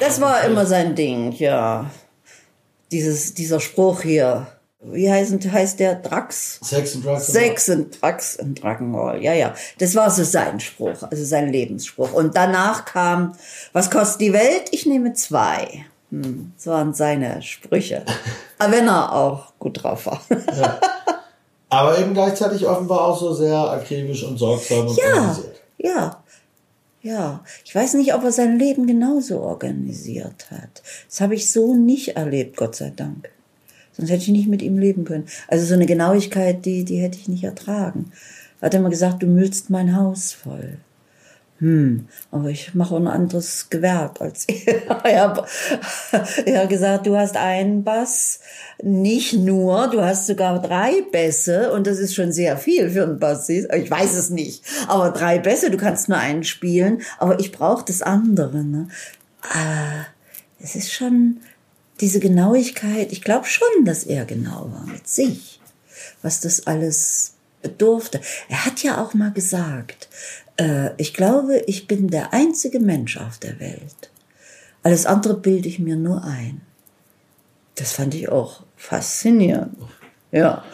Das 0.00 0.20
war 0.20 0.44
immer 0.44 0.64
sein 0.64 0.94
Ding, 0.94 1.32
ja. 1.32 1.90
Dieses, 2.90 3.34
dieser 3.34 3.60
Spruch 3.60 4.02
hier, 4.02 4.46
wie 4.80 5.10
heißt, 5.10 5.34
heißt 5.50 5.80
der 5.80 5.96
Drax? 5.96 6.60
Sex 6.62 6.94
and 6.94 7.04
Drugs. 7.04 7.26
Sex 7.26 7.70
and 7.70 8.02
Drugs 8.02 8.38
and 8.38 8.62
Drachenroll. 8.62 9.22
Ja, 9.22 9.34
ja. 9.34 9.54
Das 9.78 9.94
war 9.94 10.10
so 10.10 10.24
sein 10.24 10.60
Spruch, 10.60 11.02
also 11.02 11.24
sein 11.24 11.52
Lebensspruch. 11.52 12.12
Und 12.12 12.36
danach 12.36 12.84
kam, 12.84 13.34
was 13.72 13.90
kostet 13.90 14.20
die 14.20 14.32
Welt? 14.32 14.68
Ich 14.70 14.86
nehme 14.86 15.12
zwei. 15.14 15.84
Hm, 16.10 16.52
das 16.56 16.66
waren 16.66 16.94
seine 16.94 17.42
Sprüche. 17.42 18.04
Aber 18.58 18.72
wenn 18.72 18.88
er 18.88 19.12
auch 19.12 19.52
gut 19.58 19.82
drauf 19.82 20.06
war. 20.06 20.20
Ja. 20.30 20.80
Aber 21.70 21.98
eben 21.98 22.14
gleichzeitig 22.14 22.66
offenbar 22.66 23.02
auch 23.02 23.18
so 23.18 23.34
sehr 23.34 23.56
akribisch 23.56 24.24
und 24.24 24.38
sorgsam 24.38 24.86
und 24.86 24.96
ja, 24.96 25.04
organisiert. 25.04 25.60
Ja, 25.76 26.24
ja. 27.02 27.44
Ich 27.64 27.74
weiß 27.74 27.94
nicht, 27.94 28.14
ob 28.14 28.24
er 28.24 28.32
sein 28.32 28.58
Leben 28.58 28.86
genauso 28.86 29.40
organisiert 29.40 30.50
hat. 30.50 30.82
Das 31.08 31.20
habe 31.20 31.34
ich 31.34 31.50
so 31.50 31.74
nicht 31.74 32.16
erlebt, 32.16 32.56
Gott 32.56 32.76
sei 32.76 32.92
Dank. 32.94 33.30
Sonst 33.92 34.10
hätte 34.10 34.22
ich 34.22 34.28
nicht 34.28 34.48
mit 34.48 34.62
ihm 34.62 34.78
leben 34.78 35.04
können. 35.04 35.26
Also 35.48 35.64
so 35.64 35.74
eine 35.74 35.86
Genauigkeit, 35.86 36.64
die, 36.64 36.84
die 36.84 36.98
hätte 36.98 37.18
ich 37.18 37.28
nicht 37.28 37.44
ertragen. 37.44 38.12
Er 38.60 38.66
hat 38.66 38.74
immer 38.74 38.90
gesagt, 38.90 39.22
du 39.22 39.26
müllst 39.26 39.70
mein 39.70 39.96
Haus 39.96 40.32
voll. 40.32 40.78
Hm, 41.60 42.06
aber 42.30 42.50
ich 42.50 42.74
mache 42.74 42.94
ein 42.94 43.08
anderes 43.08 43.68
Gewerk 43.68 44.20
als 44.20 44.44
er. 45.04 45.44
er 46.44 46.62
hat 46.62 46.68
gesagt, 46.68 47.06
du 47.06 47.16
hast 47.16 47.36
einen 47.36 47.82
Bass, 47.82 48.38
nicht 48.80 49.32
nur, 49.32 49.88
du 49.88 50.00
hast 50.00 50.28
sogar 50.28 50.62
drei 50.62 51.02
Bässe 51.10 51.72
und 51.72 51.88
das 51.88 51.98
ist 51.98 52.14
schon 52.14 52.30
sehr 52.30 52.58
viel 52.58 52.90
für 52.90 53.02
einen 53.02 53.18
Bassist. 53.18 53.68
Ich 53.74 53.90
weiß 53.90 54.14
es 54.14 54.30
nicht, 54.30 54.62
aber 54.86 55.10
drei 55.10 55.40
Bässe, 55.40 55.72
du 55.72 55.78
kannst 55.78 56.08
nur 56.08 56.18
einen 56.18 56.44
spielen, 56.44 57.02
aber 57.18 57.40
ich 57.40 57.50
brauche 57.50 57.84
das 57.84 58.02
andere. 58.02 58.62
Ne? 58.62 58.86
Äh, 59.42 60.62
es 60.62 60.76
ist 60.76 60.92
schon 60.92 61.40
diese 62.00 62.20
Genauigkeit. 62.20 63.10
Ich 63.10 63.22
glaube 63.22 63.46
schon, 63.46 63.84
dass 63.84 64.04
er 64.04 64.24
genau 64.26 64.70
war 64.72 64.86
mit 64.86 65.08
sich, 65.08 65.60
was 66.22 66.40
das 66.40 66.68
alles 66.68 67.34
bedurfte. 67.62 68.20
Er 68.48 68.64
hat 68.64 68.84
ja 68.84 69.02
auch 69.02 69.14
mal 69.14 69.32
gesagt, 69.32 70.08
äh, 70.58 70.90
ich 70.96 71.14
glaube, 71.14 71.62
ich 71.66 71.86
bin 71.86 72.08
der 72.08 72.32
einzige 72.32 72.80
Mensch 72.80 73.16
auf 73.16 73.38
der 73.38 73.58
Welt. 73.60 74.10
Alles 74.82 75.06
andere 75.06 75.34
bilde 75.34 75.68
ich 75.68 75.78
mir 75.78 75.96
nur 75.96 76.24
ein. 76.24 76.60
Das 77.74 77.92
fand 77.92 78.14
ich 78.14 78.28
auch 78.28 78.62
faszinierend. 78.76 79.76
Ja. 80.32 80.64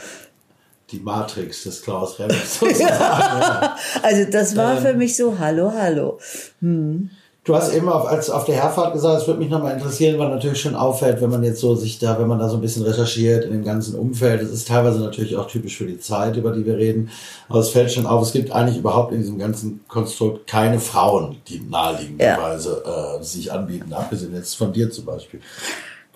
Die 0.91 1.01
Matrix 1.01 1.65
des 1.65 1.83
Klaus 1.83 2.19
Remmers. 2.19 2.61
ja. 2.79 3.77
Also 4.03 4.31
das 4.31 4.57
war 4.57 4.77
ähm, 4.77 4.83
für 4.83 4.95
mich 4.95 5.17
so, 5.17 5.39
hallo, 5.39 5.73
hallo. 5.73 6.19
Hm. 6.61 7.11
Du 7.45 7.55
hast 7.55 7.75
eben 7.75 7.91
auf, 7.91 8.07
als 8.07 8.31
auf 8.31 8.47
der 8.47 8.55
Herfahrt 8.55 8.95
gesagt, 8.95 9.21
es 9.21 9.27
würde 9.27 9.39
mich 9.39 9.51
nochmal 9.51 9.75
interessieren, 9.75 10.19
weil 10.19 10.31
natürlich 10.31 10.63
schon 10.63 10.75
auffällt, 10.75 11.21
wenn 11.21 11.29
man 11.29 11.45
jetzt 11.45 11.61
so 11.61 11.75
sich 11.75 11.99
da, 11.99 12.19
wenn 12.19 12.27
man 12.27 12.39
da 12.39 12.49
so 12.49 12.57
ein 12.57 12.63
bisschen 12.63 12.85
recherchiert 12.85 13.45
in 13.45 13.53
dem 13.53 13.65
ganzen 13.65 13.97
Umfeld, 13.97 14.41
es 14.41 14.51
ist 14.51 14.67
teilweise 14.67 15.01
natürlich 15.01 15.37
auch 15.37 15.47
typisch 15.47 15.77
für 15.77 15.85
die 15.85 15.99
Zeit, 15.99 16.39
über 16.39 16.53
die 16.53 16.65
wir 16.65 16.79
reden, 16.79 17.11
aber 17.51 17.59
es 17.59 17.69
fällt 17.69 17.93
schon 17.93 18.07
auf, 18.07 18.23
es 18.23 18.33
gibt 18.33 18.51
eigentlich 18.51 18.79
überhaupt 18.79 19.13
in 19.13 19.19
diesem 19.19 19.39
ganzen 19.39 19.85
Konstrukt 19.89 20.47
keine 20.47 20.81
Frauen, 20.81 21.37
die 21.47 21.61
naheliegenderweise 21.61 22.83
ja. 22.83 23.17
äh, 23.17 23.23
sich 23.23 23.53
anbieten, 23.53 23.93
abgesehen 23.93 24.35
jetzt 24.35 24.55
von 24.55 24.73
dir 24.73 24.91
zum 24.91 25.05
Beispiel. 25.05 25.41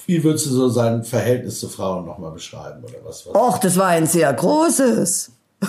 Wie 0.07 0.25
würdest 0.25 0.47
du 0.47 0.51
so 0.51 0.71
sein 0.71 1.05
Verhältnis 1.05 1.61
zu 1.61 1.69
Frauen 1.69 2.07
nochmal 2.07 2.31
beschreiben 2.31 2.83
oder 2.83 3.05
was? 3.05 3.27
was? 3.27 3.35
Och, 3.35 3.59
das 3.59 3.77
war 3.77 3.89
ein 3.89 4.07
sehr 4.07 4.33
großes. 4.33 5.31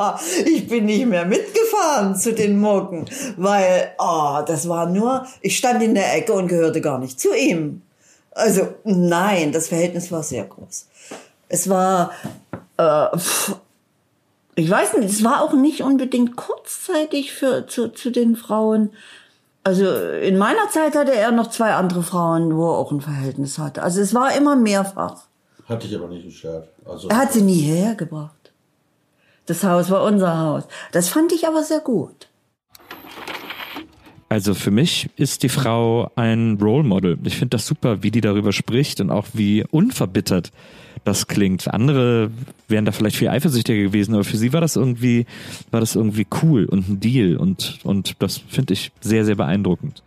ich 0.46 0.68
bin 0.68 0.86
nicht 0.86 1.06
mehr 1.06 1.24
mitgefahren 1.24 2.16
zu 2.16 2.32
den 2.32 2.58
Mucken, 2.58 3.06
weil, 3.36 3.92
oh, 3.98 4.42
das 4.46 4.68
war 4.68 4.88
nur, 4.88 5.26
ich 5.40 5.56
stand 5.56 5.82
in 5.82 5.94
der 5.94 6.16
Ecke 6.16 6.32
und 6.32 6.48
gehörte 6.48 6.80
gar 6.80 6.98
nicht 6.98 7.20
zu 7.20 7.34
ihm. 7.34 7.82
Also, 8.32 8.68
nein, 8.84 9.52
das 9.52 9.68
Verhältnis 9.68 10.10
war 10.12 10.22
sehr 10.22 10.44
groß. 10.44 10.86
Es 11.48 11.68
war, 11.68 12.12
äh, 12.76 13.06
ich 14.54 14.70
weiß 14.70 14.96
nicht, 14.98 15.10
es 15.10 15.24
war 15.24 15.42
auch 15.42 15.52
nicht 15.52 15.82
unbedingt 15.82 16.36
kurzzeitig 16.36 17.32
für, 17.32 17.66
zu, 17.66 17.88
zu 17.88 18.10
den 18.10 18.36
Frauen. 18.36 18.90
Also 19.62 19.84
in 19.90 20.38
meiner 20.38 20.70
Zeit 20.70 20.96
hatte 20.96 21.14
er 21.14 21.32
noch 21.32 21.50
zwei 21.50 21.74
andere 21.74 22.02
Frauen, 22.02 22.56
wo 22.56 22.70
er 22.70 22.78
auch 22.78 22.92
ein 22.92 23.00
Verhältnis 23.00 23.58
hatte. 23.58 23.82
Also 23.82 24.00
es 24.00 24.14
war 24.14 24.34
immer 24.34 24.56
mehrfach. 24.56 25.26
Hatte 25.68 25.86
ich 25.86 25.94
aber 25.94 26.08
nicht 26.08 26.24
gestört. 26.24 26.68
Also, 26.84 27.08
er 27.08 27.16
hat 27.16 27.32
sie 27.32 27.42
nie 27.42 27.60
hierher 27.60 27.94
gebracht. 27.94 28.39
Das 29.46 29.64
Haus 29.64 29.90
war 29.90 30.04
unser 30.04 30.38
Haus. 30.38 30.64
Das 30.92 31.08
fand 31.08 31.32
ich 31.32 31.46
aber 31.46 31.62
sehr 31.62 31.80
gut. 31.80 32.28
Also 34.28 34.54
für 34.54 34.70
mich 34.70 35.10
ist 35.16 35.42
die 35.42 35.48
Frau 35.48 36.12
ein 36.14 36.56
Role 36.60 36.84
Model. 36.84 37.18
Ich 37.24 37.36
finde 37.36 37.56
das 37.56 37.66
super, 37.66 38.04
wie 38.04 38.12
die 38.12 38.20
darüber 38.20 38.52
spricht 38.52 39.00
und 39.00 39.10
auch 39.10 39.26
wie 39.32 39.64
unverbittert 39.72 40.52
das 41.02 41.26
klingt. 41.26 41.66
Andere 41.66 42.30
wären 42.68 42.84
da 42.84 42.92
vielleicht 42.92 43.16
viel 43.16 43.28
eifersüchtiger 43.28 43.82
gewesen, 43.82 44.14
aber 44.14 44.22
für 44.22 44.36
sie 44.36 44.52
war 44.52 44.60
das 44.60 44.76
irgendwie, 44.76 45.26
war 45.72 45.80
das 45.80 45.96
irgendwie 45.96 46.28
cool 46.42 46.66
und 46.66 46.88
ein 46.88 47.00
Deal 47.00 47.36
und, 47.36 47.80
und 47.82 48.22
das 48.22 48.38
finde 48.38 48.74
ich 48.74 48.92
sehr, 49.00 49.24
sehr 49.24 49.34
beeindruckend. 49.34 50.04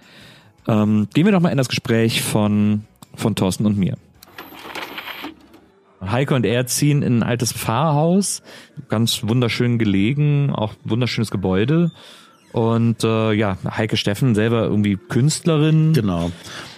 Ähm, 0.70 1.08
gehen 1.14 1.26
wir 1.26 1.34
doch 1.34 1.42
mal 1.42 1.50
in 1.50 1.58
das 1.58 1.68
Gespräch 1.68 2.22
von, 2.22 2.86
von 3.16 3.36
Thorsten 3.36 3.66
und 3.66 3.78
mir. 3.78 3.98
Heike 6.12 6.36
und 6.36 6.46
er 6.46 6.66
ziehen 6.66 7.02
in 7.02 7.20
ein 7.20 7.24
altes 7.24 7.54
Pfarrhaus, 7.54 8.42
ganz 8.90 9.24
wunderschön 9.24 9.78
gelegen, 9.80 10.52
auch 10.52 10.74
wunderschönes 10.84 11.32
Gebäude. 11.32 11.92
Und 12.52 13.04
äh, 13.04 13.34
ja, 13.34 13.58
Heike 13.66 13.98
Steffen 13.98 14.36
selber 14.36 14.64
irgendwie 14.64 14.96
Künstlerin. 14.96 15.94
Genau. 15.94 16.32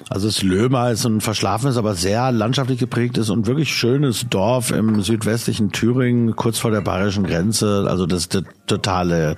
Also 0.10 0.28
es 0.28 0.44
Löhmer 0.44 0.92
ist 0.92 1.06
ein 1.06 1.20
verschlafenes, 1.20 1.78
aber 1.78 1.96
sehr 1.96 2.32
landschaftlich 2.32 2.80
geprägtes 2.80 3.30
und 3.30 3.48
wirklich 3.48 3.74
schönes 3.74 4.28
Dorf 4.30 4.72
im 4.72 5.02
südwestlichen 5.02 5.72
Thüringen, 5.72 6.36
kurz 6.36 6.60
vor 6.60 6.72
der 6.72 6.82
bayerischen 6.82 7.24
Grenze. 7.24 7.86
Also 7.90 8.06
das, 8.06 8.30
das 8.30 8.44
totale 8.68 9.36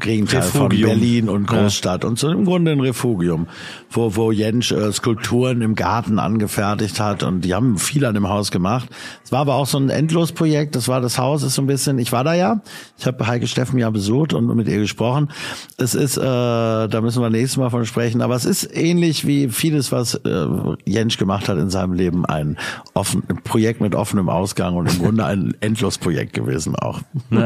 Gegenteil 0.00 0.40
Refugium. 0.40 0.70
von 0.70 0.80
Berlin 0.80 1.28
und 1.28 1.46
Großstadt 1.46 2.04
ja. 2.04 2.08
und 2.08 2.18
so 2.18 2.30
im 2.30 2.44
Grunde 2.44 2.72
ein 2.72 2.80
Refugium, 2.80 3.46
wo, 3.90 4.14
wo 4.14 4.30
Jentsch 4.30 4.72
äh, 4.72 4.92
Skulpturen 4.92 5.60
im 5.62 5.74
Garten 5.74 6.18
angefertigt 6.18 7.00
hat 7.00 7.22
und 7.22 7.42
die 7.42 7.54
haben 7.54 7.78
viel 7.78 8.04
an 8.04 8.14
dem 8.14 8.28
Haus 8.28 8.50
gemacht. 8.50 8.88
Es 9.24 9.32
war 9.32 9.40
aber 9.40 9.54
auch 9.54 9.66
so 9.66 9.78
ein 9.78 9.90
Endlosprojekt, 9.90 10.76
das 10.76 10.88
war 10.88 11.00
das 11.00 11.18
Haus, 11.18 11.42
ist 11.42 11.54
so 11.54 11.62
ein 11.62 11.66
bisschen, 11.66 11.98
ich 11.98 12.12
war 12.12 12.24
da 12.24 12.34
ja, 12.34 12.60
ich 12.98 13.06
habe 13.06 13.26
Heike 13.26 13.46
Steffen 13.46 13.78
ja 13.78 13.90
besucht 13.90 14.32
und 14.34 14.54
mit 14.54 14.68
ihr 14.68 14.78
gesprochen. 14.78 15.30
Es 15.76 15.94
ist, 15.94 16.16
äh, 16.16 16.22
da 16.22 17.00
müssen 17.00 17.22
wir 17.22 17.30
nächstes 17.30 17.56
Mal 17.56 17.70
von 17.70 17.84
sprechen, 17.84 18.22
aber 18.22 18.36
es 18.36 18.44
ist 18.44 18.74
ähnlich 18.74 19.21
wie 19.26 19.48
vieles, 19.48 19.92
was 19.92 20.14
äh, 20.14 20.46
Jentsch 20.84 21.18
gemacht 21.18 21.48
hat 21.48 21.58
in 21.58 21.70
seinem 21.70 21.92
Leben, 21.92 22.26
ein, 22.26 22.56
offen, 22.94 23.22
ein 23.28 23.42
Projekt 23.42 23.80
mit 23.80 23.94
offenem 23.94 24.28
Ausgang 24.28 24.76
und 24.76 24.90
im 24.92 24.98
Grunde 24.98 25.24
ein 25.24 25.54
Endlosprojekt 25.60 26.32
gewesen 26.32 26.76
auch. 26.76 27.00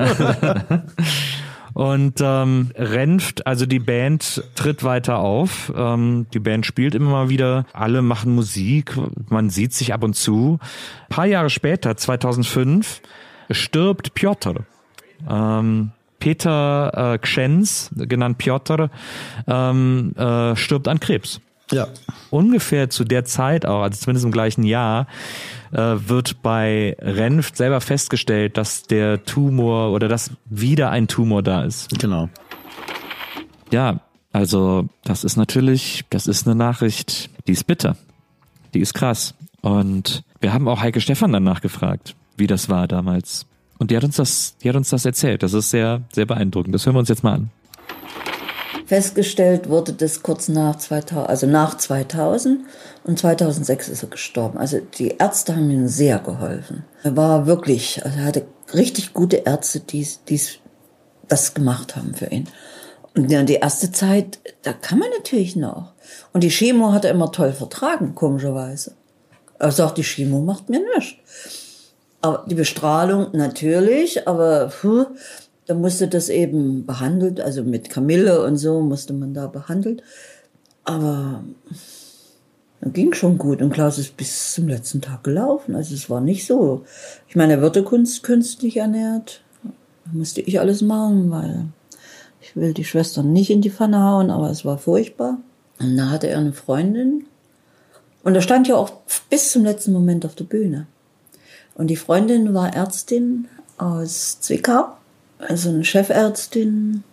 Und 1.76 2.22
ähm, 2.22 2.70
Renft, 2.74 3.46
also 3.46 3.66
die 3.66 3.80
Band 3.80 4.42
tritt 4.54 4.82
weiter 4.82 5.18
auf. 5.18 5.70
Ähm, 5.76 6.24
die 6.32 6.38
Band 6.38 6.64
spielt 6.64 6.94
immer 6.94 7.10
mal 7.10 7.28
wieder. 7.28 7.66
Alle 7.74 8.00
machen 8.00 8.34
Musik. 8.34 8.96
Man 9.28 9.50
sieht 9.50 9.74
sich 9.74 9.92
ab 9.92 10.02
und 10.02 10.16
zu. 10.16 10.58
Ein 11.10 11.14
paar 11.14 11.26
Jahre 11.26 11.50
später, 11.50 11.94
2005, 11.94 13.02
stirbt 13.50 14.14
Piotr. 14.14 14.64
Ähm, 15.28 15.90
Peter 16.18 17.12
äh, 17.12 17.18
Kschenz, 17.18 17.90
genannt 17.94 18.38
Piotr, 18.38 18.90
ähm, 19.46 20.14
äh, 20.16 20.56
stirbt 20.56 20.88
an 20.88 20.98
Krebs. 20.98 21.42
Ja. 21.72 21.88
Ungefähr 22.30 22.90
zu 22.90 23.04
der 23.04 23.24
Zeit 23.24 23.66
auch, 23.66 23.82
also 23.82 23.98
zumindest 23.98 24.24
im 24.24 24.32
gleichen 24.32 24.62
Jahr, 24.62 25.06
äh, 25.72 25.78
wird 25.78 26.42
bei 26.42 26.96
Renft 27.00 27.56
selber 27.56 27.80
festgestellt, 27.80 28.56
dass 28.56 28.84
der 28.84 29.24
Tumor 29.24 29.92
oder 29.92 30.08
dass 30.08 30.30
wieder 30.44 30.90
ein 30.90 31.08
Tumor 31.08 31.42
da 31.42 31.64
ist. 31.64 31.88
Genau. 31.98 32.28
Ja, 33.72 34.00
also 34.32 34.88
das 35.04 35.24
ist 35.24 35.36
natürlich, 35.36 36.04
das 36.10 36.26
ist 36.26 36.46
eine 36.46 36.54
Nachricht, 36.54 37.30
die 37.46 37.52
ist 37.52 37.66
bitter. 37.66 37.96
Die 38.74 38.80
ist 38.80 38.94
krass. 38.94 39.34
Und 39.62 40.22
wir 40.40 40.52
haben 40.52 40.68
auch 40.68 40.80
Heike 40.80 41.00
Stefan 41.00 41.32
danach 41.32 41.60
gefragt, 41.60 42.14
wie 42.36 42.46
das 42.46 42.68
war 42.68 42.86
damals. 42.86 43.46
Und 43.78 43.90
die 43.90 43.96
hat 43.96 44.04
uns 44.04 44.16
das, 44.16 44.56
die 44.58 44.68
hat 44.68 44.76
uns 44.76 44.90
das 44.90 45.04
erzählt. 45.04 45.42
Das 45.42 45.52
ist 45.52 45.70
sehr, 45.70 46.02
sehr 46.12 46.26
beeindruckend. 46.26 46.74
Das 46.74 46.86
hören 46.86 46.94
wir 46.94 47.00
uns 47.00 47.08
jetzt 47.08 47.24
mal 47.24 47.34
an. 47.34 47.50
Festgestellt 48.86 49.68
wurde 49.68 49.92
das 49.92 50.22
kurz 50.22 50.46
nach 50.46 50.76
2000, 50.76 51.28
also 51.28 51.46
nach 51.48 51.76
2000 51.76 52.60
und 53.02 53.18
2006 53.18 53.88
ist 53.88 54.04
er 54.04 54.08
gestorben. 54.08 54.58
Also 54.58 54.78
die 54.78 55.16
Ärzte 55.18 55.56
haben 55.56 55.68
ihm 55.70 55.88
sehr 55.88 56.20
geholfen. 56.20 56.84
Er 57.02 57.16
war 57.16 57.46
wirklich, 57.46 58.04
also 58.04 58.18
er 58.18 58.24
hatte 58.26 58.46
richtig 58.72 59.12
gute 59.12 59.38
Ärzte, 59.38 59.80
die, 59.80 60.06
die 60.28 60.40
das 61.26 61.54
gemacht 61.54 61.96
haben 61.96 62.14
für 62.14 62.26
ihn. 62.26 62.48
Und 63.16 63.30
ja, 63.30 63.42
die 63.42 63.54
erste 63.54 63.90
Zeit, 63.90 64.38
da 64.62 64.72
kann 64.72 65.00
man 65.00 65.08
natürlich 65.10 65.56
noch. 65.56 65.94
Und 66.32 66.44
die 66.44 66.50
Chemo 66.50 66.92
hat 66.92 67.04
er 67.04 67.10
immer 67.10 67.32
toll 67.32 67.52
vertragen, 67.52 68.14
komischerweise. 68.14 68.94
Er 69.58 69.72
sagt, 69.72 69.98
die 69.98 70.04
Chemo 70.04 70.40
macht 70.40 70.68
mir 70.68 70.80
nichts. 70.96 71.14
Aber 72.20 72.44
die 72.46 72.54
Bestrahlung 72.54 73.28
natürlich, 73.32 74.28
aber 74.28 74.68
puh, 74.68 75.06
da 75.66 75.74
musste 75.74 76.08
das 76.08 76.28
eben 76.28 76.86
behandelt, 76.86 77.40
also 77.40 77.64
mit 77.64 77.90
Kamille 77.90 78.44
und 78.44 78.56
so 78.56 78.80
musste 78.80 79.12
man 79.12 79.34
da 79.34 79.48
behandelt. 79.48 80.02
Aber 80.84 81.42
ging 82.82 83.14
schon 83.14 83.36
gut 83.36 83.60
und 83.60 83.72
Klaus 83.72 83.98
ist 83.98 84.16
bis 84.16 84.54
zum 84.54 84.68
letzten 84.68 85.00
Tag 85.00 85.24
gelaufen. 85.24 85.74
Also 85.74 85.94
es 85.94 86.08
war 86.08 86.20
nicht 86.20 86.46
so. 86.46 86.84
Ich 87.28 87.34
meine, 87.34 87.54
er 87.54 87.62
wurde 87.62 87.82
künstlich 87.82 88.76
ernährt. 88.76 89.42
Da 89.64 90.12
musste 90.12 90.40
ich 90.40 90.60
alles 90.60 90.82
machen, 90.82 91.30
weil 91.30 91.66
ich 92.40 92.54
will 92.54 92.72
die 92.72 92.84
Schwestern 92.84 93.32
nicht 93.32 93.50
in 93.50 93.60
die 93.60 93.70
Pfanne 93.70 94.04
hauen, 94.04 94.30
aber 94.30 94.50
es 94.50 94.64
war 94.64 94.78
furchtbar. 94.78 95.38
Und 95.80 95.96
da 95.96 96.10
hatte 96.10 96.28
er 96.28 96.38
eine 96.38 96.52
Freundin. 96.52 97.24
Und 98.22 98.36
er 98.36 98.40
stand 98.40 98.68
ja 98.68 98.76
auch 98.76 98.92
bis 99.30 99.50
zum 99.50 99.64
letzten 99.64 99.92
Moment 99.92 100.24
auf 100.24 100.36
der 100.36 100.44
Bühne. 100.44 100.86
Und 101.74 101.88
die 101.88 101.96
Freundin 101.96 102.54
war 102.54 102.74
Ärztin 102.74 103.48
aus 103.78 104.40
Zwickau 104.40 104.96
also 105.38 105.70
eine 105.70 105.84
Chefärztin. 105.84 107.04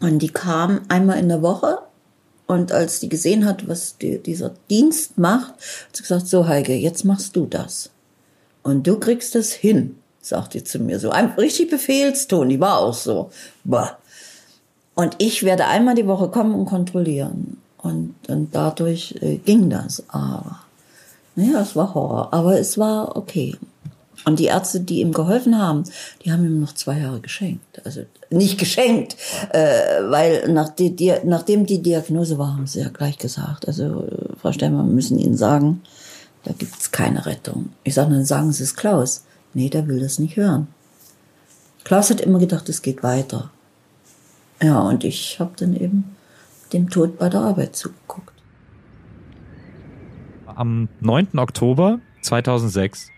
Und 0.00 0.18
die 0.18 0.28
kam 0.28 0.82
einmal 0.88 1.18
in 1.18 1.28
der 1.28 1.42
Woche. 1.42 1.78
Und 2.46 2.72
als 2.72 3.00
die 3.00 3.08
gesehen 3.08 3.46
hat, 3.46 3.68
was 3.68 3.96
die, 3.98 4.18
dieser 4.18 4.52
Dienst 4.68 5.16
macht, 5.16 5.52
hat 5.52 5.96
sie 5.96 6.02
gesagt, 6.02 6.26
so 6.26 6.46
Heike, 6.46 6.74
jetzt 6.74 7.04
machst 7.04 7.36
du 7.36 7.46
das. 7.46 7.90
Und 8.62 8.86
du 8.86 8.98
kriegst 8.98 9.34
das 9.34 9.52
hin. 9.52 9.96
sagt 10.20 10.54
die 10.54 10.64
zu 10.64 10.78
mir 10.78 10.98
so. 10.98 11.10
Ein 11.10 11.30
richtig 11.32 11.70
Befehlston, 11.70 12.48
die 12.48 12.60
war 12.60 12.78
auch 12.78 12.94
so. 12.94 13.30
Bah. 13.64 13.98
Und 14.94 15.16
ich 15.18 15.42
werde 15.42 15.66
einmal 15.66 15.94
die 15.94 16.06
Woche 16.06 16.28
kommen 16.28 16.54
und 16.54 16.66
kontrollieren. 16.66 17.58
Und, 17.78 18.14
und 18.28 18.54
dadurch 18.54 19.14
äh, 19.20 19.36
ging 19.38 19.70
das. 19.70 20.04
Aber, 20.08 20.60
naja, 21.34 21.60
es 21.60 21.74
war 21.74 21.94
Horror. 21.94 22.32
Aber 22.32 22.58
es 22.58 22.76
war 22.76 23.16
okay. 23.16 23.56
Und 24.24 24.38
die 24.38 24.46
Ärzte, 24.46 24.80
die 24.80 25.00
ihm 25.00 25.12
geholfen 25.12 25.58
haben, 25.58 25.84
die 26.24 26.32
haben 26.32 26.44
ihm 26.44 26.60
noch 26.60 26.74
zwei 26.74 26.98
Jahre 26.98 27.20
geschenkt. 27.20 27.84
Also 27.84 28.02
nicht 28.30 28.58
geschenkt, 28.58 29.16
äh, 29.52 30.02
weil 30.08 30.48
nach 30.52 30.68
die, 30.68 30.94
die, 30.94 31.12
nachdem 31.24 31.66
die 31.66 31.82
Diagnose 31.82 32.38
war, 32.38 32.54
haben 32.54 32.66
sie 32.66 32.80
ja 32.80 32.88
gleich 32.88 33.18
gesagt, 33.18 33.66
also 33.66 34.04
äh, 34.04 34.36
Frau 34.40 34.52
Stemmer, 34.52 34.84
wir 34.84 34.92
müssen 34.92 35.18
Ihnen 35.18 35.36
sagen, 35.36 35.82
da 36.44 36.52
gibt's 36.52 36.92
keine 36.92 37.26
Rettung. 37.26 37.70
Ich 37.84 37.94
sage, 37.94 38.10
dann 38.10 38.24
sagen 38.24 38.52
Sie 38.52 38.62
es 38.62 38.76
Klaus. 38.76 39.24
Nee, 39.54 39.68
der 39.68 39.86
will 39.86 40.00
das 40.00 40.18
nicht 40.18 40.36
hören. 40.36 40.68
Klaus 41.84 42.10
hat 42.10 42.20
immer 42.20 42.38
gedacht, 42.38 42.68
es 42.68 42.82
geht 42.82 43.02
weiter. 43.02 43.50
Ja, 44.62 44.80
und 44.80 45.04
ich 45.04 45.40
habe 45.40 45.52
dann 45.56 45.74
eben 45.74 46.16
dem 46.72 46.88
Tod 46.88 47.18
bei 47.18 47.28
der 47.28 47.40
Arbeit 47.40 47.76
zugeguckt. 47.76 48.32
Am 50.46 50.88
9. 51.00 51.38
Oktober 51.38 51.98
2006 52.22 53.11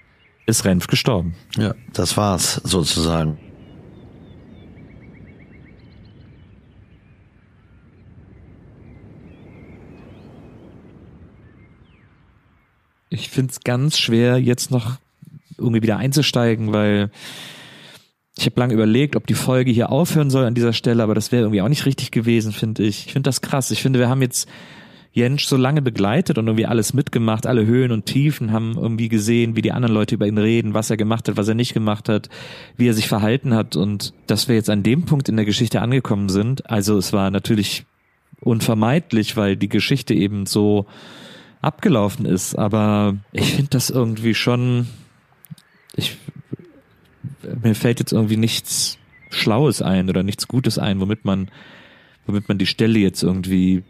ist 0.46 0.64
Renf 0.64 0.86
gestorben. 0.86 1.34
Ja, 1.56 1.74
das 1.92 2.16
war's 2.16 2.60
sozusagen. 2.64 3.38
Ich 13.08 13.30
find's 13.30 13.60
ganz 13.60 13.98
schwer, 13.98 14.38
jetzt 14.38 14.72
noch 14.72 14.96
irgendwie 15.56 15.82
wieder 15.82 15.98
einzusteigen, 15.98 16.72
weil 16.72 17.10
ich 18.36 18.46
habe 18.46 18.58
lange 18.58 18.74
überlegt, 18.74 19.14
ob 19.14 19.28
die 19.28 19.34
Folge 19.34 19.70
hier 19.70 19.90
aufhören 19.92 20.30
soll 20.30 20.44
an 20.44 20.54
dieser 20.54 20.72
Stelle, 20.72 21.02
aber 21.02 21.14
das 21.14 21.30
wäre 21.30 21.42
irgendwie 21.44 21.62
auch 21.62 21.68
nicht 21.68 21.86
richtig 21.86 22.10
gewesen, 22.10 22.52
finde 22.52 22.82
ich. 22.82 23.06
Ich 23.06 23.12
finde 23.12 23.28
das 23.28 23.40
krass. 23.40 23.70
Ich 23.70 23.82
finde, 23.82 24.00
wir 24.00 24.08
haben 24.08 24.22
jetzt 24.22 24.48
Jensch 25.14 25.46
so 25.46 25.56
lange 25.56 25.80
begleitet 25.80 26.38
und 26.38 26.48
irgendwie 26.48 26.66
alles 26.66 26.92
mitgemacht, 26.92 27.46
alle 27.46 27.64
Höhen 27.64 27.92
und 27.92 28.04
Tiefen, 28.04 28.50
haben 28.50 28.76
irgendwie 28.76 29.08
gesehen, 29.08 29.54
wie 29.54 29.62
die 29.62 29.70
anderen 29.70 29.94
Leute 29.94 30.16
über 30.16 30.26
ihn 30.26 30.38
reden, 30.38 30.74
was 30.74 30.90
er 30.90 30.96
gemacht 30.96 31.28
hat, 31.28 31.36
was 31.36 31.46
er 31.46 31.54
nicht 31.54 31.72
gemacht 31.72 32.08
hat, 32.08 32.28
wie 32.76 32.88
er 32.88 32.94
sich 32.94 33.06
verhalten 33.06 33.54
hat 33.54 33.76
und 33.76 34.12
dass 34.26 34.48
wir 34.48 34.56
jetzt 34.56 34.70
an 34.70 34.82
dem 34.82 35.04
Punkt 35.04 35.28
in 35.28 35.36
der 35.36 35.44
Geschichte 35.44 35.80
angekommen 35.80 36.28
sind. 36.28 36.68
Also 36.68 36.98
es 36.98 37.12
war 37.12 37.30
natürlich 37.30 37.86
unvermeidlich, 38.40 39.36
weil 39.36 39.56
die 39.56 39.68
Geschichte 39.68 40.14
eben 40.14 40.46
so 40.46 40.86
abgelaufen 41.62 42.26
ist, 42.26 42.56
aber 42.56 43.14
ich 43.30 43.54
finde 43.54 43.70
das 43.70 43.90
irgendwie 43.90 44.34
schon, 44.34 44.88
ich, 45.94 46.16
mir 47.62 47.76
fällt 47.76 48.00
jetzt 48.00 48.12
irgendwie 48.12 48.36
nichts 48.36 48.98
Schlaues 49.30 49.80
ein 49.80 50.08
oder 50.08 50.24
nichts 50.24 50.48
Gutes 50.48 50.76
ein, 50.76 50.98
womit 50.98 51.24
man, 51.24 51.52
womit 52.26 52.48
man 52.48 52.58
die 52.58 52.66
Stelle 52.66 52.98
jetzt 52.98 53.22
irgendwie 53.22 53.84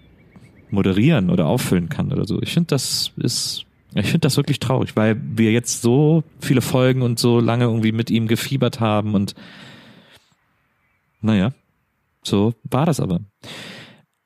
moderieren 0.71 1.31
oder 1.31 1.47
auffüllen 1.47 1.89
kann 1.89 2.13
oder 2.13 2.27
so. 2.27 2.41
Ich 2.43 2.53
finde, 2.53 2.69
das 2.69 3.13
ist, 3.17 3.65
ich 3.95 4.07
finde 4.07 4.21
das 4.21 4.37
wirklich 4.37 4.61
traurig, 4.61 4.97
weil 4.97 5.21
wir 5.21 5.53
jetzt 5.53 5.83
so 5.83 6.25
viele 6.41 6.61
Folgen 6.61 7.03
und 7.03 7.19
so 7.19 7.41
lange 7.41 7.65
irgendwie 7.65 7.93
mit 7.93 8.11
ihm 8.11 8.27
gefiebert 8.29 8.81
haben 8.81 9.15
und 9.15 9.35
naja, 11.21 11.53
so 12.23 12.55
war 12.65 12.87
das 12.87 13.01
aber. 13.01 13.21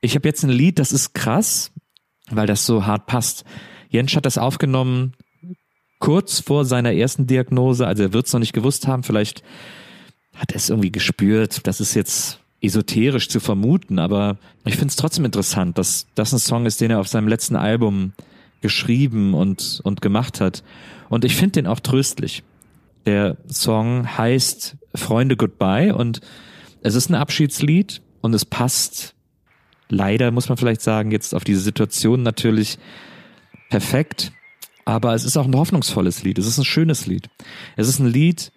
Ich 0.01 0.15
habe 0.15 0.29
jetzt 0.29 0.43
ein 0.43 0.51
Lied, 0.51 0.79
das 0.79 0.93
ist 0.93 1.15
krass, 1.15 1.73
weil 2.31 2.47
das 2.47 2.67
so 2.67 2.87
hart 2.87 3.07
passt. 3.07 3.45
Jens 3.89 4.15
hat 4.15 4.27
das 4.27 4.39
aufgenommen 4.39 5.15
kurz 5.99 6.41
vor 6.41 6.65
seiner 6.65 6.93
ersten 6.93 7.27
Diagnose, 7.27 7.87
also 7.87 8.05
er 8.05 8.13
wird 8.13 8.27
es 8.27 8.33
noch 8.33 8.41
nicht 8.41 8.53
gewusst 8.53 8.87
haben, 8.87 9.03
vielleicht 9.03 9.43
hat 10.37 10.53
er 10.53 10.57
es 10.57 10.71
irgendwie 10.71 10.93
gespürt, 10.93 11.67
das 11.67 11.81
ist 11.81 11.95
jetzt 11.95 12.41
esoterisch 12.61 13.29
zu 13.29 13.41
vermuten, 13.41 13.99
aber 13.99 14.39
ich 14.65 14.75
finde 14.75 14.89
es 14.89 14.97
trotzdem 14.97 15.25
interessant, 15.25 15.79
dass 15.79 16.07
das 16.15 16.33
ein 16.33 16.39
Song 16.39 16.67
ist, 16.67 16.81
den 16.81 16.91
er 16.91 17.01
auf 17.01 17.09
seinem 17.09 17.29
letzten 17.29 17.57
Album 17.57 18.13
geschrieben 18.61 19.35
und, 19.35 19.81
und 19.85 20.03
gemacht 20.03 20.41
hat. 20.41 20.65
Und 21.09 21.25
ich 21.25 21.37
finde 21.37 21.53
den 21.53 21.67
auch 21.67 21.81
tröstlich. 21.81 22.43
Der 23.07 23.37
Song 23.49 24.19
heißt 24.19 24.77
Freunde 24.95 25.37
Goodbye 25.37 25.95
und 25.95 26.21
es 26.83 26.95
ist 26.95 27.09
ein 27.09 27.15
Abschiedslied 27.15 28.03
und 28.21 28.35
es 28.35 28.45
passt 28.45 29.15
leider, 29.89 30.31
muss 30.31 30.49
man 30.49 30.59
vielleicht 30.59 30.83
sagen, 30.83 31.11
jetzt 31.11 31.35
auf 31.35 31.45
diese 31.45 31.61
Situation 31.61 32.23
natürlich 32.23 32.79
perfekt. 33.71 34.33
Aber 34.85 35.15
es 35.15 35.25
ist 35.25 35.37
auch 35.37 35.47
ein 35.47 35.57
hoffnungsvolles 35.57 36.23
Lied. 36.23 36.39
Es 36.39 36.47
ist 36.47 36.59
ein 36.59 36.65
schönes 36.65 37.07
Lied. 37.07 37.29
Es 37.77 37.89
ist 37.89 37.99
ein 37.99 38.07
Lied, 38.07 38.53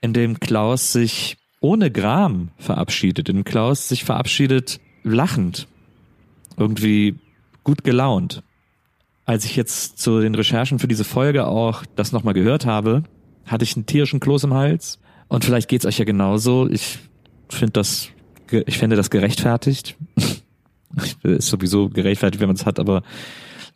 in 0.00 0.12
dem 0.12 0.40
Klaus 0.40 0.92
sich 0.92 1.37
ohne 1.60 1.90
Gram 1.90 2.50
verabschiedet. 2.58 3.28
In 3.28 3.44
Klaus 3.44 3.88
sich 3.88 4.04
verabschiedet 4.04 4.80
lachend. 5.02 5.66
Irgendwie 6.56 7.16
gut 7.64 7.84
gelaunt. 7.84 8.42
Als 9.24 9.44
ich 9.44 9.56
jetzt 9.56 9.98
zu 9.98 10.20
den 10.20 10.34
Recherchen 10.34 10.78
für 10.78 10.88
diese 10.88 11.04
Folge 11.04 11.46
auch 11.46 11.84
das 11.96 12.12
nochmal 12.12 12.34
gehört 12.34 12.66
habe, 12.66 13.02
hatte 13.46 13.64
ich 13.64 13.76
einen 13.76 13.86
tierischen 13.86 14.20
Kloß 14.20 14.44
im 14.44 14.54
Hals. 14.54 14.98
Und 15.28 15.44
vielleicht 15.44 15.68
geht's 15.68 15.84
euch 15.84 15.98
ja 15.98 16.04
genauso. 16.04 16.68
Ich 16.68 16.98
finde 17.48 17.72
das, 17.72 18.08
ich 18.50 18.78
finde 18.78 18.96
das 18.96 19.10
gerechtfertigt. 19.10 19.96
ist 21.22 21.48
sowieso 21.48 21.88
gerechtfertigt, 21.88 22.40
wenn 22.40 22.48
man 22.48 22.56
es 22.56 22.66
hat, 22.66 22.78
aber 22.78 23.02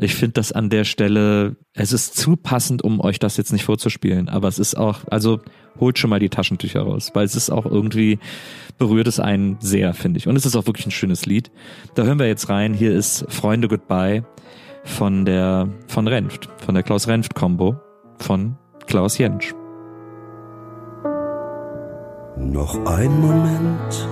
ich 0.03 0.15
finde 0.15 0.35
das 0.35 0.53
an 0.53 0.71
der 0.71 0.85
Stelle, 0.85 1.57
es 1.75 1.93
ist 1.93 2.17
zu 2.17 2.37
passend, 2.37 2.83
um 2.83 3.01
euch 3.01 3.19
das 3.19 3.37
jetzt 3.37 3.53
nicht 3.53 3.65
vorzuspielen. 3.65 4.29
Aber 4.29 4.49
es 4.49 4.59
ist 4.59 4.77
auch, 4.77 5.01
also 5.11 5.41
holt 5.79 5.99
schon 5.99 6.11
mal 6.11 6.21
die 6.21 6.29
Taschentücher 6.29 6.83
raus, 6.83 7.11
weil 7.15 7.25
es 7.25 7.35
ist 7.35 7.51
auch 7.51 7.67
irgendwie, 7.67 8.19
berührt 8.79 9.07
es 9.07 9.21
einen 9.21 9.57
sehr, 9.61 9.95
finde 9.95 10.19
ich. 10.19 10.29
Und 10.29 10.37
es 10.37 10.47
ist 10.47 10.57
auch 10.57 10.67
wirklich 10.67 10.87
ein 10.87 10.93
schönes 10.93 11.27
Lied. 11.27 11.51
Da 11.95 12.05
hören 12.05 12.19
wir 12.19 12.27
jetzt 12.27 12.49
rein. 12.49 12.75
Hier 12.75 12.93
ist 12.93 13.25
Freunde 13.29 13.69
Goodbye 13.69 14.25
von 14.85 15.25
der, 15.25 15.69
von 15.89 16.09
Renft, 16.09 16.49
von 16.59 16.75
der 16.75 16.83
Klaus 16.83 17.09
Renft 17.09 17.35
Combo 17.35 17.77
von 18.19 18.57
Klaus 18.87 19.19
Jentsch. 19.19 19.55
Noch 22.37 22.75
ein 22.87 23.21
Moment, 23.21 24.09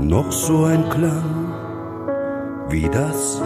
noch 0.00 0.30
so 0.32 0.64
ein 0.64 0.88
Klang, 0.90 1.45
wie 2.68 2.88
das, 2.88 3.40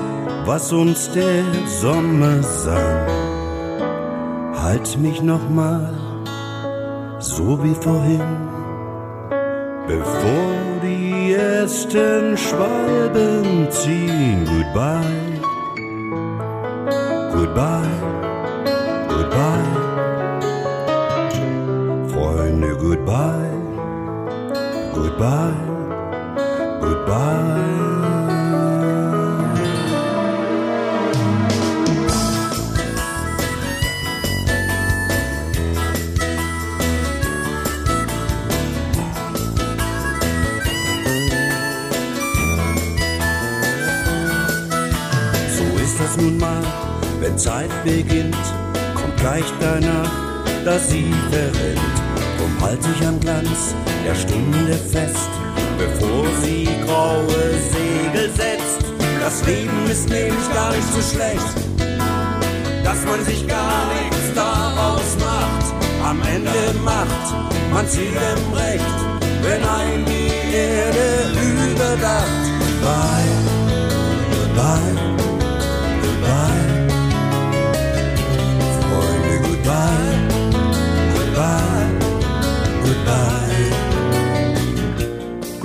was 0.45 0.73
uns 0.73 1.11
der 1.13 1.45
Sommer 1.67 2.43
sang. 2.43 3.07
Halt 4.63 4.99
mich 4.99 5.23
noch 5.23 5.49
mal 5.49 5.93
so 7.19 7.63
wie 7.63 7.75
vorhin, 7.75 8.49
bevor 9.87 10.55
die 10.83 11.33
ersten 11.33 12.37
Schwalben 12.37 13.69
ziehen. 13.71 14.47
Goodbye, 14.47 15.41
goodbye, 17.33 17.91
goodbye. 19.09 19.71
Freunde, 22.09 22.77
goodbye, 22.77 23.51
goodbye, 24.95 25.55
goodbye. 26.81 27.80
Wenn 47.31 47.39
Zeit 47.39 47.71
beginnt, 47.85 48.37
kommt 48.95 49.17
gleich 49.17 49.45
danach, 49.61 50.11
dass 50.65 50.91
sie 50.91 51.13
verrinnt. 51.31 51.81
Drum 52.39 52.61
halt 52.61 52.79
dich 52.85 53.07
am 53.07 53.21
Glanz 53.21 53.75
der 54.07 54.15
Stunde 54.15 54.75
fest, 54.75 55.31
bevor 55.79 56.27
sie 56.43 56.69
graue 56.87 57.51
Segel 57.71 58.31
setzt. 58.35 58.85
Das 59.21 59.45
Leben 59.47 59.87
ist 59.91 60.09
nämlich 60.09 60.55
gar 60.55 60.73
nicht 60.73 60.89
so 60.93 61.01
schlecht, 61.15 61.55
dass 62.85 63.05
man 63.05 63.25
sich 63.25 63.47
gar 63.47 63.87
nichts 63.95 64.35
daraus 64.35 65.17
macht. 65.21 65.75
Am 66.05 66.21
Ende 66.35 66.79
macht 66.85 67.35
man 67.73 67.87
jedem 67.87 68.53
recht, 68.55 68.99
wenn 69.43 69.63
ein 69.63 70.05
die 70.05 70.57
Erde 70.57 71.31
überdacht. 71.39 72.27
Bye, 72.83 73.31
bye. 74.57 75.11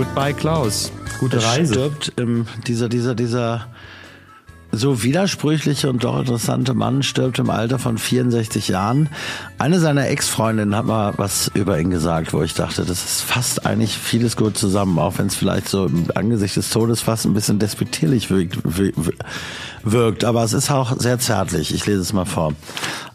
Goodbye 0.05 0.33
Klaus. 0.33 0.91
Gute 1.19 1.37
Es 1.37 1.45
Reise. 1.45 1.73
stirbt 1.73 2.13
ähm, 2.17 2.45
dieser, 2.67 2.89
dieser, 2.89 3.15
dieser 3.15 3.67
so 4.71 5.03
widersprüchliche 5.03 5.89
und 5.89 6.03
doch 6.03 6.19
interessante 6.19 6.73
Mann 6.73 7.01
stirbt 7.03 7.39
im 7.39 7.49
Alter 7.49 7.79
von 7.79 7.97
64 7.97 8.67
Jahren. 8.67 9.09
Eine 9.57 9.79
seiner 9.79 10.07
Ex-Freundinnen 10.07 10.75
hat 10.75 10.85
mal 10.85 11.13
was 11.17 11.49
über 11.53 11.79
ihn 11.79 11.89
gesagt, 11.89 12.33
wo 12.33 12.43
ich 12.43 12.53
dachte, 12.53 12.85
das 12.85 13.03
ist 13.03 13.21
fast 13.21 13.65
eigentlich 13.65 13.97
vieles 13.97 14.37
gut 14.37 14.57
zusammen, 14.57 14.99
auch 14.99 15.17
wenn 15.17 15.27
es 15.27 15.35
vielleicht 15.35 15.67
so 15.69 15.87
im 15.87 16.05
Angesicht 16.13 16.55
des 16.55 16.69
Todes 16.69 17.01
fast 17.01 17.25
ein 17.25 17.33
bisschen 17.33 17.59
despektierlich 17.59 18.29
wirkt, 18.29 18.59
wirkt. 19.83 20.23
Aber 20.23 20.43
es 20.43 20.53
ist 20.53 20.71
auch 20.71 20.97
sehr 20.97 21.19
zärtlich. 21.19 21.73
Ich 21.73 21.85
lese 21.85 22.01
es 22.01 22.13
mal 22.13 22.25
vor. 22.25 22.53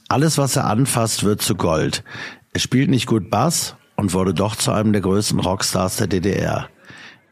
Alles, 0.09 0.39
was 0.39 0.57
er 0.57 0.67
anfasst, 0.67 1.25
wird 1.25 1.41
zu 1.41 1.55
Gold. 1.55 2.03
Er 2.53 2.61
spielt 2.61 2.91
nicht 2.91 3.07
gut 3.07 3.31
Bass 3.31 3.77
und 3.97 4.13
wurde 4.13 4.35
doch 4.35 4.57
zu 4.57 4.73
einem 4.73 4.93
der 4.93 5.03
größten 5.03 5.39
Rockstars 5.41 5.97
der 5.97 6.09
DDR. 6.09 6.69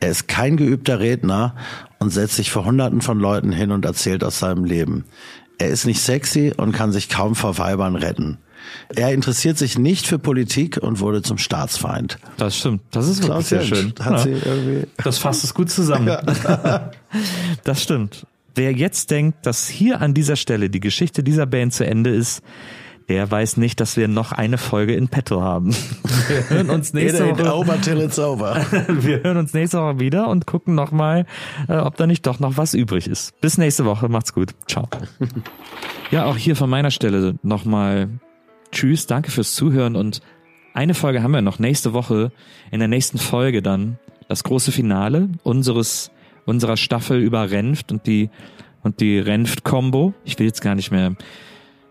Er 0.00 0.10
ist 0.10 0.28
kein 0.28 0.56
geübter 0.56 1.00
Redner 1.00 1.54
und 1.98 2.10
setzt 2.10 2.36
sich 2.36 2.50
vor 2.50 2.64
Hunderten 2.64 3.00
von 3.00 3.18
Leuten 3.18 3.52
hin 3.52 3.72
und 3.72 3.84
erzählt 3.84 4.22
aus 4.22 4.38
seinem 4.38 4.64
Leben. 4.64 5.04
Er 5.58 5.68
ist 5.68 5.86
nicht 5.86 6.00
sexy 6.00 6.52
und 6.56 6.72
kann 6.72 6.92
sich 6.92 7.08
kaum 7.08 7.34
vor 7.34 7.58
Weibern 7.58 7.96
retten. 7.96 8.38
Er 8.94 9.12
interessiert 9.12 9.58
sich 9.58 9.78
nicht 9.78 10.06
für 10.06 10.18
Politik 10.18 10.76
und 10.76 11.00
wurde 11.00 11.22
zum 11.22 11.38
Staatsfeind. 11.38 12.18
Das 12.36 12.56
stimmt. 12.56 12.82
Das 12.90 13.08
ist 13.08 13.22
wirklich 13.22 13.46
sehr 13.46 13.62
schön. 13.62 13.94
Ja. 13.98 14.24
Das 15.02 15.18
fasst 15.18 15.44
es 15.44 15.54
gut 15.54 15.70
zusammen. 15.70 16.08
das 17.64 17.82
stimmt. 17.82 18.26
Wer 18.54 18.72
jetzt 18.72 19.10
denkt, 19.10 19.46
dass 19.46 19.68
hier 19.68 20.00
an 20.00 20.14
dieser 20.14 20.36
Stelle 20.36 20.70
die 20.70 20.80
Geschichte 20.80 21.22
dieser 21.22 21.46
Band 21.46 21.72
zu 21.72 21.86
Ende 21.86 22.10
ist, 22.10 22.42
der 23.08 23.30
weiß 23.30 23.56
nicht, 23.56 23.80
dass 23.80 23.96
wir 23.96 24.06
noch 24.06 24.32
eine 24.32 24.58
Folge 24.58 24.94
in 24.94 25.08
petto 25.08 25.42
haben. 25.42 25.74
Wir 26.28 26.50
hören 26.50 26.70
uns 26.70 26.92
nächste 26.92 27.30
Woche. 27.30 27.54
over 27.54 27.80
till 27.80 28.00
it's 28.00 28.18
over. 28.18 28.64
Wir 28.88 29.22
hören 29.22 29.38
uns 29.38 29.54
nächste 29.54 29.78
Woche 29.78 29.98
wieder 29.98 30.28
und 30.28 30.46
gucken 30.46 30.74
nochmal, 30.74 31.24
äh, 31.68 31.76
ob 31.76 31.96
da 31.96 32.06
nicht 32.06 32.26
doch 32.26 32.38
noch 32.38 32.56
was 32.56 32.74
übrig 32.74 33.06
ist. 33.06 33.40
Bis 33.40 33.56
nächste 33.56 33.84
Woche. 33.84 34.08
Macht's 34.08 34.32
gut. 34.32 34.54
Ciao. 34.66 34.88
Ja, 36.10 36.24
auch 36.24 36.38
hier 36.38 36.56
von 36.56 36.70
meiner 36.70 36.90
Stelle 36.90 37.34
nochmal 37.42 38.08
Tschüss. 38.72 39.06
Danke 39.06 39.30
fürs 39.30 39.54
Zuhören 39.54 39.94
und 39.94 40.22
eine 40.72 40.94
Folge 40.94 41.22
haben 41.22 41.32
wir 41.32 41.42
noch 41.42 41.58
nächste 41.58 41.92
Woche. 41.92 42.32
In 42.70 42.78
der 42.78 42.88
nächsten 42.88 43.18
Folge 43.18 43.60
dann 43.60 43.98
das 44.26 44.42
große 44.42 44.72
Finale 44.72 45.28
unseres, 45.42 46.10
unserer 46.46 46.78
Staffel 46.78 47.20
über 47.20 47.50
Renft 47.50 47.92
und 47.92 48.06
die, 48.06 48.30
und 48.82 49.00
die 49.00 49.18
Renft-Kombo. 49.18 50.14
Ich 50.24 50.38
will 50.38 50.46
jetzt 50.46 50.62
gar 50.62 50.74
nicht 50.74 50.90
mehr 50.90 51.14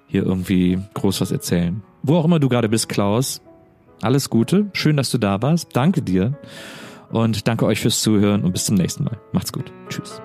hier 0.07 0.23
irgendwie 0.23 0.79
groß 0.93 1.21
was 1.21 1.31
erzählen. 1.31 1.83
Wo 2.03 2.15
auch 2.15 2.25
immer 2.25 2.39
du 2.39 2.49
gerade 2.49 2.69
bist, 2.69 2.89
Klaus, 2.89 3.41
alles 4.01 4.29
Gute. 4.29 4.69
Schön, 4.73 4.97
dass 4.97 5.11
du 5.11 5.17
da 5.17 5.41
warst. 5.41 5.75
Danke 5.75 6.01
dir. 6.01 6.37
Und 7.09 7.47
danke 7.47 7.65
euch 7.65 7.79
fürs 7.79 8.01
Zuhören 8.01 8.43
und 8.43 8.51
bis 8.51 8.65
zum 8.65 8.75
nächsten 8.75 9.03
Mal. 9.03 9.17
Macht's 9.31 9.53
gut. 9.53 9.71
Tschüss. 9.89 10.21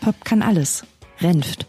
Pop 0.00 0.22
kann 0.24 0.42
alles. 0.42 0.84
Renft. 1.20 1.66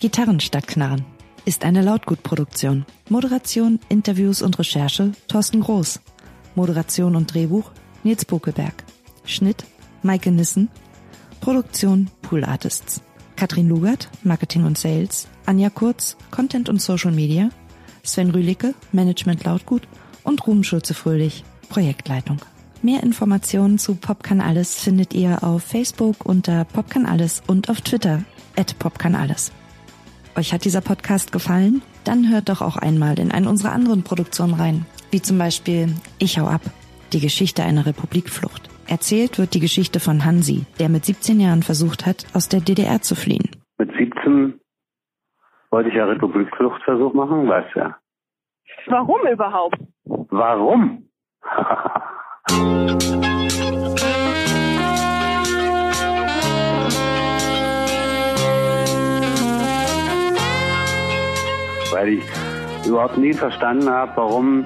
Gitarren 0.00 0.40
statt 0.40 0.66
Knarren. 0.66 1.04
Ist 1.48 1.64
eine 1.64 1.80
Lautgutproduktion. 1.80 2.84
Moderation, 3.08 3.80
Interviews 3.88 4.42
und 4.42 4.58
Recherche 4.58 5.12
Thorsten 5.28 5.62
Groß. 5.62 5.98
Moderation 6.54 7.16
und 7.16 7.32
Drehbuch 7.32 7.70
Nils 8.04 8.26
Bokelberg. 8.26 8.74
Schnitt 9.24 9.64
Maike 10.02 10.30
Nissen. 10.30 10.68
Produktion 11.40 12.10
Pool 12.20 12.44
Artists. 12.44 13.00
Katrin 13.34 13.66
Lugert, 13.66 14.10
Marketing 14.24 14.66
und 14.66 14.76
Sales. 14.76 15.26
Anja 15.46 15.70
Kurz, 15.70 16.18
Content 16.30 16.68
und 16.68 16.82
Social 16.82 17.12
Media. 17.12 17.48
Sven 18.02 18.28
Rühlicke, 18.28 18.74
Management 18.92 19.42
Lautgut. 19.44 19.88
Und 20.24 20.46
Ruben 20.46 20.64
Schulze-Fröhlich, 20.64 21.44
Projektleitung. 21.70 22.42
Mehr 22.82 23.02
Informationen 23.02 23.78
zu 23.78 23.94
Pop 23.94 24.22
kann 24.22 24.42
alles 24.42 24.74
findet 24.74 25.14
ihr 25.14 25.42
auf 25.42 25.62
Facebook 25.62 26.26
unter 26.26 26.66
Pop 26.66 26.90
kann 26.90 27.06
alles 27.06 27.42
und 27.46 27.70
auf 27.70 27.80
Twitter 27.80 28.22
at 28.54 28.78
Pop 28.78 28.98
kann 28.98 29.14
alles. 29.14 29.50
Euch 30.38 30.52
hat 30.52 30.64
dieser 30.64 30.82
Podcast 30.82 31.32
gefallen? 31.32 31.82
Dann 32.04 32.30
hört 32.30 32.48
doch 32.48 32.62
auch 32.62 32.76
einmal 32.76 33.18
in 33.18 33.32
eine 33.32 33.48
unserer 33.48 33.72
anderen 33.72 34.04
Produktionen 34.04 34.54
rein, 34.54 34.86
wie 35.10 35.20
zum 35.20 35.36
Beispiel 35.36 35.88
Ich 36.20 36.38
hau 36.38 36.46
ab, 36.46 36.60
die 37.12 37.18
Geschichte 37.18 37.64
einer 37.64 37.86
Republikflucht. 37.86 38.70
Erzählt 38.86 39.40
wird 39.40 39.54
die 39.54 39.58
Geschichte 39.58 39.98
von 39.98 40.24
Hansi, 40.24 40.64
der 40.78 40.90
mit 40.90 41.04
17 41.04 41.40
Jahren 41.40 41.64
versucht 41.64 42.06
hat, 42.06 42.24
aus 42.34 42.48
der 42.48 42.60
DDR 42.60 43.02
zu 43.02 43.16
fliehen. 43.16 43.50
Mit 43.78 43.90
17 43.98 44.60
wollte 45.72 45.88
ich 45.88 45.96
ja 45.96 46.04
Republikfluchtversuch 46.04 47.14
machen, 47.14 47.48
weißt 47.48 47.74
du 47.74 47.80
ja. 47.80 47.96
Warum 48.86 49.26
überhaupt? 49.26 49.80
Warum? 50.04 51.08
Weil 61.98 62.10
ich 62.10 62.22
überhaupt 62.86 63.18
nie 63.18 63.34
verstanden 63.34 63.90
habe, 63.90 64.12
warum 64.14 64.64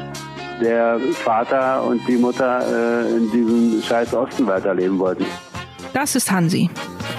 der 0.61 1.01
Vater 1.25 1.83
und 1.83 2.07
die 2.07 2.19
Mutter 2.19 2.61
äh, 2.61 3.17
in 3.17 3.31
diesem 3.31 3.83
scheiß 3.83 4.13
Osten 4.13 4.47
weiterleben 4.47 4.99
wollten. 4.99 5.25
Das 5.95 6.15
ist 6.15 6.31
Hansi. 6.31 6.69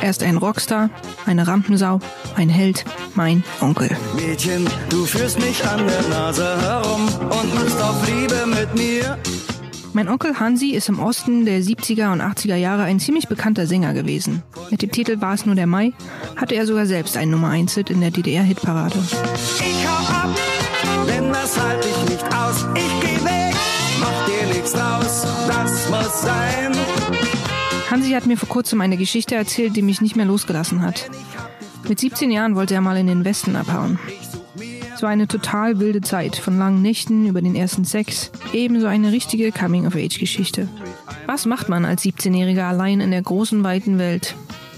Er 0.04 0.12
ist 0.12 0.22
ein 0.22 0.38
Rockstar, 0.38 0.92
eine 1.26 1.48
Rampensau, 1.48 2.00
ein 2.36 2.48
Held, 2.48 2.86
mein 3.16 3.44
Onkel. 3.60 3.90
Mädchen, 4.16 4.70
du 4.90 5.04
führst 5.06 5.40
mich 5.40 5.66
an 5.66 5.80
der 5.88 6.10
Nase 6.10 6.62
herum 6.62 7.08
und 7.24 7.56
machst 7.56 7.82
auf 7.82 8.08
Liebe 8.08 8.46
mit 8.46 8.76
mir. 8.76 9.18
Mein 9.94 10.10
Onkel 10.10 10.40
Hansi 10.40 10.72
ist 10.72 10.90
im 10.90 11.00
Osten 11.00 11.46
der 11.46 11.62
70er 11.62 12.12
und 12.12 12.22
80er 12.22 12.56
Jahre 12.56 12.84
ein 12.84 13.00
ziemlich 13.00 13.28
bekannter 13.28 13.68
Sänger 13.68 13.94
gewesen. 13.94 14.44
Mit 14.72 14.82
dem 14.82 14.92
Titel 14.92 15.22
War 15.22 15.34
es 15.34 15.46
nur 15.46 15.56
der 15.56 15.68
Mai 15.68 15.94
hatte 16.36 16.56
er 16.56 16.66
sogar 16.66 16.88
selbst 16.88 17.16
einen 17.16 17.32
Nummer 17.32 17.50
1 17.50 17.76
Hit 17.76 17.90
in 17.92 18.02
der 18.02 18.10
DDR-Hitparade. 18.10 18.98
Das 21.56 21.64
halt 21.64 21.86
ich 21.86 22.10
nicht 22.10 22.26
aus. 22.36 22.66
Ich 22.76 23.00
geh 23.02 23.26
weg, 23.26 23.56
mach 24.00 24.26
dir 24.26 24.48
nichts 24.54 24.72
draus, 24.72 25.26
das 25.48 25.90
muss 25.90 26.22
sein. 26.22 26.72
Hansi 27.90 28.12
hat 28.12 28.26
mir 28.26 28.38
vor 28.38 28.50
kurzem 28.50 28.82
eine 28.82 28.98
Geschichte 28.98 29.36
erzählt, 29.36 29.76
die 29.76 29.82
mich 29.82 30.02
nicht 30.02 30.16
mehr 30.16 30.26
losgelassen 30.26 30.82
hat. 30.82 31.10
Mit 31.88 32.00
17 32.00 32.32
Jahren 32.32 32.56
wollte 32.56 32.74
er 32.74 32.82
mal 32.82 32.98
in 32.98 33.08
den 33.08 33.26
Westen 33.26 33.56
abhauen. 33.56 34.00
Es 34.96 35.02
war 35.02 35.10
eine 35.10 35.28
total 35.28 35.80
wilde 35.80 36.02
Zeit, 36.02 36.36
von 36.36 36.58
langen 36.58 36.82
Nächten 36.82 37.28
über 37.28 37.42
den 37.42 37.56
ersten 37.56 37.84
Sex, 37.84 38.32
ebenso 38.54 38.88
eine 38.88 39.12
richtige 39.12 39.52
Coming-of-Age-Geschichte. 39.52 40.70
Was 41.26 41.46
macht 41.46 41.68
man 41.68 41.84
als 41.84 42.04
17-Jähriger 42.04 42.64
allein 42.64 43.02
in 43.02 43.12
der 43.12 43.22
großen, 43.22 43.64
weiten 43.64 44.00
Welt? 44.00 44.36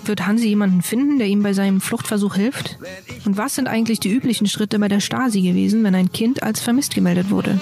Wird 0.07 0.27
Hansi 0.27 0.47
jemanden 0.47 0.83
finden, 0.83 1.17
der 1.17 1.27
ihm 1.27 1.41
bei 1.41 1.53
seinem 1.53 1.81
Fluchtversuch 1.81 2.35
hilft? 2.35 2.77
Und 3.25 3.37
was 3.37 3.55
sind 3.55 3.67
eigentlich 3.67 3.99
die 3.99 4.11
üblichen 4.11 4.45
Schritte 4.45 4.77
bei 4.77 4.87
der 4.87 4.99
Stasi 4.99 5.41
gewesen, 5.41 5.83
wenn 5.83 5.95
ein 5.95 6.11
Kind 6.11 6.43
als 6.43 6.61
vermisst 6.61 6.93
gemeldet 6.93 7.31
wurde? 7.31 7.59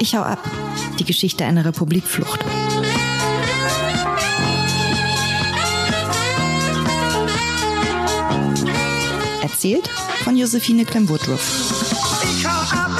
Ich 0.00 0.14
hau 0.14 0.22
ab, 0.22 0.42
die 0.98 1.04
Geschichte 1.04 1.44
einer 1.44 1.66
Republikflucht. 1.66 2.42
Erzählt 9.42 9.88
von 10.24 10.36
Josephine 10.36 10.86
Clem-Woodruff. 10.86 12.22
Ich 12.38 12.46
hau 12.46 12.76
ab, 12.78 12.98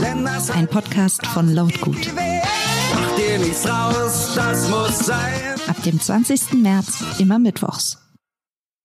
denn 0.00 0.24
das 0.24 0.50
Ein 0.50 0.66
Podcast 0.68 1.26
von 1.26 1.52
Lautgut. 1.52 2.10
Macht 3.30 3.42
dir 3.42 3.46
nichts 3.46 3.62
draus, 3.62 4.34
das 4.34 4.68
muss 4.68 4.98
sein. 5.06 5.60
Ab 5.68 5.82
dem 5.84 6.00
20. 6.00 6.54
März 6.54 7.04
immer 7.18 7.38
mittwochs. 7.38 7.98